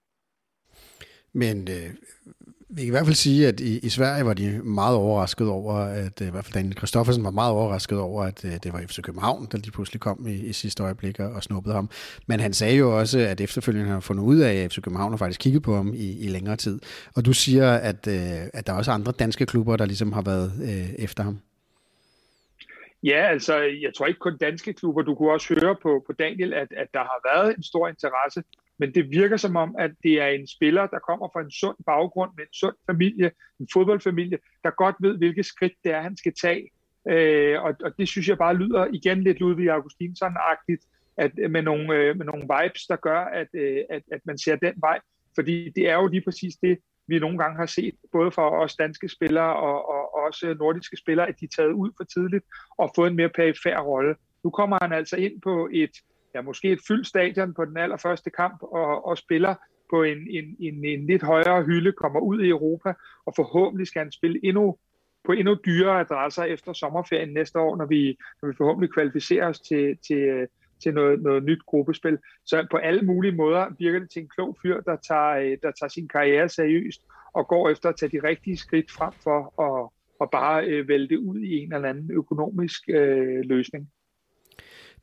Men 1.33 1.57
øh, 1.57 1.89
vi 2.73 2.81
kan 2.81 2.87
i 2.87 2.89
hvert 2.89 3.05
fald 3.05 3.15
sige, 3.15 3.47
at 3.47 3.59
i, 3.59 3.79
i 3.79 3.89
Sverige 3.89 4.25
var 4.25 4.33
de 4.33 4.61
meget 4.63 4.95
overrasket 4.95 5.47
over, 5.47 5.73
at 5.73 6.21
øh, 6.21 6.27
i 6.27 6.31
hvert 6.31 6.45
fald 6.45 6.53
Daniel 6.53 6.75
Kristoffersen 6.75 7.23
var 7.23 7.31
meget 7.31 7.51
overrasket 7.51 7.99
over, 7.99 8.23
at 8.23 8.45
øh, 8.45 8.51
det 8.63 8.73
var 8.73 8.83
FC 8.87 9.01
København, 9.01 9.47
der 9.51 9.57
lige 9.57 9.71
pludselig 9.71 10.01
kom 10.01 10.27
i, 10.27 10.33
i 10.33 10.53
sidste 10.53 10.83
øjeblik 10.83 11.19
og, 11.19 11.31
og 11.31 11.43
snuppede 11.43 11.75
ham. 11.75 11.89
Men 12.27 12.39
han 12.39 12.53
sagde 12.53 12.77
jo 12.77 12.99
også, 12.99 13.19
at 13.19 13.41
efterfølgende 13.41 13.91
har 13.91 13.99
fundet 13.99 14.23
ud 14.23 14.39
af, 14.39 14.53
at 14.53 14.73
FC 14.73 14.81
København 14.81 15.11
har 15.11 15.17
faktisk 15.17 15.39
kigget 15.39 15.63
på 15.63 15.75
ham 15.75 15.93
i, 15.93 16.19
i 16.19 16.27
længere 16.27 16.55
tid. 16.55 16.79
Og 17.15 17.25
du 17.25 17.33
siger, 17.33 17.73
at, 17.73 18.07
øh, 18.07 18.49
at 18.53 18.67
der 18.67 18.73
er 18.73 18.77
også 18.77 18.91
andre 18.91 19.11
danske 19.11 19.45
klubber, 19.45 19.75
der 19.77 19.85
ligesom 19.85 20.11
har 20.13 20.21
været 20.21 20.51
øh, 20.63 21.05
efter 21.05 21.23
ham. 21.23 21.39
Ja, 23.03 23.27
altså, 23.31 23.55
jeg 23.55 23.91
tror 23.97 24.05
ikke 24.05 24.19
kun 24.19 24.37
danske 24.37 24.73
klubber. 24.73 25.01
Du 25.01 25.15
kunne 25.15 25.31
også 25.31 25.59
høre 25.61 25.75
på, 25.83 26.03
på 26.07 26.13
Daniel, 26.13 26.53
at, 26.53 26.67
at 26.77 26.87
der 26.93 26.99
har 26.99 27.19
været 27.33 27.57
en 27.57 27.63
stor 27.63 27.87
interesse 27.87 28.43
men 28.79 28.95
det 28.95 29.11
virker 29.11 29.37
som 29.37 29.55
om, 29.55 29.75
at 29.79 29.91
det 30.03 30.21
er 30.21 30.27
en 30.27 30.47
spiller, 30.47 30.87
der 30.87 30.99
kommer 30.99 31.29
fra 31.33 31.41
en 31.41 31.51
sund 31.51 31.77
baggrund, 31.85 32.31
med 32.37 32.43
en 32.43 32.53
sund 32.53 32.75
familie, 32.89 33.31
en 33.59 33.67
fodboldfamilie, 33.73 34.37
der 34.63 34.69
godt 34.69 34.95
ved, 34.99 35.17
hvilke 35.17 35.43
skridt 35.43 35.73
det 35.83 35.91
er, 35.91 36.01
han 36.01 36.17
skal 36.17 36.33
tage. 36.41 36.69
Øh, 37.09 37.61
og, 37.61 37.75
og 37.83 37.97
det 37.97 38.07
synes 38.07 38.27
jeg 38.27 38.37
bare 38.37 38.55
lyder 38.55 38.87
igen 38.93 39.23
lidt 39.23 39.39
Ludvig 39.39 39.69
Augustinsson-agtigt, 39.69 40.87
at, 41.17 41.31
øh, 41.39 41.51
med, 41.51 41.61
nogle, 41.61 41.95
øh, 41.95 42.17
med 42.17 42.25
nogle 42.25 42.41
vibes, 42.41 42.85
der 42.87 42.95
gør, 42.95 43.19
at, 43.19 43.47
øh, 43.53 43.77
at, 43.89 44.03
at 44.11 44.21
man 44.25 44.37
ser 44.37 44.55
den 44.55 44.73
vej. 44.77 44.99
Fordi 45.35 45.69
det 45.75 45.89
er 45.89 45.95
jo 45.95 46.07
lige 46.07 46.21
præcis 46.21 46.55
det, 46.55 46.77
vi 47.07 47.19
nogle 47.19 47.37
gange 47.37 47.57
har 47.57 47.65
set, 47.65 47.95
både 48.11 48.31
for 48.31 48.49
os 48.49 48.75
danske 48.75 49.09
spillere 49.09 49.55
og, 49.55 49.89
og 49.89 50.15
også 50.27 50.55
nordiske 50.59 50.97
spillere, 50.97 51.27
at 51.27 51.39
de 51.39 51.45
er 51.45 51.55
taget 51.55 51.71
ud 51.71 51.91
for 51.97 52.03
tidligt 52.03 52.45
og 52.77 52.91
fået 52.95 53.09
en 53.09 53.15
mere 53.15 53.29
perifær 53.29 53.77
rolle. 53.79 54.15
Nu 54.43 54.49
kommer 54.49 54.77
han 54.81 54.93
altså 54.93 55.15
ind 55.15 55.41
på 55.41 55.69
et 55.73 55.91
ja, 56.35 56.41
måske 56.41 56.71
et 56.71 56.79
fyldt 56.87 57.07
stadion 57.07 57.53
på 57.53 57.65
den 57.65 57.77
allerførste 57.77 58.29
kamp 58.29 58.57
og, 58.61 59.05
og 59.05 59.17
spiller 59.17 59.55
på 59.89 60.03
en, 60.03 60.17
en, 60.29 60.55
en, 60.59 60.85
en 60.85 61.05
lidt 61.05 61.23
højere 61.23 61.63
hylde, 61.63 61.91
kommer 61.91 62.19
ud 62.19 62.41
i 62.41 62.49
Europa, 62.49 62.93
og 63.25 63.33
forhåbentlig 63.35 63.87
skal 63.87 63.99
han 63.99 64.11
spille 64.11 64.39
endnu 64.45 64.77
på 65.23 65.31
endnu 65.31 65.57
dyrere 65.65 65.99
adresser 65.99 66.43
efter 66.43 66.73
sommerferien 66.73 67.33
næste 67.33 67.59
år, 67.59 67.75
når 67.75 67.85
vi, 67.85 68.17
når 68.41 68.49
vi 68.49 68.55
forhåbentlig 68.57 68.93
kvalificerer 68.93 69.47
os 69.47 69.59
til, 69.59 69.97
til, 70.07 70.47
til 70.83 70.93
noget, 70.93 71.21
noget 71.21 71.43
nyt 71.43 71.65
gruppespil. 71.65 72.17
Så 72.45 72.67
på 72.71 72.77
alle 72.77 73.01
mulige 73.01 73.35
måder 73.35 73.65
virker 73.79 73.99
det 73.99 74.09
til 74.09 74.21
en 74.21 74.29
klog 74.35 74.57
fyr, 74.61 74.81
der 74.81 74.95
tager, 75.07 75.29
øh, 75.29 75.57
der 75.63 75.71
tager 75.71 75.89
sin 75.89 76.07
karriere 76.07 76.49
seriøst 76.49 77.01
og 77.33 77.47
går 77.47 77.69
efter 77.69 77.89
at 77.89 77.95
tage 77.95 78.11
de 78.11 78.27
rigtige 78.27 78.57
skridt 78.57 78.91
frem 78.91 79.13
for 79.23 79.61
at, 79.61 79.89
at 80.21 80.29
bare 80.31 80.65
øh, 80.65 80.87
vælte 80.87 81.19
ud 81.19 81.39
i 81.39 81.57
en 81.57 81.73
eller 81.73 81.89
anden 81.89 82.11
økonomisk 82.11 82.81
øh, 82.89 83.39
løsning. 83.43 83.89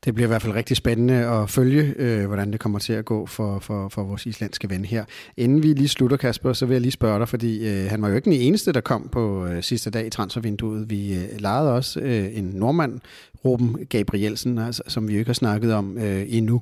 Det 0.05 0.15
bliver 0.15 0.27
i 0.27 0.31
hvert 0.31 0.41
fald 0.41 0.55
rigtig 0.55 0.77
spændende 0.77 1.13
at 1.13 1.49
følge, 1.49 1.93
øh, 1.97 2.27
hvordan 2.27 2.51
det 2.51 2.59
kommer 2.59 2.79
til 2.79 2.93
at 2.93 3.05
gå 3.05 3.25
for, 3.25 3.59
for, 3.59 3.89
for 3.89 4.03
vores 4.03 4.25
islandske 4.25 4.69
ven 4.69 4.85
her. 4.85 5.05
Inden 5.37 5.63
vi 5.63 5.67
lige 5.67 5.87
slutter, 5.87 6.17
Kasper, 6.17 6.53
så 6.53 6.65
vil 6.65 6.73
jeg 6.73 6.81
lige 6.81 6.91
spørge 6.91 7.19
dig, 7.19 7.29
fordi 7.29 7.67
øh, 7.69 7.89
han 7.89 8.01
var 8.01 8.09
jo 8.09 8.15
ikke 8.15 8.25
den 8.25 8.33
eneste, 8.33 8.73
der 8.73 8.81
kom 8.81 9.09
på 9.11 9.45
øh, 9.45 9.63
sidste 9.63 9.89
dag 9.89 10.05
i 10.05 10.09
transfervinduet. 10.09 10.89
Vi 10.89 11.13
øh, 11.13 11.39
lejede 11.39 11.73
også 11.75 11.99
øh, 11.99 12.37
en 12.37 12.43
nordmand, 12.43 12.99
Ruben 13.45 13.85
Gabrielsen, 13.89 14.57
altså, 14.57 14.83
som 14.87 15.07
vi 15.07 15.13
jo 15.13 15.19
ikke 15.19 15.29
har 15.29 15.33
snakket 15.33 15.73
om 15.73 15.97
øh, 15.97 16.25
endnu. 16.27 16.61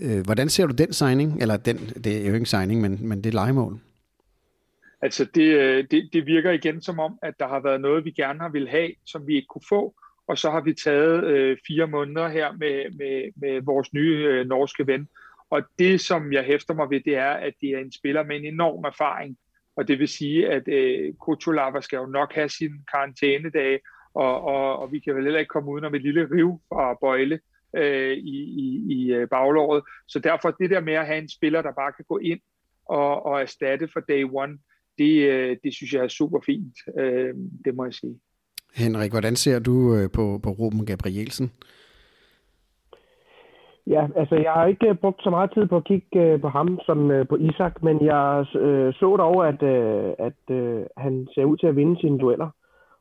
Øh, 0.00 0.20
hvordan 0.24 0.48
ser 0.48 0.66
du 0.66 0.74
den 0.74 0.92
signing? 0.92 1.42
Eller 1.42 1.56
den, 1.56 1.76
det 1.76 2.16
er 2.16 2.20
jo 2.20 2.26
ikke 2.26 2.38
en 2.38 2.46
signing, 2.46 2.80
men, 2.80 2.98
men 3.00 3.24
det 3.24 3.34
er 3.34 3.34
legemål. 3.34 3.78
Altså 5.02 5.26
det, 5.34 5.42
øh, 5.42 5.84
det, 5.90 6.08
det 6.12 6.26
virker 6.26 6.50
igen 6.50 6.82
som 6.82 6.98
om, 6.98 7.18
at 7.22 7.34
der 7.40 7.48
har 7.48 7.60
været 7.60 7.80
noget, 7.80 8.04
vi 8.04 8.10
gerne 8.10 8.40
har 8.40 8.48
vil 8.48 8.68
have, 8.68 8.90
som 9.04 9.26
vi 9.26 9.34
ikke 9.36 9.46
kunne 9.46 9.68
få 9.68 9.94
og 10.28 10.38
så 10.38 10.50
har 10.50 10.60
vi 10.60 10.74
taget 10.74 11.24
øh, 11.24 11.56
fire 11.66 11.86
måneder 11.86 12.28
her 12.28 12.52
med, 12.52 12.96
med, 12.98 13.32
med 13.36 13.62
vores 13.62 13.92
nye 13.92 14.26
øh, 14.28 14.46
norske 14.46 14.86
ven. 14.86 15.08
Og 15.50 15.62
det, 15.78 16.00
som 16.00 16.32
jeg 16.32 16.44
hæfter 16.44 16.74
mig 16.74 16.90
ved, 16.90 17.00
det 17.00 17.16
er, 17.16 17.30
at 17.30 17.54
det 17.60 17.70
er 17.70 17.78
en 17.78 17.92
spiller 17.92 18.22
med 18.22 18.36
en 18.36 18.44
enorm 18.44 18.84
erfaring. 18.84 19.36
Og 19.76 19.88
det 19.88 19.98
vil 19.98 20.08
sige, 20.08 20.48
at 20.48 20.68
øh, 20.68 21.14
Kutulava 21.14 21.80
skal 21.80 21.96
jo 21.96 22.06
nok 22.06 22.34
have 22.34 22.48
sin 22.48 22.72
karantænedage, 22.92 23.80
og, 24.14 24.42
og, 24.42 24.78
og 24.78 24.92
vi 24.92 24.98
kan 24.98 25.14
vel 25.14 25.24
heller 25.24 25.40
ikke 25.40 25.48
komme 25.48 25.70
udenom 25.70 25.94
et 25.94 26.02
lille 26.02 26.28
riv 26.30 26.60
fra 26.68 26.94
Bøjle 27.00 27.40
øh, 27.76 28.12
i, 28.12 28.36
i, 28.64 28.84
i 28.88 29.12
øh, 29.12 29.28
baglåret. 29.28 29.82
Så 30.08 30.18
derfor 30.18 30.50
det 30.50 30.70
der 30.70 30.80
med 30.80 30.94
at 30.94 31.06
have 31.06 31.18
en 31.18 31.28
spiller, 31.28 31.62
der 31.62 31.72
bare 31.72 31.92
kan 31.92 32.04
gå 32.08 32.18
ind 32.18 32.40
og, 32.86 33.26
og 33.26 33.40
erstatte 33.40 33.88
for 33.92 34.00
day 34.00 34.24
one, 34.32 34.58
det, 34.98 35.30
øh, 35.30 35.56
det 35.64 35.74
synes 35.74 35.92
jeg 35.92 36.04
er 36.04 36.08
super 36.08 36.40
fint, 36.46 36.74
øh, 36.98 37.34
det 37.64 37.74
må 37.74 37.84
jeg 37.84 37.94
sige. 37.94 38.20
Henrik, 38.74 39.10
hvordan 39.10 39.36
ser 39.36 39.58
du 39.58 39.94
øh, 39.94 40.10
på, 40.10 40.40
på 40.42 40.50
Ruben 40.50 40.86
Gabrielsen? 40.86 41.52
Ja, 43.86 44.06
altså 44.16 44.34
jeg 44.34 44.52
har 44.52 44.66
ikke 44.66 44.88
øh, 44.88 44.94
brugt 44.94 45.22
så 45.22 45.30
meget 45.30 45.50
tid 45.54 45.66
på 45.66 45.76
at 45.76 45.84
kigge 45.84 46.22
øh, 46.22 46.40
på 46.40 46.48
ham 46.48 46.78
som 46.86 47.10
øh, 47.10 47.28
på 47.28 47.36
Isak, 47.36 47.82
men 47.82 48.04
jeg 48.04 48.46
øh, 48.54 48.94
så 48.94 49.16
dog, 49.16 49.48
at, 49.48 49.62
at 50.28 50.42
han 50.96 51.28
ser 51.34 51.44
ud 51.44 51.56
til 51.56 51.66
at 51.66 51.76
vinde 51.76 52.00
sine 52.00 52.18
dueller. 52.18 52.50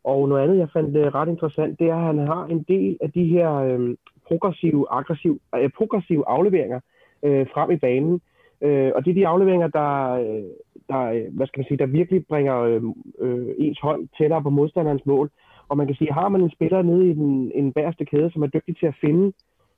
Og 0.03 0.29
noget 0.29 0.43
andet, 0.43 0.57
jeg 0.57 0.69
fandt 0.73 0.97
øh, 0.97 1.15
ret 1.15 1.29
interessant, 1.29 1.79
det 1.79 1.87
er, 1.87 1.95
at 1.95 2.05
han 2.05 2.17
har 2.17 2.45
en 2.45 2.65
del 2.67 2.97
af 3.01 3.11
de 3.11 3.25
her 3.25 3.51
øh, 3.53 3.95
progressive, 4.27 4.85
aggressiv, 4.89 5.41
øh, 5.55 5.69
progressive 5.77 6.23
afleveringer 6.27 6.79
øh, 7.23 7.47
frem 7.53 7.71
i 7.71 7.77
banen. 7.77 8.21
Øh, 8.61 8.91
og 8.95 9.05
det 9.05 9.09
er 9.11 9.15
de 9.15 9.27
afleveringer, 9.27 9.67
der, 9.67 10.11
øh, 10.11 10.43
der, 10.89 11.29
hvad 11.31 11.47
skal 11.47 11.59
man 11.59 11.67
sige, 11.67 11.77
der 11.77 11.85
virkelig 11.85 12.25
bringer 12.25 12.57
øh, 12.61 12.81
øh, 13.19 13.47
ens 13.57 13.79
hold 13.79 14.07
tættere 14.17 14.43
på 14.43 14.49
modstanderens 14.49 15.05
mål. 15.05 15.29
Og 15.69 15.77
man 15.77 15.87
kan 15.87 15.95
sige, 15.95 16.13
har 16.13 16.29
man 16.29 16.41
en 16.41 16.51
spiller 16.51 16.81
nede 16.81 17.09
i 17.09 17.13
den, 17.13 17.51
en 17.55 17.73
bagerste 17.73 18.05
kæde, 18.05 18.31
som 18.31 18.43
er 18.43 18.47
dygtig 18.47 18.77
til 18.77 18.85
at 18.85 18.99
finde 19.01 19.33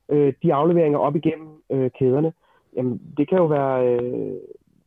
øh, 0.10 0.34
de 0.44 0.54
afleveringer 0.54 1.00
op 1.00 1.16
igennem 1.16 1.48
øh, 1.72 1.90
kæderne, 2.00 2.34
jamen 2.76 3.02
det 3.18 3.30
kan 3.30 3.38
jo 3.38 3.46
være, 3.46 3.88
øh, 3.88 4.34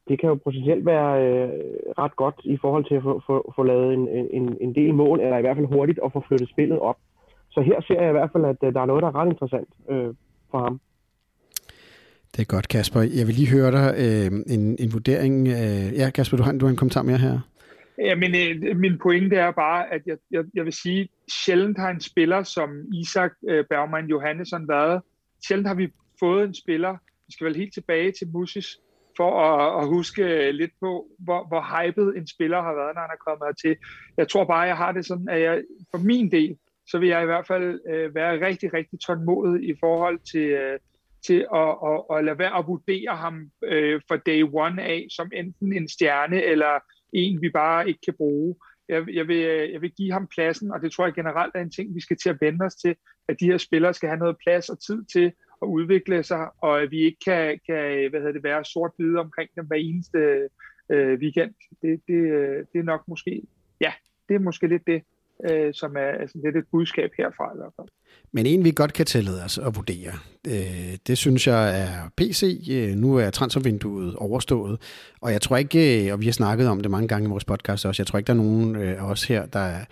det 0.09 0.21
kan 0.21 0.29
jo 0.29 0.35
potentielt 0.35 0.87
være 0.87 1.11
øh, 1.27 1.49
ret 1.99 2.17
godt 2.17 2.41
i 2.45 2.57
forhold 2.57 2.85
til 2.85 2.95
at 2.95 3.03
få, 3.03 3.23
få, 3.27 3.53
få 3.57 3.63
lavet 3.63 3.95
en, 3.95 4.09
en, 4.09 4.57
en 4.61 4.75
del 4.75 4.95
mål, 4.95 5.21
eller 5.21 5.39
i 5.39 5.41
hvert 5.41 5.57
fald 5.57 5.67
hurtigt 5.67 6.01
at 6.05 6.13
få 6.13 6.25
flyttet 6.29 6.49
spillet 6.49 6.79
op. 6.79 6.97
Så 7.51 7.61
her 7.61 7.81
ser 7.81 8.01
jeg 8.01 8.09
i 8.09 8.13
hvert 8.19 8.31
fald, 8.33 8.45
at 8.45 8.57
øh, 8.65 8.75
der 8.75 8.81
er 8.81 8.87
noget, 8.87 9.03
der 9.03 9.09
er 9.09 9.15
ret 9.15 9.29
interessant 9.29 9.69
øh, 9.91 10.15
for 10.51 10.59
ham. 10.59 10.81
Det 12.37 12.41
er 12.43 12.55
godt, 12.55 12.69
Kasper. 12.69 13.01
Jeg 13.01 13.27
vil 13.27 13.35
lige 13.35 13.51
høre 13.51 13.71
dig 13.79 13.95
øh, 14.05 14.55
en, 14.55 14.77
en 14.79 14.93
vurdering. 14.93 15.49
Øh, 15.49 15.99
ja, 16.01 16.11
Kasper, 16.11 16.37
du 16.37 16.43
har, 16.43 16.53
du 16.53 16.65
har 16.67 16.71
en 16.71 16.77
kommentar 16.77 17.03
mere 17.03 17.19
her. 17.19 17.39
Ja, 17.99 18.15
men 18.15 18.35
øh, 18.35 18.77
min 18.77 18.99
pointe 18.99 19.37
er 19.37 19.51
bare, 19.51 19.93
at 19.93 20.03
jeg, 20.07 20.17
jeg, 20.31 20.45
jeg 20.55 20.65
vil 20.65 20.73
sige, 20.73 21.09
sjældent 21.31 21.79
har 21.79 21.91
en 21.91 22.01
spiller 22.01 22.43
som 22.43 22.71
Isak 22.95 23.33
øh, 23.49 23.65
Bergman 23.71 24.07
Johannesson 24.07 24.69
været. 24.69 25.03
Sjældent 25.47 25.69
har 25.69 25.75
vi 25.75 25.89
fået 26.21 26.45
en 26.45 26.55
spiller, 26.55 26.97
vi 27.27 27.33
skal 27.33 27.45
vel 27.47 27.57
helt 27.57 27.75
tilbage 27.75 28.13
til 28.13 28.29
Musis, 28.29 28.79
for 29.17 29.41
at, 29.41 29.83
at 29.83 29.89
huske 29.89 30.23
øh, 30.23 30.55
lidt 30.55 30.71
på, 30.81 31.07
hvor, 31.19 31.47
hvor 31.49 31.63
hyped 31.73 32.17
en 32.17 32.27
spiller 32.27 32.63
har 32.63 32.75
været, 32.75 32.95
når 32.95 33.01
han 33.01 33.11
er 33.11 33.25
kommet 33.31 33.59
til. 33.59 33.77
Jeg 34.17 34.29
tror 34.29 34.45
bare, 34.45 34.61
jeg 34.61 34.77
har 34.77 34.93
det 34.93 35.07
sådan, 35.07 35.29
at 35.29 35.41
jeg, 35.41 35.63
for 35.91 35.99
min 35.99 36.31
del, 36.31 36.57
så 36.87 36.99
vil 36.99 37.09
jeg 37.09 37.23
i 37.23 37.27
hvert 37.27 37.47
fald 37.47 37.81
øh, 37.93 38.15
være 38.15 38.47
rigtig, 38.47 38.75
rigtig 38.75 39.01
tålmodig 39.01 39.69
i 39.69 39.75
forhold 39.81 40.19
til, 40.33 40.47
øh, 40.51 40.79
til 41.27 41.47
at, 41.55 41.69
at, 41.89 42.17
at 42.17 42.25
lade 42.25 42.39
være 42.39 42.59
at 42.59 42.67
vurdere 42.67 43.17
ham 43.17 43.51
øh, 43.65 44.01
for 44.09 44.17
day 44.17 44.43
one 44.53 44.83
af, 44.83 45.07
som 45.11 45.31
enten 45.35 45.73
en 45.73 45.89
stjerne 45.89 46.43
eller 46.43 46.81
en, 47.13 47.43
vi 47.43 47.51
bare 47.51 47.89
ikke 47.89 48.01
kan 48.05 48.15
bruge. 48.15 48.57
Jeg, 48.89 49.15
jeg, 49.15 49.29
vil, 49.29 49.37
jeg 49.73 49.83
vil 49.83 49.93
give 49.93 50.13
ham 50.13 50.27
pladsen, 50.27 50.73
og 50.73 50.83
det 50.83 50.93
tror 50.93 51.07
jeg 51.07 51.15
generelt 51.15 51.53
er 51.55 51.61
en 51.61 51.71
ting, 51.71 51.95
vi 51.95 52.01
skal 52.01 52.17
til 52.17 52.29
at 52.29 52.41
vende 52.41 52.65
os 52.65 52.75
til, 52.75 52.97
at 53.29 53.41
de 53.41 53.47
her 53.47 53.59
spillere 53.59 53.95
skal 53.95 54.09
have 54.09 54.19
noget 54.19 54.37
plads 54.47 54.69
og 54.69 54.81
tid 54.87 55.05
til 55.13 55.33
at 55.63 55.67
udvikle 55.67 56.23
sig, 56.23 56.49
og 56.59 56.83
at 56.83 56.91
vi 56.91 57.01
ikke 57.01 57.19
kan, 57.25 57.61
kan 57.67 58.11
hvad 58.11 58.21
hedder 58.21 58.33
det, 58.33 58.43
være 58.43 58.65
sort-hvide 58.65 59.19
omkring 59.19 59.51
dem 59.57 59.67
hver 59.67 59.77
eneste 59.77 60.49
øh, 60.91 61.19
weekend. 61.19 61.55
Det, 61.83 62.01
det, 62.09 62.15
øh, 62.15 62.67
det 62.73 62.79
er 62.79 62.83
nok 62.83 63.09
måske, 63.09 63.43
ja, 63.81 63.93
det 64.29 64.35
er 64.35 64.39
måske 64.39 64.67
lidt 64.67 64.87
det, 64.87 65.03
øh, 65.51 65.75
som 65.75 65.97
er 65.97 66.21
altså, 66.21 66.39
lidt 66.45 66.57
et 66.57 66.65
budskab 66.71 67.11
herfra 67.19 67.55
i 67.55 67.59
hvert 67.59 67.73
fald. 67.77 67.89
Men 68.33 68.47
en, 68.47 68.65
vi 68.65 68.71
godt 68.71 68.93
kan 68.93 69.07
tillade 69.07 69.45
os 69.45 69.59
at 69.59 69.77
vurdere, 69.77 70.13
øh, 70.47 70.99
det 71.07 71.19
synes 71.19 71.47
jeg 71.47 71.81
er 71.81 72.11
PC. 72.17 72.69
Øh, 72.71 72.97
nu 72.97 73.17
er 73.17 73.31
transfervinduet 73.31 74.17
overstået, 74.17 74.81
og 75.21 75.33
jeg 75.33 75.41
tror 75.41 75.57
ikke, 75.57 76.07
øh, 76.07 76.13
og 76.13 76.21
vi 76.21 76.25
har 76.25 76.33
snakket 76.33 76.69
om 76.69 76.81
det 76.81 76.91
mange 76.91 77.09
gange 77.09 77.27
i 77.27 77.31
vores 77.31 77.45
podcast 77.45 77.87
også, 77.87 78.03
jeg 78.03 78.07
tror 78.07 78.19
ikke, 78.19 78.27
der 78.27 78.33
er 78.33 78.37
nogen 78.37 78.77
øh, 78.77 79.03
af 79.03 79.11
os 79.11 79.25
her, 79.25 79.47
der 79.47 79.61
er 79.61 79.85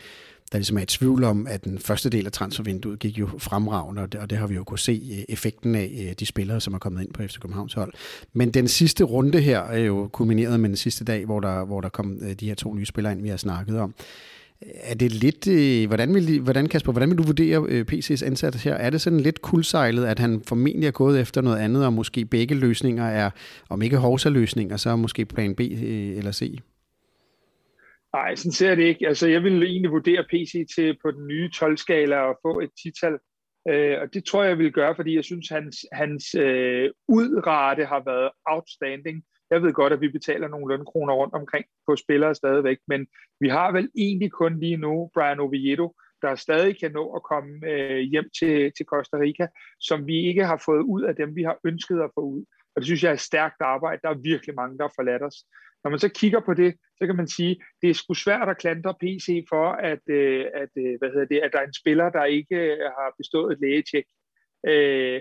der 0.53 0.59
ligesom 0.59 0.79
er 0.79 0.83
et 0.83 0.89
tvivl 0.89 1.25
om, 1.25 1.47
at 1.47 1.65
den 1.65 1.79
første 1.79 2.11
del 2.11 2.27
af 2.27 2.33
transfervinduet 2.33 2.99
gik 2.99 3.19
jo 3.19 3.29
fremragende, 3.39 4.03
og 4.03 4.13
det, 4.13 4.21
og 4.21 4.31
det 4.31 4.39
har 4.39 4.47
vi 4.47 4.55
jo 4.55 4.65
kunne 4.65 4.79
se 4.79 5.25
effekten 5.29 5.75
af 5.75 6.15
de 6.21 6.27
spillere, 6.27 6.61
som 6.61 6.75
er 6.75 6.79
kommet 6.79 7.03
ind 7.03 7.13
på 7.13 7.23
FC 7.23 7.39
Københavns 7.39 7.75
hold. 7.75 7.93
Men 8.33 8.51
den 8.51 8.69
sidste 8.69 9.05
runde 9.05 9.41
her 9.41 9.61
er 9.61 9.79
jo 9.79 10.09
kulmineret 10.13 10.61
med 10.61 10.69
den 10.69 10.77
sidste 10.77 11.05
dag, 11.05 11.25
hvor 11.25 11.41
der, 11.41 11.65
hvor 11.65 11.81
der 11.81 11.89
kom 11.89 12.21
de 12.41 12.47
her 12.47 12.55
to 12.55 12.75
nye 12.75 12.87
spillere 12.87 13.13
ind, 13.13 13.23
vi 13.23 13.29
har 13.29 13.37
snakket 13.37 13.79
om. 13.79 13.95
Er 14.63 14.95
det 14.95 15.13
lidt, 15.13 15.49
øh, 15.49 15.89
hvordan, 15.89 16.15
vil, 16.15 16.41
hvordan, 16.41 16.69
Kasper, 16.69 16.93
hvordan 16.93 17.11
vil 17.11 17.19
du 17.19 17.23
vurdere 17.23 17.67
øh, 17.69 17.85
PC's 17.93 18.27
indsats 18.27 18.65
her? 18.65 18.75
Er 18.75 18.91
det 18.91 19.01
sådan 19.01 19.21
lidt 19.21 19.43
kuldsejlet, 19.43 20.07
at 20.07 20.19
han 20.19 20.43
formentlig 20.49 20.87
er 20.87 20.91
gået 20.91 21.21
efter 21.21 21.41
noget 21.41 21.59
andet, 21.59 21.87
og 21.87 21.93
måske 21.93 22.25
begge 22.25 22.55
løsninger 22.55 23.05
er, 23.05 23.31
om 23.69 23.83
ikke 23.83 23.97
hovsa-løsninger, 23.97 24.77
så 24.77 24.97
måske 24.97 25.25
plan 25.25 25.55
B 25.55 25.61
øh, 25.61 26.19
eller 26.19 26.33
C? 26.33 26.59
Nej, 28.15 28.35
sådan 28.35 28.53
ser 28.53 28.75
det 28.75 28.83
ikke. 28.83 29.09
Altså, 29.09 29.29
jeg 29.29 29.43
vil 29.43 29.63
egentlig 29.63 29.91
vurdere 29.91 30.25
PC 30.31 30.67
til 30.77 30.99
på 31.03 31.11
den 31.11 31.27
nye 31.27 31.51
12-skala 31.55 32.17
og 32.17 32.39
få 32.43 32.61
et 32.61 32.71
tital. 32.83 33.19
Øh, 33.69 33.97
og 34.01 34.15
det 34.15 34.25
tror 34.25 34.43
jeg, 34.43 34.51
jeg 34.51 34.59
vil 34.59 34.73
gøre, 34.73 34.95
fordi 34.97 35.17
jeg 35.17 35.25
synes, 35.25 35.49
hans, 35.49 35.77
hans 35.93 36.35
øh, 36.35 36.91
udrate 37.09 37.85
har 37.85 38.03
været 38.05 38.31
outstanding. 38.47 39.25
Jeg 39.51 39.63
ved 39.63 39.73
godt, 39.73 39.93
at 39.93 40.01
vi 40.01 40.09
betaler 40.09 40.49
nogle 40.49 40.77
lønkroner 40.77 41.15
rundt 41.15 41.35
omkring 41.35 41.65
på 41.87 41.97
spillere 41.97 42.35
stadigvæk, 42.35 42.79
men 42.89 43.07
vi 43.41 43.49
har 43.49 43.73
vel 43.73 43.91
egentlig 43.97 44.33
kun 44.33 44.61
lige 44.61 44.77
nu 44.77 45.11
Brian 45.15 45.41
Oviedo, 45.41 45.95
der 46.23 46.35
stadig 46.35 46.81
kan 46.81 46.93
nå 46.93 47.13
at 47.13 47.23
komme 47.23 47.67
øh, 47.67 47.99
hjem 47.99 48.29
til, 48.39 48.73
til 48.77 48.87
Costa 48.87 49.17
Rica, 49.17 49.47
som 49.81 50.07
vi 50.07 50.17
ikke 50.27 50.45
har 50.45 50.63
fået 50.65 50.83
ud 50.83 51.03
af 51.03 51.17
dem, 51.17 51.37
vi 51.37 51.43
har 51.43 51.59
ønsket 51.65 52.01
at 52.01 52.11
få 52.15 52.21
ud. 52.21 52.45
Og 52.75 52.81
det 52.81 52.85
synes 52.85 53.05
jeg 53.05 53.13
er 53.13 53.17
stærkt 53.17 53.61
arbejde. 53.61 54.01
Der 54.03 54.09
er 54.09 54.23
virkelig 54.31 54.55
mange, 54.55 54.79
der 54.79 54.85
har 54.85 54.93
forladt 54.97 55.23
os. 55.23 55.37
Når 55.85 55.91
man 55.91 55.99
så 55.99 56.09
kigger 56.09 56.41
på 56.41 56.55
det, 56.55 56.75
så 56.99 57.07
kan 57.07 57.17
man 57.17 57.29
sige, 57.29 57.63
det 57.83 57.91
er 57.91 57.95
sgu 57.95 58.15
svært 58.15 58.49
at 58.49 58.59
klandre 58.59 58.95
PC 59.01 59.45
for, 59.49 59.67
at, 59.91 60.05
øh, 60.11 60.47
at, 60.55 60.73
øh, 60.79 60.99
hvad 60.99 61.11
hedder 61.13 61.27
det, 61.33 61.39
at 61.39 61.53
der 61.53 61.59
er 61.59 61.67
en 61.67 61.81
spiller, 61.83 62.11
der 62.11 62.25
ikke 62.25 62.57
øh, 62.57 62.79
har 62.99 63.15
bestået 63.19 63.53
et 63.53 63.61
lægetjek. 63.61 64.07
Øh, 64.67 65.21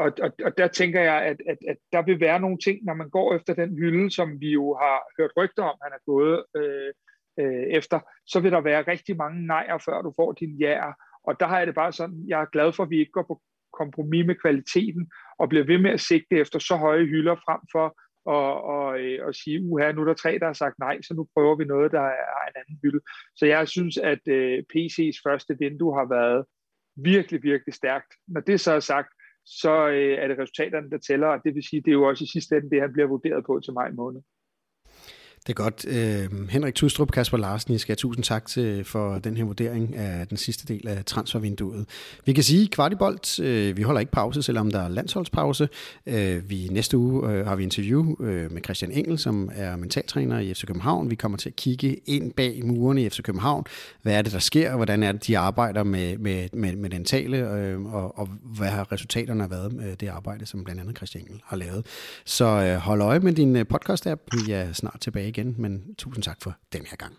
og, 0.00 0.12
og, 0.22 0.30
og 0.44 0.58
der 0.58 0.68
tænker 0.68 1.00
jeg, 1.00 1.22
at, 1.22 1.36
at, 1.48 1.58
at 1.68 1.76
der 1.92 2.02
vil 2.02 2.20
være 2.20 2.40
nogle 2.40 2.58
ting, 2.64 2.84
når 2.84 2.94
man 2.94 3.10
går 3.10 3.34
efter 3.36 3.54
den 3.54 3.78
hylde, 3.78 4.10
som 4.10 4.40
vi 4.40 4.50
jo 4.50 4.76
har 4.82 4.98
hørt 5.18 5.30
rygter 5.36 5.62
om, 5.62 5.76
han 5.82 5.92
er 5.92 6.02
gået 6.06 6.44
øh, 6.56 6.92
øh, 7.40 7.66
efter, 7.78 8.00
så 8.26 8.40
vil 8.40 8.52
der 8.52 8.60
være 8.60 8.88
rigtig 8.92 9.16
mange 9.16 9.46
nejer, 9.46 9.78
før 9.78 10.02
du 10.02 10.12
får 10.16 10.32
din 10.32 10.56
jæger. 10.60 10.92
Og 11.24 11.40
der 11.40 11.46
har 11.46 11.58
jeg 11.58 11.66
det 11.66 11.74
bare 11.74 11.92
sådan, 11.92 12.24
jeg 12.28 12.40
er 12.40 12.52
glad 12.52 12.72
for, 12.72 12.82
at 12.82 12.90
vi 12.90 12.98
ikke 12.98 13.12
går 13.12 13.26
på 13.28 13.42
kompromis 13.72 14.26
med 14.26 14.34
kvaliteten, 14.34 15.10
og 15.38 15.48
bliver 15.48 15.64
ved 15.64 15.78
med 15.78 15.90
at 15.90 16.00
sigte 16.00 16.36
efter 16.36 16.58
så 16.58 16.76
høje 16.76 17.04
hylder 17.04 17.34
frem 17.34 17.60
for 17.72 17.96
og, 18.26 18.62
og, 18.64 19.00
øh, 19.00 19.26
og 19.26 19.34
sige, 19.34 19.62
uha, 19.62 19.92
nu 19.92 20.00
er 20.00 20.04
der 20.04 20.14
tre, 20.14 20.38
der 20.38 20.46
har 20.46 20.52
sagt 20.52 20.78
nej, 20.78 21.02
så 21.02 21.14
nu 21.14 21.28
prøver 21.34 21.56
vi 21.56 21.64
noget, 21.64 21.92
der 21.92 22.00
er 22.00 22.44
en 22.48 22.60
anden 22.60 22.78
hylde. 22.82 23.00
Så 23.36 23.46
jeg 23.46 23.68
synes, 23.68 23.96
at 23.98 24.28
øh, 24.28 24.64
PC's 24.72 25.20
første 25.26 25.56
vindue 25.58 25.94
har 25.98 26.08
været 26.08 26.44
virkelig, 26.96 27.42
virkelig 27.42 27.74
stærkt. 27.74 28.14
Når 28.28 28.40
det 28.40 28.60
så 28.60 28.72
er 28.72 28.80
sagt, 28.80 29.08
så 29.46 29.88
øh, 29.88 30.18
er 30.18 30.28
det 30.28 30.38
resultaterne, 30.38 30.90
der 30.90 30.98
tæller, 30.98 31.26
og 31.26 31.40
det 31.44 31.54
vil 31.54 31.62
sige, 31.62 31.82
det 31.82 31.88
er 31.88 31.92
jo 32.00 32.08
også 32.08 32.24
i 32.24 32.26
sidste 32.26 32.56
ende 32.56 32.70
det, 32.70 32.80
han 32.80 32.92
bliver 32.92 33.08
vurderet 33.08 33.44
på 33.46 33.60
til 33.64 33.72
maj 33.72 33.90
måned. 33.90 34.22
Det 35.46 35.52
er 35.52 35.62
godt. 35.62 35.86
Øh, 35.88 36.48
Henrik 36.48 36.74
Tustrup, 36.74 37.10
Kasper 37.12 37.38
Larsen, 37.38 37.74
I 37.74 37.78
skal 37.78 37.92
have 37.92 37.96
tusind 37.96 38.24
tak 38.24 38.46
til 38.46 38.84
for 38.84 39.18
den 39.18 39.36
her 39.36 39.44
vurdering 39.44 39.96
af 39.96 40.28
den 40.28 40.36
sidste 40.36 40.74
del 40.74 40.88
af 40.88 41.04
transfervinduet. 41.04 41.86
Vi 42.26 42.32
kan 42.32 42.44
sige, 42.44 42.68
kvartibolt, 42.68 43.40
øh, 43.40 43.76
vi 43.76 43.82
holder 43.82 44.00
ikke 44.00 44.12
pause, 44.12 44.42
selvom 44.42 44.70
der 44.70 44.80
er 44.80 44.88
landsholdspause. 44.88 45.68
Øh, 46.06 46.50
vi, 46.50 46.68
næste 46.70 46.98
uge 46.98 47.30
øh, 47.30 47.46
har 47.46 47.56
vi 47.56 47.62
interview 47.62 48.14
øh, 48.20 48.52
med 48.52 48.62
Christian 48.64 48.92
Engel, 48.92 49.18
som 49.18 49.50
er 49.54 49.76
mentaltræner 49.76 50.38
i 50.38 50.54
FC 50.54 50.66
København. 50.66 51.10
Vi 51.10 51.14
kommer 51.14 51.38
til 51.38 51.48
at 51.48 51.56
kigge 51.56 51.96
ind 52.06 52.32
bag 52.32 52.64
murene 52.64 53.02
i 53.02 53.08
FC 53.08 53.22
København. 53.22 53.64
Hvad 54.02 54.14
er 54.14 54.22
det, 54.22 54.32
der 54.32 54.38
sker, 54.38 54.70
og 54.70 54.76
hvordan 54.76 55.02
er 55.02 55.12
det, 55.12 55.26
de 55.26 55.38
arbejder 55.38 55.82
med, 55.82 56.18
med, 56.18 56.48
med, 56.52 56.76
med 56.76 56.90
den 56.90 57.04
tale, 57.04 57.50
øh, 57.50 57.94
og, 57.94 58.18
og 58.18 58.28
hvad 58.42 58.68
har 58.68 58.92
resultaterne 58.92 59.50
været 59.50 59.72
med 59.72 59.96
det 59.96 60.08
arbejde, 60.08 60.46
som 60.46 60.64
blandt 60.64 60.80
andet 60.80 60.96
Christian 60.96 61.24
Engel 61.24 61.40
har 61.44 61.56
lavet. 61.56 61.86
Så 62.24 62.44
øh, 62.44 62.76
hold 62.76 63.00
øje 63.00 63.20
med 63.20 63.32
din 63.32 63.56
øh, 63.56 63.64
podcast-app. 63.74 64.46
Vi 64.46 64.52
er 64.52 64.72
snart 64.72 64.96
tilbage 65.00 65.33
igen, 65.34 65.54
men 65.58 65.94
tusind 65.98 66.22
tak 66.22 66.42
for 66.42 66.56
den 66.72 66.86
her 66.86 66.96
gang. 66.96 67.14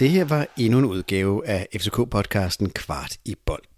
Det 0.00 0.10
her 0.10 0.24
var 0.24 0.46
endnu 0.56 0.78
en 0.78 0.84
udgave 0.84 1.46
af 1.46 1.66
FCK-podcasten 1.76 2.68
Kvart 2.74 3.16
i 3.24 3.36
bold. 3.46 3.64